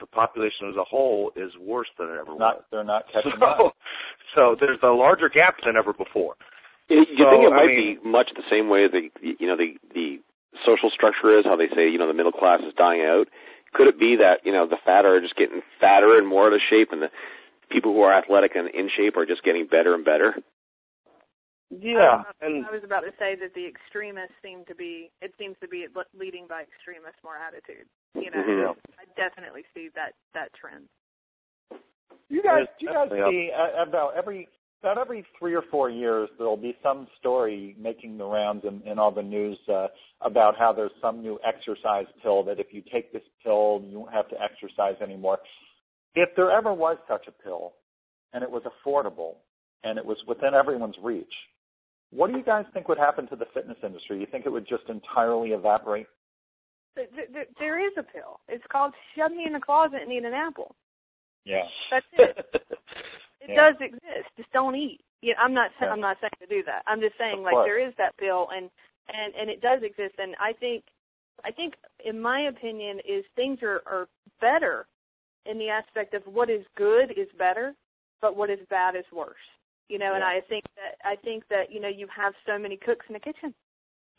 the 0.00 0.06
population 0.06 0.68
as 0.68 0.76
a 0.76 0.84
whole 0.84 1.30
is 1.36 1.52
worse 1.60 1.88
than 1.98 2.08
it 2.08 2.18
ever 2.20 2.36
not, 2.36 2.56
was. 2.56 2.64
They're 2.72 2.84
not 2.84 3.04
catching 3.12 3.32
so, 3.38 3.46
up. 3.46 3.76
So 4.34 4.54
there's 4.54 4.78
a 4.84 4.94
larger 4.94 5.28
gap 5.28 5.56
than 5.66 5.74
ever 5.74 5.92
before. 5.92 6.38
Do 6.88 6.94
you 6.94 7.18
so, 7.18 7.30
think 7.30 7.42
it 7.46 7.50
might 7.50 7.66
I 7.66 7.66
mean, 7.66 7.98
be 7.98 8.08
much 8.08 8.30
the 8.34 8.46
same 8.46 8.70
way 8.70 8.86
the 8.86 9.10
you 9.22 9.46
know 9.46 9.56
the 9.56 9.74
the 9.94 10.22
social 10.66 10.90
structure 10.90 11.38
is? 11.38 11.44
How 11.44 11.56
they 11.56 11.66
say 11.74 11.90
you 11.90 11.98
know 11.98 12.06
the 12.06 12.14
middle 12.14 12.30
class 12.30 12.60
is 12.62 12.74
dying 12.78 13.02
out. 13.02 13.26
Could 13.74 13.86
it 13.86 13.98
be 13.98 14.18
that 14.22 14.46
you 14.46 14.52
know 14.52 14.66
the 14.66 14.78
fatter 14.84 15.16
are 15.16 15.20
just 15.20 15.34
getting 15.34 15.62
fatter 15.80 16.18
and 16.18 16.26
more 16.26 16.46
out 16.46 16.54
of 16.54 16.60
shape, 16.62 16.90
and 16.90 17.02
the 17.02 17.10
people 17.70 17.92
who 17.94 18.02
are 18.02 18.14
athletic 18.14 18.54
and 18.54 18.70
in 18.70 18.90
shape 18.90 19.16
are 19.16 19.26
just 19.26 19.42
getting 19.42 19.66
better 19.66 19.94
and 19.94 20.04
better? 20.04 20.34
Yeah, 21.70 22.26
I, 22.26 22.46
and 22.46 22.66
I 22.66 22.70
was 22.74 22.82
about 22.82 23.06
to 23.06 23.14
say 23.14 23.38
that 23.38 23.54
the 23.54 23.66
extremists 23.66 24.34
seem 24.42 24.66
to 24.66 24.74
be. 24.74 25.10
It 25.22 25.34
seems 25.38 25.54
to 25.62 25.68
be 25.68 25.86
leading 26.18 26.46
by 26.50 26.66
extremists 26.66 27.22
more 27.22 27.38
attitude. 27.38 27.86
You 28.14 28.30
know, 28.30 28.38
mm-hmm. 28.38 28.80
I 28.98 29.04
definitely 29.16 29.62
see 29.74 29.88
that 29.94 30.12
that 30.34 30.50
trend. 30.60 30.86
You 32.28 32.42
guys, 32.42 32.66
you 32.80 32.88
guys 32.88 33.08
see 33.10 33.50
uh, 33.50 33.88
about 33.88 34.12
every 34.16 34.48
about 34.82 34.98
every 34.98 35.24
three 35.38 35.54
or 35.54 35.62
four 35.70 35.90
years 35.90 36.28
there'll 36.38 36.56
be 36.56 36.76
some 36.82 37.06
story 37.18 37.76
making 37.78 38.18
the 38.18 38.24
rounds 38.24 38.64
in, 38.64 38.82
in 38.90 38.98
all 38.98 39.12
the 39.12 39.22
news 39.22 39.58
uh, 39.68 39.88
about 40.22 40.54
how 40.58 40.72
there's 40.72 40.92
some 41.02 41.20
new 41.20 41.38
exercise 41.46 42.06
pill 42.22 42.42
that 42.44 42.58
if 42.58 42.68
you 42.70 42.82
take 42.92 43.12
this 43.12 43.22
pill 43.44 43.82
you 43.86 43.98
won't 43.98 44.12
have 44.12 44.28
to 44.28 44.36
exercise 44.40 44.94
anymore. 45.02 45.38
If 46.14 46.30
there 46.36 46.50
ever 46.50 46.72
was 46.72 46.96
such 47.08 47.26
a 47.28 47.42
pill, 47.42 47.74
and 48.32 48.42
it 48.42 48.50
was 48.50 48.62
affordable, 48.62 49.34
and 49.84 49.98
it 49.98 50.04
was 50.04 50.16
within 50.26 50.54
everyone's 50.54 50.96
reach, 51.02 51.32
what 52.10 52.30
do 52.30 52.36
you 52.36 52.44
guys 52.44 52.64
think 52.72 52.88
would 52.88 52.98
happen 52.98 53.28
to 53.28 53.36
the 53.36 53.46
fitness 53.54 53.78
industry? 53.84 54.18
You 54.18 54.26
think 54.30 54.46
it 54.46 54.50
would 54.50 54.66
just 54.68 54.88
entirely 54.88 55.50
evaporate? 55.50 56.06
There, 56.96 57.46
there 57.58 57.86
is 57.86 57.92
a 57.98 58.02
pill. 58.02 58.40
It's 58.48 58.64
called 58.70 58.92
"Shove 59.16 59.32
Me 59.32 59.44
in 59.46 59.52
the 59.52 59.60
Closet 59.60 60.00
and 60.02 60.12
Eat 60.12 60.24
an 60.24 60.34
Apple." 60.34 60.74
Yeah, 61.44 61.64
that's 61.90 62.06
it. 62.12 62.36
it 63.40 63.50
yeah. 63.50 63.70
does 63.70 63.76
exist. 63.80 64.28
Just 64.36 64.52
don't 64.52 64.76
eat. 64.76 65.00
Yeah, 65.22 65.34
I'm 65.38 65.54
not. 65.54 65.70
Yeah. 65.80 65.88
I'm 65.88 66.00
not 66.00 66.16
saying 66.20 66.32
to 66.40 66.46
do 66.46 66.62
that. 66.64 66.82
I'm 66.86 67.00
just 67.00 67.16
saying 67.18 67.42
like 67.42 67.54
there 67.64 67.86
is 67.86 67.94
that 67.98 68.16
pill, 68.18 68.48
and 68.54 68.70
and 69.08 69.34
and 69.34 69.50
it 69.50 69.60
does 69.60 69.82
exist. 69.82 70.14
And 70.18 70.34
I 70.40 70.52
think, 70.52 70.84
I 71.44 71.50
think, 71.50 71.74
in 72.04 72.20
my 72.20 72.48
opinion, 72.48 72.98
is 72.98 73.24
things 73.36 73.58
are 73.62 73.82
are 73.86 74.08
better 74.40 74.86
in 75.46 75.58
the 75.58 75.68
aspect 75.68 76.14
of 76.14 76.22
what 76.24 76.50
is 76.50 76.64
good 76.76 77.10
is 77.12 77.28
better, 77.38 77.74
but 78.20 78.36
what 78.36 78.50
is 78.50 78.58
bad 78.68 78.96
is 78.96 79.04
worse. 79.12 79.36
You 79.88 79.98
know, 79.98 80.14
and 80.14 80.22
I 80.22 80.40
think 80.48 80.64
that 80.76 80.96
I 81.04 81.16
think 81.16 81.44
that 81.50 81.70
you 81.70 81.80
know 81.80 81.88
you 81.88 82.06
have 82.14 82.32
so 82.46 82.58
many 82.58 82.76
cooks 82.76 83.06
in 83.08 83.14
the 83.14 83.20
kitchen. 83.20 83.54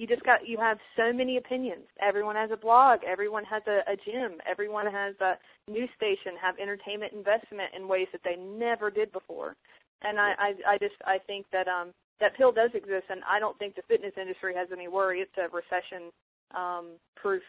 You 0.01 0.07
just 0.07 0.23
got 0.23 0.47
you 0.47 0.57
have 0.57 0.79
so 0.97 1.13
many 1.13 1.37
opinions. 1.37 1.85
Everyone 2.01 2.35
has 2.35 2.49
a 2.49 2.57
blog. 2.57 3.01
Everyone 3.05 3.43
has 3.45 3.61
a, 3.67 3.85
a 3.85 3.95
gym. 3.95 4.41
Everyone 4.49 4.87
has 4.87 5.13
a 5.21 5.37
news 5.69 5.91
station. 5.95 6.33
Have 6.41 6.57
entertainment 6.57 7.13
investment 7.13 7.69
in 7.77 7.87
ways 7.87 8.07
that 8.11 8.21
they 8.25 8.35
never 8.35 8.89
did 8.89 9.11
before. 9.11 9.55
And 10.01 10.19
I 10.19 10.33
I, 10.39 10.73
I 10.73 10.77
just 10.79 10.97
I 11.05 11.19
think 11.19 11.45
that 11.53 11.67
um 11.67 11.93
that 12.19 12.35
pill 12.35 12.51
does 12.51 12.71
exist, 12.73 13.13
and 13.13 13.21
I 13.29 13.37
don't 13.37 13.59
think 13.59 13.75
the 13.75 13.83
fitness 13.87 14.13
industry 14.19 14.55
has 14.55 14.69
any 14.73 14.87
worry. 14.87 15.19
It's 15.21 15.37
a 15.37 15.53
recession 15.53 16.09
um 16.57 16.97
proof 17.15 17.43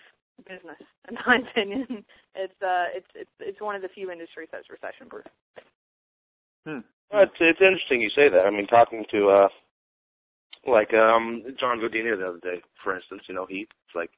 business, 0.45 0.85
in 1.09 1.17
my 1.25 1.39
opinion. 1.49 2.05
It's 2.37 2.61
uh 2.61 2.93
it's 2.93 3.09
it's 3.15 3.37
it's 3.41 3.61
one 3.63 3.77
of 3.77 3.81
the 3.81 3.89
few 3.97 4.11
industries 4.11 4.49
that's 4.53 4.69
recession 4.69 5.09
proof. 5.09 5.25
Hmm. 6.69 6.85
Well, 7.09 7.23
it's 7.23 7.41
it's 7.41 7.65
interesting 7.65 8.03
you 8.03 8.11
say 8.13 8.29
that. 8.29 8.45
I 8.45 8.51
mean, 8.51 8.67
talking 8.67 9.07
to 9.11 9.31
uh, 9.31 9.49
like 10.67 10.93
um 10.95 11.43
John 11.59 11.79
Godina 11.79 12.17
the 12.19 12.29
other 12.29 12.41
day, 12.43 12.63
for 12.83 12.95
instance, 12.95 13.23
you 13.29 13.35
know, 13.35 13.47
he's 13.49 13.67
like, 13.95 14.11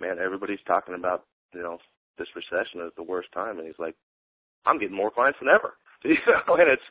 man, 0.00 0.18
everybody's 0.18 0.62
talking 0.66 0.94
about 0.94 1.24
you 1.54 1.62
know 1.62 1.78
this 2.18 2.28
recession 2.34 2.80
is 2.80 2.92
the 2.96 3.02
worst 3.02 3.28
time, 3.32 3.58
and 3.58 3.66
he's 3.66 3.78
like, 3.78 3.94
I'm 4.64 4.78
getting 4.78 4.96
more 4.96 5.10
clients 5.10 5.38
than 5.40 5.48
ever. 5.48 5.74
You 6.04 6.14
know, 6.28 6.54
and 6.54 6.70
it's 6.70 6.82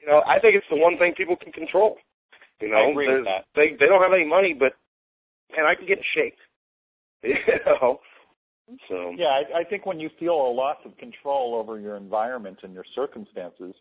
you 0.00 0.06
know, 0.06 0.22
I 0.26 0.38
think 0.40 0.54
it's 0.54 0.66
the 0.70 0.76
one 0.76 0.96
thing 0.96 1.12
people 1.16 1.36
can 1.36 1.52
control. 1.52 1.96
You 2.60 2.70
know, 2.70 2.76
I 2.76 2.90
agree 2.90 3.12
with 3.12 3.24
that. 3.24 3.44
they 3.54 3.76
they 3.78 3.86
don't 3.86 4.00
have 4.00 4.14
any 4.14 4.26
money, 4.26 4.54
but 4.58 4.72
man, 5.54 5.66
I 5.66 5.74
can 5.74 5.86
get 5.86 5.98
in 5.98 6.04
shape. 6.14 6.38
You 7.24 7.34
know. 7.66 8.00
So 8.88 9.12
yeah, 9.18 9.26
I, 9.26 9.60
I 9.60 9.64
think 9.64 9.84
when 9.84 10.00
you 10.00 10.08
feel 10.18 10.32
a 10.34 10.52
loss 10.54 10.78
of 10.86 10.96
control 10.96 11.54
over 11.54 11.78
your 11.78 11.96
environment 11.96 12.58
and 12.62 12.72
your 12.72 12.84
circumstances, 12.94 13.74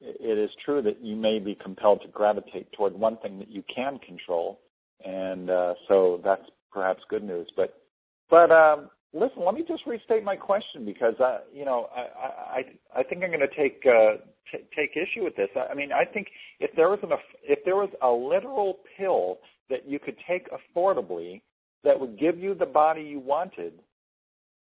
it 0.00 0.38
is 0.38 0.50
true 0.64 0.82
that 0.82 1.02
you 1.02 1.16
may 1.16 1.38
be 1.38 1.54
compelled 1.54 2.02
to 2.02 2.08
gravitate 2.08 2.72
toward 2.72 2.94
one 2.94 3.16
thing 3.18 3.38
that 3.38 3.50
you 3.50 3.62
can 3.74 3.98
control, 3.98 4.60
and 5.04 5.50
uh, 5.50 5.74
so 5.88 6.20
that's 6.24 6.44
perhaps 6.72 7.00
good 7.08 7.22
news. 7.22 7.50
But 7.56 7.80
but 8.28 8.50
um, 8.50 8.90
listen, 9.12 9.44
let 9.44 9.54
me 9.54 9.64
just 9.66 9.82
restate 9.86 10.24
my 10.24 10.36
question 10.36 10.84
because 10.84 11.14
I, 11.20 11.38
you 11.52 11.64
know, 11.64 11.88
I 11.94 12.00
I, 12.00 13.00
I 13.00 13.02
think 13.02 13.22
I'm 13.22 13.30
going 13.30 13.40
to 13.40 13.56
take 13.56 13.82
uh, 13.86 14.18
t- 14.52 14.64
take 14.76 14.90
issue 14.96 15.24
with 15.24 15.36
this. 15.36 15.48
I, 15.56 15.72
I 15.72 15.74
mean, 15.74 15.90
I 15.92 16.04
think 16.04 16.28
if 16.58 16.70
there 16.76 16.88
was 16.88 16.98
an 17.02 17.10
if 17.42 17.60
there 17.64 17.76
was 17.76 17.90
a 18.02 18.10
literal 18.10 18.78
pill 18.96 19.38
that 19.70 19.88
you 19.88 19.98
could 19.98 20.16
take 20.28 20.48
affordably 20.50 21.42
that 21.84 21.98
would 21.98 22.18
give 22.18 22.38
you 22.38 22.54
the 22.54 22.66
body 22.66 23.02
you 23.02 23.20
wanted, 23.20 23.72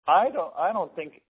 I 0.09 0.31
don't 0.33 0.53
I 0.59 0.73
don't 0.73 0.95
think 0.97 1.21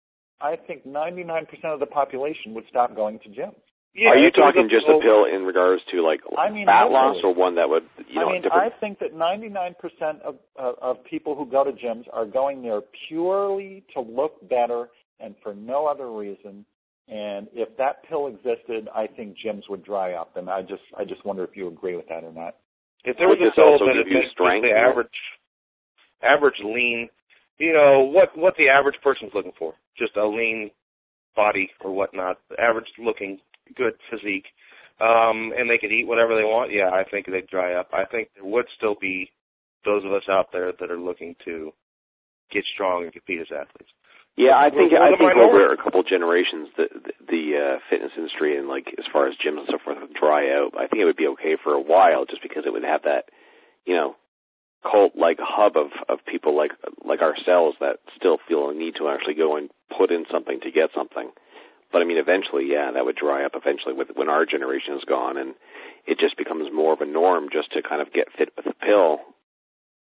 I 0.40 0.56
think 0.56 0.86
99% 0.86 1.46
of 1.64 1.80
the 1.80 1.86
population 1.86 2.54
would 2.54 2.64
stop 2.68 2.94
going 2.94 3.18
to 3.20 3.28
gyms. 3.28 3.54
Yeah, 3.94 4.10
Are 4.10 4.18
you 4.18 4.32
talking 4.32 4.68
just 4.68 4.86
a 4.86 4.98
pill 4.98 5.24
in 5.24 5.44
regards 5.46 5.80
to 5.92 6.02
like 6.02 6.20
I 6.36 6.50
mean, 6.50 6.66
fat 6.66 6.90
loss, 6.90 7.16
or 7.22 7.32
one 7.32 7.54
that 7.54 7.68
would 7.68 7.84
you 8.08 8.18
know? 8.18 8.28
I 8.28 8.32
mean, 8.32 8.42
different... 8.42 8.74
I 8.74 8.80
think 8.80 8.98
that 8.98 9.14
99% 9.14 10.20
of, 10.22 10.34
of 10.56 10.74
of 10.82 11.04
people 11.04 11.36
who 11.36 11.46
go 11.46 11.62
to 11.62 11.70
gyms 11.70 12.04
are 12.12 12.26
going 12.26 12.62
there 12.62 12.80
purely 13.08 13.84
to 13.94 14.00
look 14.00 14.48
better 14.48 14.88
and 15.20 15.36
for 15.42 15.54
no 15.54 15.86
other 15.86 16.10
reason. 16.10 16.66
And 17.06 17.48
if 17.52 17.76
that 17.76 18.02
pill 18.08 18.26
existed, 18.26 18.88
I 18.92 19.06
think 19.06 19.36
gyms 19.44 19.62
would 19.68 19.84
dry 19.84 20.14
up. 20.14 20.36
And 20.36 20.50
I 20.50 20.62
just 20.62 20.82
I 20.98 21.04
just 21.04 21.24
wonder 21.24 21.44
if 21.44 21.50
you 21.54 21.68
agree 21.68 21.94
with 21.94 22.08
that 22.08 22.24
or 22.24 22.32
not. 22.32 22.56
If 23.04 23.16
there 23.18 23.28
was 23.28 23.38
a 23.38 23.54
pill 23.54 23.78
that 23.78 24.00
is 24.00 24.30
strength, 24.32 24.66
the 24.66 24.74
average 24.76 25.06
average 26.20 26.58
lean, 26.64 27.08
you 27.58 27.72
know 27.72 28.00
what 28.00 28.36
what 28.36 28.54
the 28.56 28.68
average 28.68 28.96
person's 29.04 29.30
looking 29.34 29.52
for, 29.56 29.74
just 29.96 30.16
a 30.16 30.26
lean 30.26 30.72
body 31.36 31.70
or 31.80 31.92
whatnot, 31.92 32.38
average 32.58 32.88
looking 32.98 33.38
good 33.76 33.94
physique, 34.10 34.46
um, 35.00 35.52
and 35.56 35.68
they 35.68 35.78
could 35.78 35.92
eat 35.92 36.06
whatever 36.06 36.36
they 36.36 36.44
want, 36.44 36.72
yeah, 36.72 36.90
I 36.90 37.04
think 37.08 37.26
they'd 37.26 37.46
dry 37.46 37.74
up. 37.74 37.88
I 37.92 38.04
think 38.04 38.28
there 38.34 38.44
would 38.44 38.66
still 38.76 38.94
be 39.00 39.30
those 39.84 40.04
of 40.04 40.12
us 40.12 40.28
out 40.28 40.48
there 40.52 40.72
that 40.78 40.90
are 40.90 40.98
looking 40.98 41.36
to 41.44 41.72
get 42.52 42.64
strong 42.72 43.04
and 43.04 43.12
compete 43.12 43.40
as 43.40 43.48
athletes. 43.50 43.90
Yeah, 44.36 44.58
I 44.58 44.70
think 44.70 44.90
I 44.90 45.14
think 45.14 45.30
over 45.38 45.72
a 45.72 45.76
couple 45.76 46.00
of 46.00 46.08
generations, 46.08 46.66
the 46.76 46.86
the, 46.90 47.12
the 47.30 47.44
uh, 47.54 47.78
fitness 47.88 48.10
industry 48.16 48.58
and 48.58 48.66
like 48.66 48.86
as 48.98 49.04
far 49.12 49.28
as 49.28 49.34
gyms 49.38 49.62
and 49.62 49.68
so 49.70 49.78
forth 49.78 49.98
would 50.00 50.12
dry 50.12 50.50
out. 50.50 50.74
I 50.74 50.88
think 50.88 51.02
it 51.02 51.04
would 51.04 51.16
be 51.16 51.30
okay 51.38 51.54
for 51.62 51.72
a 51.72 51.80
while, 51.80 52.26
just 52.26 52.42
because 52.42 52.64
it 52.66 52.72
would 52.72 52.82
have 52.82 53.02
that, 53.02 53.30
you 53.86 53.94
know, 53.94 54.16
cult 54.82 55.14
like 55.14 55.38
hub 55.38 55.76
of 55.76 55.94
of 56.08 56.18
people 56.26 56.56
like 56.56 56.72
like 57.04 57.22
ourselves 57.22 57.76
that 57.78 58.02
still 58.18 58.38
feel 58.48 58.70
a 58.70 58.74
need 58.74 58.94
to 58.98 59.08
actually 59.08 59.34
go 59.34 59.56
and 59.56 59.70
put 59.96 60.10
in 60.10 60.24
something 60.30 60.58
to 60.60 60.70
get 60.72 60.90
something. 60.94 61.30
But 61.94 62.02
I 62.02 62.06
mean, 62.06 62.18
eventually, 62.18 62.66
yeah, 62.66 62.90
that 62.90 63.04
would 63.04 63.14
dry 63.14 63.46
up 63.46 63.52
eventually 63.54 63.94
with 63.94 64.08
when 64.16 64.28
our 64.28 64.44
generation 64.44 64.94
is 64.98 65.04
gone, 65.06 65.38
and 65.38 65.54
it 66.08 66.18
just 66.18 66.36
becomes 66.36 66.66
more 66.74 66.92
of 66.92 67.00
a 67.00 67.06
norm 67.06 67.46
just 67.52 67.70
to 67.70 67.86
kind 67.86 68.02
of 68.02 68.12
get 68.12 68.26
fit 68.36 68.48
with 68.56 68.66
a 68.66 68.74
pill 68.84 69.20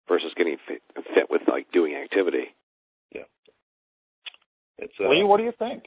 versus 0.08 0.34
getting 0.36 0.58
fit, 0.67 0.82
fit 1.13 1.30
with 1.30 1.43
like 1.48 1.71
doing 1.71 1.93
activity. 1.93 2.56
Yeah. 3.13 3.30
It's, 4.80 4.93
uh, 5.00 5.10
Leigh, 5.10 5.21
what 5.26 5.38
do 5.38 5.43
you 5.43 5.54
think? 5.60 5.84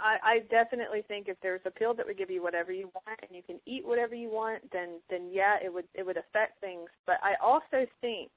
I, 0.00 0.18
I 0.20 0.38
definitely 0.50 1.04
think 1.06 1.28
if 1.28 1.36
there's 1.44 1.60
a 1.64 1.70
pill 1.70 1.94
that 1.94 2.04
would 2.04 2.18
give 2.18 2.28
you 2.28 2.42
whatever 2.42 2.72
you 2.72 2.90
want 3.06 3.20
and 3.22 3.30
you 3.36 3.42
can 3.46 3.60
eat 3.64 3.86
whatever 3.86 4.16
you 4.16 4.30
want, 4.32 4.68
then 4.72 4.98
then 5.08 5.30
yeah, 5.30 5.58
it 5.64 5.72
would 5.72 5.86
it 5.94 6.04
would 6.04 6.16
affect 6.16 6.60
things. 6.60 6.90
But 7.06 7.22
I 7.22 7.34
also 7.40 7.86
think 8.00 8.32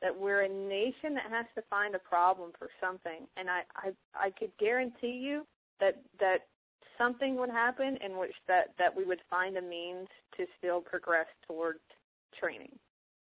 that 0.00 0.18
we're 0.18 0.40
a 0.40 0.48
nation 0.48 1.12
that 1.20 1.28
has 1.28 1.44
to 1.54 1.62
find 1.68 1.94
a 1.94 1.98
problem 1.98 2.52
for 2.58 2.70
something, 2.80 3.28
and 3.36 3.50
I 3.50 3.60
I 3.76 3.92
I 4.14 4.30
could 4.30 4.56
guarantee 4.58 5.20
you 5.20 5.44
that 5.82 6.00
that 6.20 6.46
something 6.96 7.36
would 7.36 7.50
happen 7.50 7.98
in 8.04 8.16
which 8.16 8.34
that 8.46 8.72
that 8.78 8.96
we 8.96 9.04
would 9.04 9.20
find 9.28 9.56
a 9.56 9.62
means 9.62 10.08
to 10.36 10.46
still 10.58 10.80
progress 10.80 11.26
towards 11.46 11.80
training. 12.38 12.72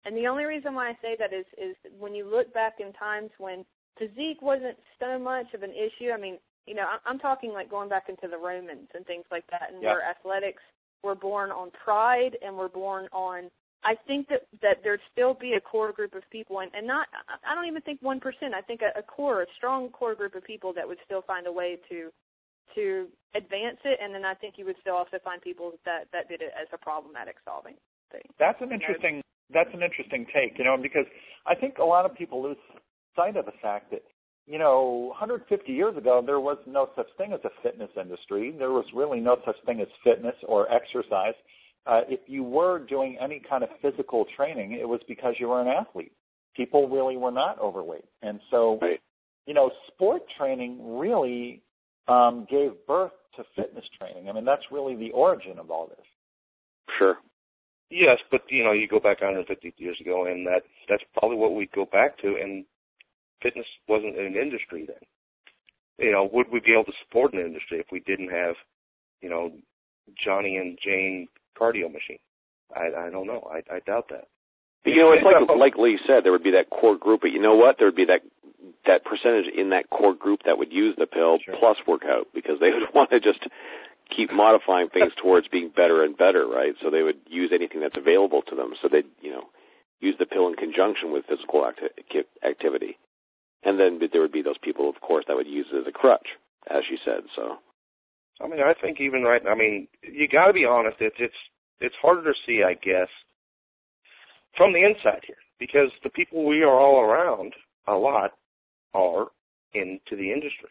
And 0.05 0.15
the 0.15 0.27
only 0.27 0.43
reason 0.43 0.75
why 0.75 0.89
I 0.89 0.97
say 1.01 1.15
that 1.17 1.33
is 1.33 1.45
is 1.57 1.75
when 1.97 2.13
you 2.13 2.29
look 2.29 2.53
back 2.53 2.75
in 2.79 2.93
times 2.93 3.31
when 3.37 3.65
physique 3.97 4.41
wasn't 4.41 4.77
so 4.99 5.17
much 5.17 5.47
of 5.53 5.63
an 5.63 5.71
issue. 5.71 6.11
I 6.11 6.19
mean, 6.19 6.37
you 6.65 6.75
know, 6.75 6.85
I'm 7.05 7.19
talking 7.19 7.51
like 7.51 7.69
going 7.69 7.89
back 7.89 8.09
into 8.09 8.27
the 8.27 8.37
Romans 8.37 8.87
and 8.93 9.05
things 9.05 9.25
like 9.31 9.45
that, 9.51 9.71
and 9.73 9.81
where 9.81 10.03
athletics 10.03 10.63
were 11.03 11.15
born 11.15 11.51
on 11.51 11.71
pride 11.83 12.37
and 12.45 12.55
were 12.55 12.69
born 12.69 13.07
on. 13.11 13.49
I 13.83 13.95
think 14.07 14.27
that 14.27 14.43
that 14.61 14.83
there'd 14.83 14.99
still 15.11 15.33
be 15.33 15.53
a 15.53 15.61
core 15.61 15.93
group 15.93 16.13
of 16.13 16.23
people, 16.31 16.59
and, 16.59 16.71
and 16.75 16.85
not. 16.85 17.07
I 17.47 17.55
don't 17.55 17.67
even 17.67 17.81
think 17.81 18.01
one 18.01 18.19
percent. 18.19 18.53
I 18.53 18.61
think 18.61 18.81
a, 18.81 18.99
a 18.99 19.03
core, 19.03 19.41
a 19.41 19.45
strong 19.57 19.89
core 19.89 20.15
group 20.15 20.35
of 20.35 20.43
people 20.43 20.73
that 20.73 20.87
would 20.87 20.97
still 21.05 21.21
find 21.21 21.47
a 21.47 21.51
way 21.51 21.77
to 21.89 22.11
to 22.75 23.07
advance 23.35 23.77
it, 23.85 23.99
and 24.01 24.13
then 24.13 24.25
I 24.25 24.33
think 24.33 24.55
you 24.57 24.65
would 24.65 24.77
still 24.81 24.95
also 24.95 25.17
find 25.23 25.41
people 25.41 25.73
that 25.85 26.07
that 26.13 26.27
did 26.27 26.41
it 26.41 26.51
as 26.59 26.67
a 26.73 26.77
problematic 26.77 27.35
solving 27.45 27.75
thing. 28.11 28.23
That's 28.39 28.59
an 28.61 28.71
interesting. 28.71 29.21
That's 29.51 29.69
an 29.73 29.81
interesting 29.81 30.25
take, 30.33 30.57
you 30.59 30.63
know, 30.63 30.77
because 30.77 31.05
I 31.47 31.55
think 31.55 31.79
a 31.79 31.83
lot 31.83 32.05
of 32.05 32.13
people 32.13 32.43
lose 32.43 32.57
sight 33.15 33.35
of 33.35 33.45
the 33.45 33.57
fact 33.61 33.89
that 33.91 34.03
you 34.49 34.57
know, 34.57 35.09
150 35.11 35.71
years 35.71 35.95
ago, 35.95 36.23
there 36.25 36.39
was 36.39 36.57
no 36.65 36.89
such 36.95 37.05
thing 37.19 37.33
as 37.33 37.39
a 37.45 37.49
fitness 37.61 37.91
industry. 37.95 38.51
There 38.57 38.71
was 38.71 38.85
really 38.95 39.19
no 39.19 39.37
such 39.45 39.55
thing 39.67 39.79
as 39.79 39.87
fitness 40.03 40.33
or 40.47 40.67
exercise. 40.73 41.35
Uh, 41.85 42.01
if 42.09 42.19
you 42.25 42.43
were 42.43 42.79
doing 42.79 43.15
any 43.21 43.41
kind 43.47 43.63
of 43.63 43.69
physical 43.79 44.25
training, 44.35 44.71
it 44.71 44.89
was 44.89 45.01
because 45.07 45.35
you 45.39 45.49
were 45.49 45.61
an 45.61 45.67
athlete. 45.67 46.11
People 46.57 46.89
really 46.89 47.15
were 47.15 47.31
not 47.31 47.59
overweight. 47.59 48.05
And 48.23 48.39
so, 48.49 48.79
right. 48.81 48.99
you 49.45 49.53
know, 49.53 49.69
sport 49.93 50.23
training 50.35 50.97
really 50.97 51.61
um, 52.09 52.47
gave 52.49 52.71
birth 52.87 53.11
to 53.35 53.43
fitness 53.55 53.85
training. 53.99 54.29
I 54.29 54.33
mean, 54.33 54.45
that's 54.45 54.63
really 54.71 54.95
the 54.95 55.11
origin 55.11 55.59
of 55.59 55.69
all 55.71 55.87
this. 55.87 56.05
Sure. 56.97 57.15
Yes, 57.89 58.17
but 58.29 58.41
you 58.49 58.63
know, 58.63 58.71
you 58.71 58.87
go 58.87 58.99
back 58.99 59.21
150 59.21 59.73
years 59.77 59.97
ago, 59.99 60.25
and 60.25 60.45
that 60.45 60.61
that's 60.87 61.03
probably 61.17 61.37
what 61.37 61.55
we 61.55 61.69
go 61.73 61.85
back 61.85 62.19
to. 62.19 62.35
And 62.41 62.65
fitness 63.41 63.65
wasn't 63.87 64.17
an 64.17 64.35
industry 64.35 64.85
then. 64.85 65.01
You 65.97 66.11
know, 66.11 66.29
would 66.31 66.47
we 66.51 66.59
be 66.59 66.73
able 66.73 66.85
to 66.85 66.99
support 67.03 67.33
an 67.33 67.39
industry 67.39 67.79
if 67.79 67.87
we 67.91 67.99
didn't 67.99 68.29
have, 68.29 68.55
you 69.21 69.29
know, 69.29 69.51
Johnny 70.23 70.57
and 70.57 70.77
Jane 70.83 71.27
cardio 71.59 71.91
machine? 71.91 72.19
I 72.75 73.07
I 73.07 73.09
don't 73.09 73.27
know. 73.27 73.49
I 73.51 73.61
I 73.73 73.79
doubt 73.79 74.09
that. 74.09 74.27
But 74.83 74.91
you 74.91 75.01
know, 75.01 75.11
it's 75.11 75.25
like 75.25 75.57
like 75.57 75.73
Leigh 75.77 75.99
said, 76.05 76.23
there 76.23 76.31
would 76.31 76.43
be 76.43 76.51
that 76.51 76.69
core 76.69 76.97
group, 76.97 77.21
but 77.21 77.31
you 77.31 77.41
know 77.41 77.55
what? 77.55 77.75
There 77.77 77.87
would 77.87 77.95
be 77.95 78.05
that 78.05 78.21
that 78.85 79.05
percentage 79.05 79.45
in 79.55 79.69
that 79.69 79.89
core 79.89 80.15
group 80.15 80.41
that 80.45 80.57
would 80.57 80.71
use 80.71 80.95
the 80.97 81.07
pill 81.07 81.39
sure. 81.43 81.55
plus 81.59 81.77
workout 81.87 82.27
because 82.33 82.59
they 82.59 82.69
would 82.73 82.93
want 82.93 83.09
to 83.11 83.19
just 83.19 83.39
keep 84.15 84.31
modifying 84.31 84.89
things 84.89 85.13
towards 85.21 85.47
being 85.47 85.69
better 85.69 86.03
and 86.03 86.17
better, 86.17 86.47
right? 86.47 86.73
So 86.81 86.89
they 86.89 87.03
would 87.03 87.19
use 87.27 87.51
anything 87.53 87.81
that's 87.81 87.97
available 87.97 88.41
to 88.49 88.55
them. 88.55 88.73
So 88.81 88.89
they'd, 88.91 89.07
you 89.21 89.31
know, 89.31 89.49
use 89.99 90.15
the 90.17 90.25
pill 90.25 90.47
in 90.47 90.55
conjunction 90.55 91.11
with 91.11 91.25
physical 91.29 91.65
acti- 91.65 92.25
activity. 92.43 92.97
And 93.63 93.79
then 93.79 93.99
there 94.11 94.21
would 94.21 94.31
be 94.31 94.41
those 94.41 94.57
people, 94.57 94.89
of 94.89 95.01
course, 95.01 95.25
that 95.27 95.35
would 95.35 95.47
use 95.47 95.67
it 95.71 95.77
as 95.77 95.87
a 95.87 95.91
crutch, 95.91 96.27
as 96.69 96.83
you 96.89 96.97
said. 97.03 97.27
So, 97.35 97.57
I 98.41 98.47
mean, 98.47 98.61
I 98.61 98.73
think 98.73 98.99
even 99.01 99.23
right. 99.23 99.41
I 99.45 99.55
mean, 99.55 99.87
you 100.01 100.27
got 100.27 100.47
to 100.47 100.53
be 100.53 100.65
honest. 100.65 100.97
It's 101.01 101.17
it's 101.19 101.35
it's 101.81 101.95
harder 102.01 102.23
to 102.23 102.39
see, 102.45 102.63
I 102.63 102.73
guess, 102.73 103.09
from 104.55 104.71
the 104.71 104.83
inside 104.85 105.23
here 105.27 105.43
because 105.59 105.91
the 106.03 106.09
people 106.09 106.45
we 106.45 106.63
are 106.63 106.79
all 106.79 107.01
around 107.01 107.53
a 107.85 107.95
lot 107.95 108.31
are 108.93 109.27
into 109.73 110.15
the 110.15 110.31
industry, 110.31 110.69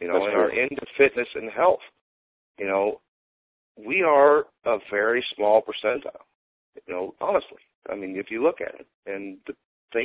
you 0.00 0.08
know, 0.08 0.14
That's 0.14 0.24
and 0.26 0.32
true. 0.34 0.42
are 0.42 0.50
into 0.50 0.82
fitness 0.98 1.28
and 1.34 1.50
health. 1.50 1.80
You 2.58 2.66
know, 2.66 3.00
we 3.76 4.02
are 4.02 4.44
a 4.64 4.78
very 4.90 5.24
small 5.36 5.62
percentile. 5.62 6.22
You 6.86 6.92
know, 6.94 7.14
honestly, 7.20 7.62
I 7.90 7.94
mean, 7.94 8.16
if 8.16 8.26
you 8.30 8.42
look 8.42 8.60
at 8.60 8.74
it, 8.80 8.86
and 9.06 9.38
the 9.46 9.54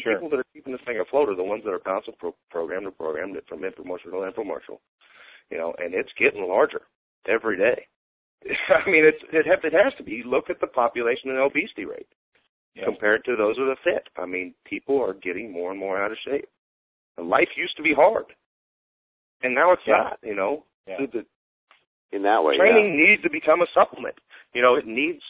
Sure. 0.03 0.13
people 0.13 0.29
that 0.29 0.37
are 0.39 0.45
keeping 0.53 0.71
this 0.71 0.81
thing 0.85 0.99
afloat 0.99 1.29
are 1.29 1.35
the 1.35 1.41
ones 1.43 1.63
that 1.63 1.73
are 1.73 1.79
bouncing 1.83 2.13
pro- 2.19 2.35
program 2.51 2.83
to 2.83 2.91
program 2.91 3.33
to- 3.33 3.41
from 3.49 3.61
infomercial 3.61 4.11
to 4.13 4.21
infomercial. 4.31 4.77
You 5.49 5.57
know, 5.57 5.73
and 5.79 5.95
it's 5.95 6.13
getting 6.13 6.47
larger 6.47 6.81
every 7.27 7.57
day. 7.57 7.87
I 8.69 8.87
mean, 8.87 9.03
it's 9.03 9.17
it, 9.33 9.47
have, 9.47 9.63
it 9.63 9.73
has 9.73 9.93
to 9.97 10.03
be. 10.03 10.21
Look 10.23 10.51
at 10.51 10.59
the 10.61 10.67
population 10.67 11.31
and 11.31 11.39
obesity 11.39 11.85
rate 11.85 12.07
Yeah. 12.75 12.85
compared 12.85 13.25
to 13.25 13.35
those 13.35 13.55
that 13.57 13.63
are 13.63 13.75
fit. 13.83 14.07
I 14.15 14.27
mean, 14.27 14.53
people 14.63 15.01
are 15.03 15.15
getting 15.15 15.51
more 15.51 15.71
and 15.71 15.79
more 15.79 15.99
out 15.99 16.11
of 16.11 16.17
shape. 16.23 16.47
Life 17.21 17.49
used 17.55 17.75
to 17.77 17.83
be 17.83 17.93
hard, 17.93 18.25
and 19.43 19.53
now 19.55 19.71
it's 19.71 19.81
Yeah. 19.85 19.97
not. 19.97 20.19
You 20.23 20.35
know, 20.35 20.65
Yeah. 20.87 21.05
the, 21.05 21.25
in 22.11 22.23
that 22.23 22.43
way, 22.43 22.57
training 22.57 22.97
needs 22.97 23.21
to 23.23 23.29
become 23.29 23.61
a 23.61 23.67
supplement. 23.73 24.15
You 24.53 24.61
know, 24.61 24.75
it 24.75 24.85
needs 24.87 25.21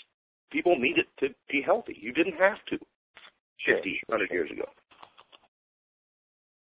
people 0.52 0.78
need 0.78 0.98
it 0.98 1.08
to 1.20 1.34
be 1.50 1.62
healthy. 1.62 1.98
You 2.00 2.12
didn't 2.12 2.38
have 2.38 2.58
to 2.66 2.80
Sure. 3.58 3.76
50, 3.76 4.02
100 4.08 4.32
years 4.32 4.50
ago. 4.52 4.68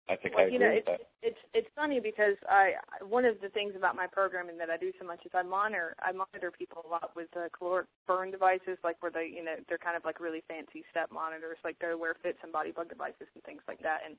I 0.10 0.18
think 0.18 0.36
well, 0.36 0.44
I 0.44 0.48
agree 0.48 0.54
you 0.54 0.60
know, 0.60 0.76
with 0.76 0.84
it's, 0.84 0.88
that. 0.88 1.02
it's 1.24 1.44
it's 1.54 1.72
funny 1.76 2.00
because 2.00 2.36
I 2.50 2.74
one 3.08 3.24
of 3.24 3.40
the 3.40 3.48
things 3.50 3.74
about 3.76 3.96
my 3.96 4.06
programming 4.06 4.58
that 4.58 4.70
I 4.70 4.76
do 4.76 4.92
so 5.00 5.08
much 5.08 5.24
is 5.26 5.32
I 5.34 5.44
monitor 5.44 5.96
I 6.00 6.12
monitor 6.12 6.52
people 6.52 6.84
a 6.86 6.90
lot 6.90 7.12
with 7.16 7.30
uh, 7.38 7.48
caloric 7.58 7.88
burn 8.06 8.30
devices, 8.30 8.78
like 8.84 8.98
where 9.00 9.12
they 9.12 9.32
you 9.34 9.44
know 9.44 9.56
they're 9.70 9.78
kind 9.78 9.96
of 9.96 10.04
like 10.04 10.20
really 10.20 10.44
fancy 10.48 10.84
step 10.92 11.10
monitors, 11.12 11.58
like 11.64 11.80
they 11.80 11.96
wear 11.96 12.16
Fits 12.22 12.40
and 12.44 12.52
BodyBugg 12.52 12.90
devices 12.90 13.32
and 13.34 13.44
things 13.44 13.62
like 13.68 13.80
that. 13.80 14.00
And 14.06 14.18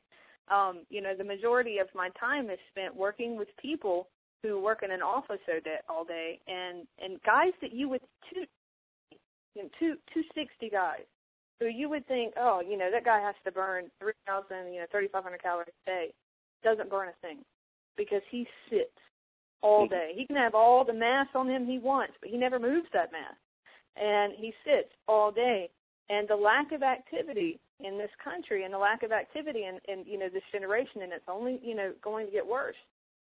um, 0.49 0.87
you 0.89 1.03
know, 1.03 1.15
the 1.17 1.25
majority 1.25 1.79
of 1.79 1.89
my 1.95 2.09
time 2.19 2.49
is 2.49 2.59
spent 2.71 2.97
working 2.97 3.37
with 3.37 3.49
people 3.61 4.09
who 4.43 4.61
work 4.61 4.83
in 4.83 4.91
an 4.91 5.03
office 5.03 5.41
all 5.49 5.61
day, 5.61 5.79
all 5.89 6.05
day 6.05 6.41
and 6.49 6.87
and 6.99 7.21
guys 7.25 7.53
that 7.61 7.73
you 7.73 7.89
would 7.91 8.01
two 8.33 8.45
you 9.55 9.63
know 9.63 9.69
two 9.79 9.97
two 10.13 10.23
sixty 10.35 10.71
guys 10.71 11.05
so 11.59 11.67
you 11.67 11.89
would 11.89 12.07
think, 12.07 12.35
oh, 12.37 12.61
you 12.67 12.77
know, 12.77 12.91
that 12.91 13.05
guy 13.05 13.21
has 13.21 13.35
to 13.45 13.53
burn 13.53 13.91
3,000, 14.01 14.73
you 14.73 14.81
know, 14.81 14.87
3,500 14.91 15.43
calories 15.43 15.69
a 15.87 15.91
day. 15.91 16.15
Doesn't 16.63 16.91
burn 16.91 17.09
a 17.09 17.27
thing 17.27 17.39
because 17.97 18.23
he 18.31 18.47
sits 18.71 18.91
all 19.63 19.87
day. 19.87 20.13
He 20.15 20.27
can 20.27 20.37
have 20.37 20.55
all 20.55 20.85
the 20.85 20.93
mass 20.93 21.27
on 21.35 21.49
him 21.49 21.67
he 21.67 21.79
wants, 21.79 22.15
but 22.21 22.31
he 22.31 22.37
never 22.37 22.59
moves 22.59 22.89
that 22.93 23.13
mass. 23.13 23.37
And 23.97 24.33
he 24.37 24.53
sits 24.65 24.91
all 25.07 25.31
day. 25.31 25.71
And 26.11 26.29
the 26.29 26.37
lack 26.37 26.73
of 26.73 26.83
activity 26.83 27.61
in 27.81 27.97
this 27.97 28.11
country 28.23 28.65
and 28.65 28.75
the 28.75 28.79
lack 28.79 29.03
of 29.03 29.13
activity 29.13 29.65
in, 29.65 29.79
in 29.91 30.05
you 30.07 30.19
know, 30.19 30.29
this 30.29 30.43
generation, 30.53 31.03
and 31.03 31.13
it's 31.13 31.25
only, 31.29 31.61
you 31.63 31.75
know, 31.75 31.93
going 32.03 32.27
to 32.27 32.33
get 32.33 32.47
worse, 32.47 32.77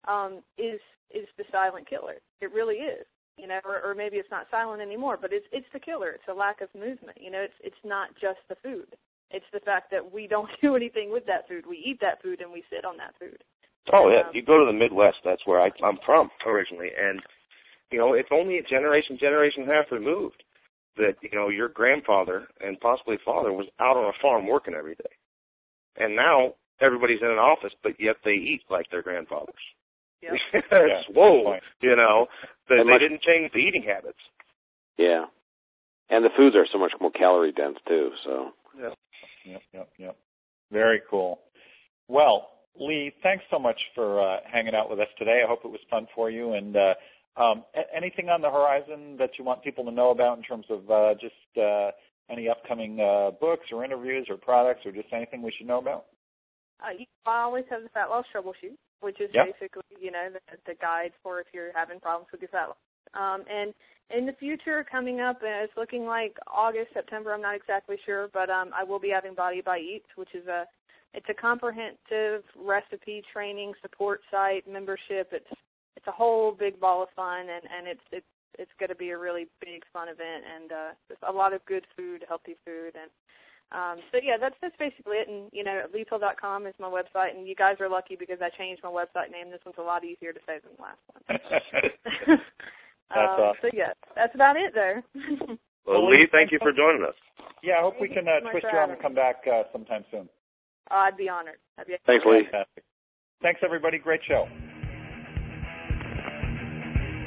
um, 0.07 0.41
is 0.57 0.79
is 1.11 1.27
the 1.37 1.43
silent 1.51 1.89
killer. 1.89 2.15
It 2.39 2.53
really 2.53 2.75
is 2.75 3.05
you 3.39 3.47
know, 3.47 3.59
or, 3.65 3.81
or 3.83 3.95
maybe 3.95 4.17
it's 4.17 4.31
not 4.31 4.47
silent 4.51 4.81
anymore, 4.81 5.17
but 5.19 5.31
it's 5.33 5.45
it's 5.51 5.67
the 5.73 5.79
killer. 5.79 6.11
It's 6.11 6.27
a 6.29 6.33
lack 6.33 6.61
of 6.61 6.69
movement. 6.75 7.17
You 7.19 7.31
know, 7.31 7.41
it's 7.41 7.59
it's 7.63 7.83
not 7.83 8.09
just 8.19 8.39
the 8.49 8.55
food. 8.61 8.95
It's 9.31 9.45
the 9.53 9.59
fact 9.61 9.91
that 9.91 10.11
we 10.11 10.27
don't 10.27 10.49
do 10.61 10.75
anything 10.75 11.11
with 11.11 11.25
that 11.27 11.47
food. 11.47 11.65
We 11.67 11.77
eat 11.77 11.99
that 12.01 12.21
food 12.21 12.41
and 12.41 12.51
we 12.51 12.63
sit 12.69 12.85
on 12.85 12.97
that 12.97 13.15
food. 13.19 13.43
Oh 13.93 14.09
yeah, 14.09 14.27
Um, 14.27 14.35
you 14.35 14.43
go 14.43 14.59
to 14.59 14.65
the 14.65 14.77
Midwest. 14.77 15.17
That's 15.23 15.45
where 15.45 15.61
I, 15.61 15.69
I'm 15.83 15.97
from 16.05 16.29
originally, 16.45 16.89
and 16.97 17.21
you 17.91 17.97
know 17.97 18.13
it's 18.13 18.29
only 18.31 18.57
a 18.57 18.63
generation, 18.63 19.17
generation 19.19 19.63
and 19.63 19.71
a 19.71 19.75
half 19.75 19.91
removed 19.91 20.43
that 20.97 21.15
you 21.21 21.29
know 21.33 21.49
your 21.49 21.69
grandfather 21.69 22.47
and 22.59 22.79
possibly 22.79 23.17
father 23.23 23.53
was 23.53 23.67
out 23.79 23.97
on 23.97 24.05
a 24.05 24.21
farm 24.21 24.47
working 24.47 24.75
every 24.75 24.95
day, 24.95 25.13
and 25.97 26.15
now 26.15 26.53
everybody's 26.81 27.21
in 27.21 27.31
an 27.31 27.39
office, 27.39 27.73
but 27.83 27.93
yet 27.99 28.17
they 28.23 28.31
eat 28.31 28.61
like 28.69 28.85
their 28.91 29.01
grandfathers. 29.01 29.55
Yep. 30.21 30.31
It's, 30.53 30.67
Yeah, 30.71 31.01
whoa, 31.15 31.55
you 31.81 31.95
know, 31.95 32.27
they, 32.67 32.77
they 32.77 32.83
much- 32.83 32.99
didn't 33.01 33.21
change 33.21 33.51
the 33.53 33.59
eating 33.59 33.83
habits. 33.87 34.19
Yeah. 34.97 35.25
And 36.09 36.25
the 36.25 36.29
foods 36.35 36.55
are 36.55 36.65
so 36.71 36.77
much 36.79 36.91
more 36.99 37.11
calorie 37.11 37.51
dense 37.51 37.77
too. 37.87 38.11
So 38.25 38.51
Yeah. 38.77 38.89
Yep, 39.45 39.61
yep, 39.73 39.89
yep. 39.97 40.17
Very 40.71 41.01
cool. 41.09 41.39
Well, 42.07 42.49
Leigh, 42.79 43.13
thanks 43.23 43.43
so 43.51 43.59
much 43.59 43.79
for 43.95 44.21
uh, 44.21 44.37
hanging 44.51 44.75
out 44.75 44.89
with 44.89 44.99
us 44.99 45.07
today. 45.17 45.41
I 45.43 45.47
hope 45.47 45.59
it 45.63 45.69
was 45.71 45.79
fun 45.89 46.07
for 46.15 46.29
you. 46.29 46.53
And 46.53 46.75
uh, 46.75 46.93
um, 47.41 47.63
a- 47.75 47.95
anything 47.95 48.29
on 48.29 48.41
the 48.41 48.49
horizon 48.49 49.15
that 49.19 49.31
you 49.37 49.45
want 49.45 49.63
people 49.63 49.85
to 49.85 49.91
know 49.91 50.09
about 50.11 50.37
in 50.37 50.43
terms 50.43 50.65
of 50.69 50.89
uh, 50.89 51.13
just 51.19 51.35
uh, 51.57 51.91
any 52.29 52.47
upcoming 52.49 52.99
uh, 52.99 53.31
books 53.39 53.67
or 53.71 53.83
interviews 53.85 54.27
or 54.29 54.37
products 54.37 54.81
or 54.85 54.91
just 54.91 55.07
anything 55.13 55.41
we 55.41 55.53
should 55.57 55.67
know 55.67 55.79
about? 55.79 56.05
Uh, 56.83 56.91
you, 56.97 57.05
I 57.25 57.41
always 57.41 57.65
have 57.69 57.83
the 57.83 57.89
fat 57.89 58.09
loss 58.09 58.25
troubleshoot, 58.35 58.75
which 59.01 59.19
is 59.19 59.29
Yep. 59.33 59.45
basically, 59.53 59.97
you 59.99 60.11
know, 60.11 60.29
the, 60.31 60.39
the 60.65 60.75
guide 60.75 61.13
for 61.23 61.39
if 61.39 61.47
you're 61.53 61.71
having 61.73 61.99
problems 61.99 62.31
with 62.31 62.41
your 62.41 62.49
fat 62.49 62.67
loss. 62.67 62.77
Um, 63.13 63.43
and 63.49 63.73
in 64.11 64.25
the 64.25 64.33
future, 64.33 64.85
coming 64.89 65.19
up, 65.19 65.37
uh, 65.41 65.63
it's 65.63 65.73
looking 65.77 66.05
like 66.05 66.37
August, 66.47 66.93
September. 66.93 67.33
I'm 67.33 67.41
not 67.41 67.55
exactly 67.55 67.97
sure, 68.05 68.29
but 68.33 68.49
um, 68.49 68.71
I 68.75 68.83
will 68.83 68.99
be 68.99 69.09
having 69.09 69.33
Body 69.33 69.61
by 69.61 69.79
Eats, 69.79 70.07
which 70.15 70.33
is 70.33 70.47
a 70.47 70.65
it's 71.13 71.25
a 71.29 71.33
comprehensive 71.33 72.43
recipe 72.55 73.23
training 73.33 73.73
support 73.81 74.21
site 74.29 74.67
membership. 74.67 75.29
It's 75.31 75.49
it's 75.95 76.07
a 76.07 76.11
whole 76.11 76.51
big 76.51 76.79
ball 76.79 77.03
of 77.03 77.09
fun, 77.15 77.41
and 77.41 77.63
and 77.65 77.87
it's 77.87 78.01
it's 78.11 78.25
it's 78.57 78.71
going 78.79 78.89
to 78.89 78.95
be 78.95 79.09
a 79.09 79.17
really 79.17 79.47
big 79.61 79.83
fun 79.93 80.07
event, 80.07 80.43
and 80.45 80.71
uh, 80.71 81.29
a 81.29 81.33
lot 81.33 81.53
of 81.53 81.65
good 81.65 81.85
food, 81.95 82.25
healthy 82.27 82.55
food, 82.65 82.93
and 82.99 83.09
um, 83.71 84.01
so 84.11 84.17
yeah, 84.23 84.37
that's 84.39 84.55
that's 84.61 84.75
basically 84.79 85.17
it. 85.17 85.29
And 85.29 85.49
you 85.53 85.63
know, 85.63 85.85
leighpeele.com 85.93 86.65
is 86.65 86.73
my 86.79 86.89
website, 86.89 87.37
and 87.37 87.47
you 87.47 87.55
guys 87.55 87.77
are 87.79 87.89
lucky 87.89 88.15
because 88.17 88.39
I 88.41 88.49
changed 88.57 88.81
my 88.83 88.89
website 88.89 89.31
name. 89.31 89.51
This 89.51 89.61
one's 89.65 89.77
a 89.77 89.85
lot 89.85 90.03
easier 90.03 90.33
to 90.33 90.39
say 90.45 90.57
than 90.57 90.73
the 90.75 90.81
last 90.81 91.01
one. 91.13 91.21
That's 93.09 93.33
um, 93.33 93.41
awesome. 93.41 93.59
So 93.61 93.69
yeah, 93.73 93.93
that's 94.15 94.33
about 94.35 94.55
it 94.55 94.73
there. 94.73 95.03
Well, 95.87 96.03
Well, 96.03 96.11
Leigh, 96.11 96.27
Leigh, 96.27 96.31
thank 96.31 96.51
you 96.51 96.59
for 96.61 96.71
joining 96.71 97.01
us. 97.01 97.15
yeah, 97.63 97.79
I 97.79 97.81
hope 97.81 97.95
we 97.99 98.09
can 98.09 98.27
uh, 98.27 98.45
Thank 98.45 98.53
you 98.53 98.61
so 98.61 98.61
much 98.61 98.61
twist 98.61 98.67
your 98.69 98.81
arm 98.81 98.91
and 98.91 99.01
come 99.01 99.15
back 99.15 99.41
uh, 99.47 99.63
sometime 99.71 100.05
soon. 100.11 100.29
I'd 100.91 101.17
be 101.17 101.29
honored. 101.29 101.57
I'd 101.79 101.87
be 101.87 101.95
thanks, 102.05 102.23
Leigh. 102.29 102.45
Fantastic. 102.45 102.83
Thanks, 103.41 103.61
everybody. 103.65 103.97
Great 103.97 104.21
show. 104.27 104.45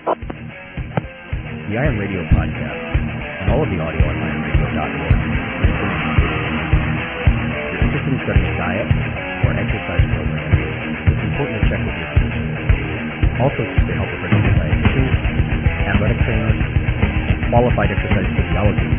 The 0.07 1.75
Iron 1.75 1.99
Radio 1.99 2.23
podcast, 2.31 2.87
and 3.43 3.51
all 3.51 3.65
of 3.65 3.71
the 3.73 3.83
audio 3.83 4.05
on 4.07 4.15
ironradio.org. 4.15 5.42
Interested 7.93 8.09
in 8.17 8.21
studying 8.25 8.57
diet 8.57 8.89
or 9.45 9.53
exercise 9.53 10.05
programs, 10.17 10.57
it's 11.13 11.25
important 11.29 11.61
to 11.61 11.65
check 11.69 11.81
with 11.85 11.93
your 11.93 12.09
physician. 12.17 12.47
Also 13.37 13.61
seek 13.69 13.85
the 13.85 13.97
help 14.01 14.09
of 14.09 14.21
registered 14.25 14.57
dietitians, 14.57 15.13
athletic 15.93 16.19
trainers, 16.25 16.61
qualified 17.53 17.93
exercise 17.93 18.29
physiology 18.33 18.92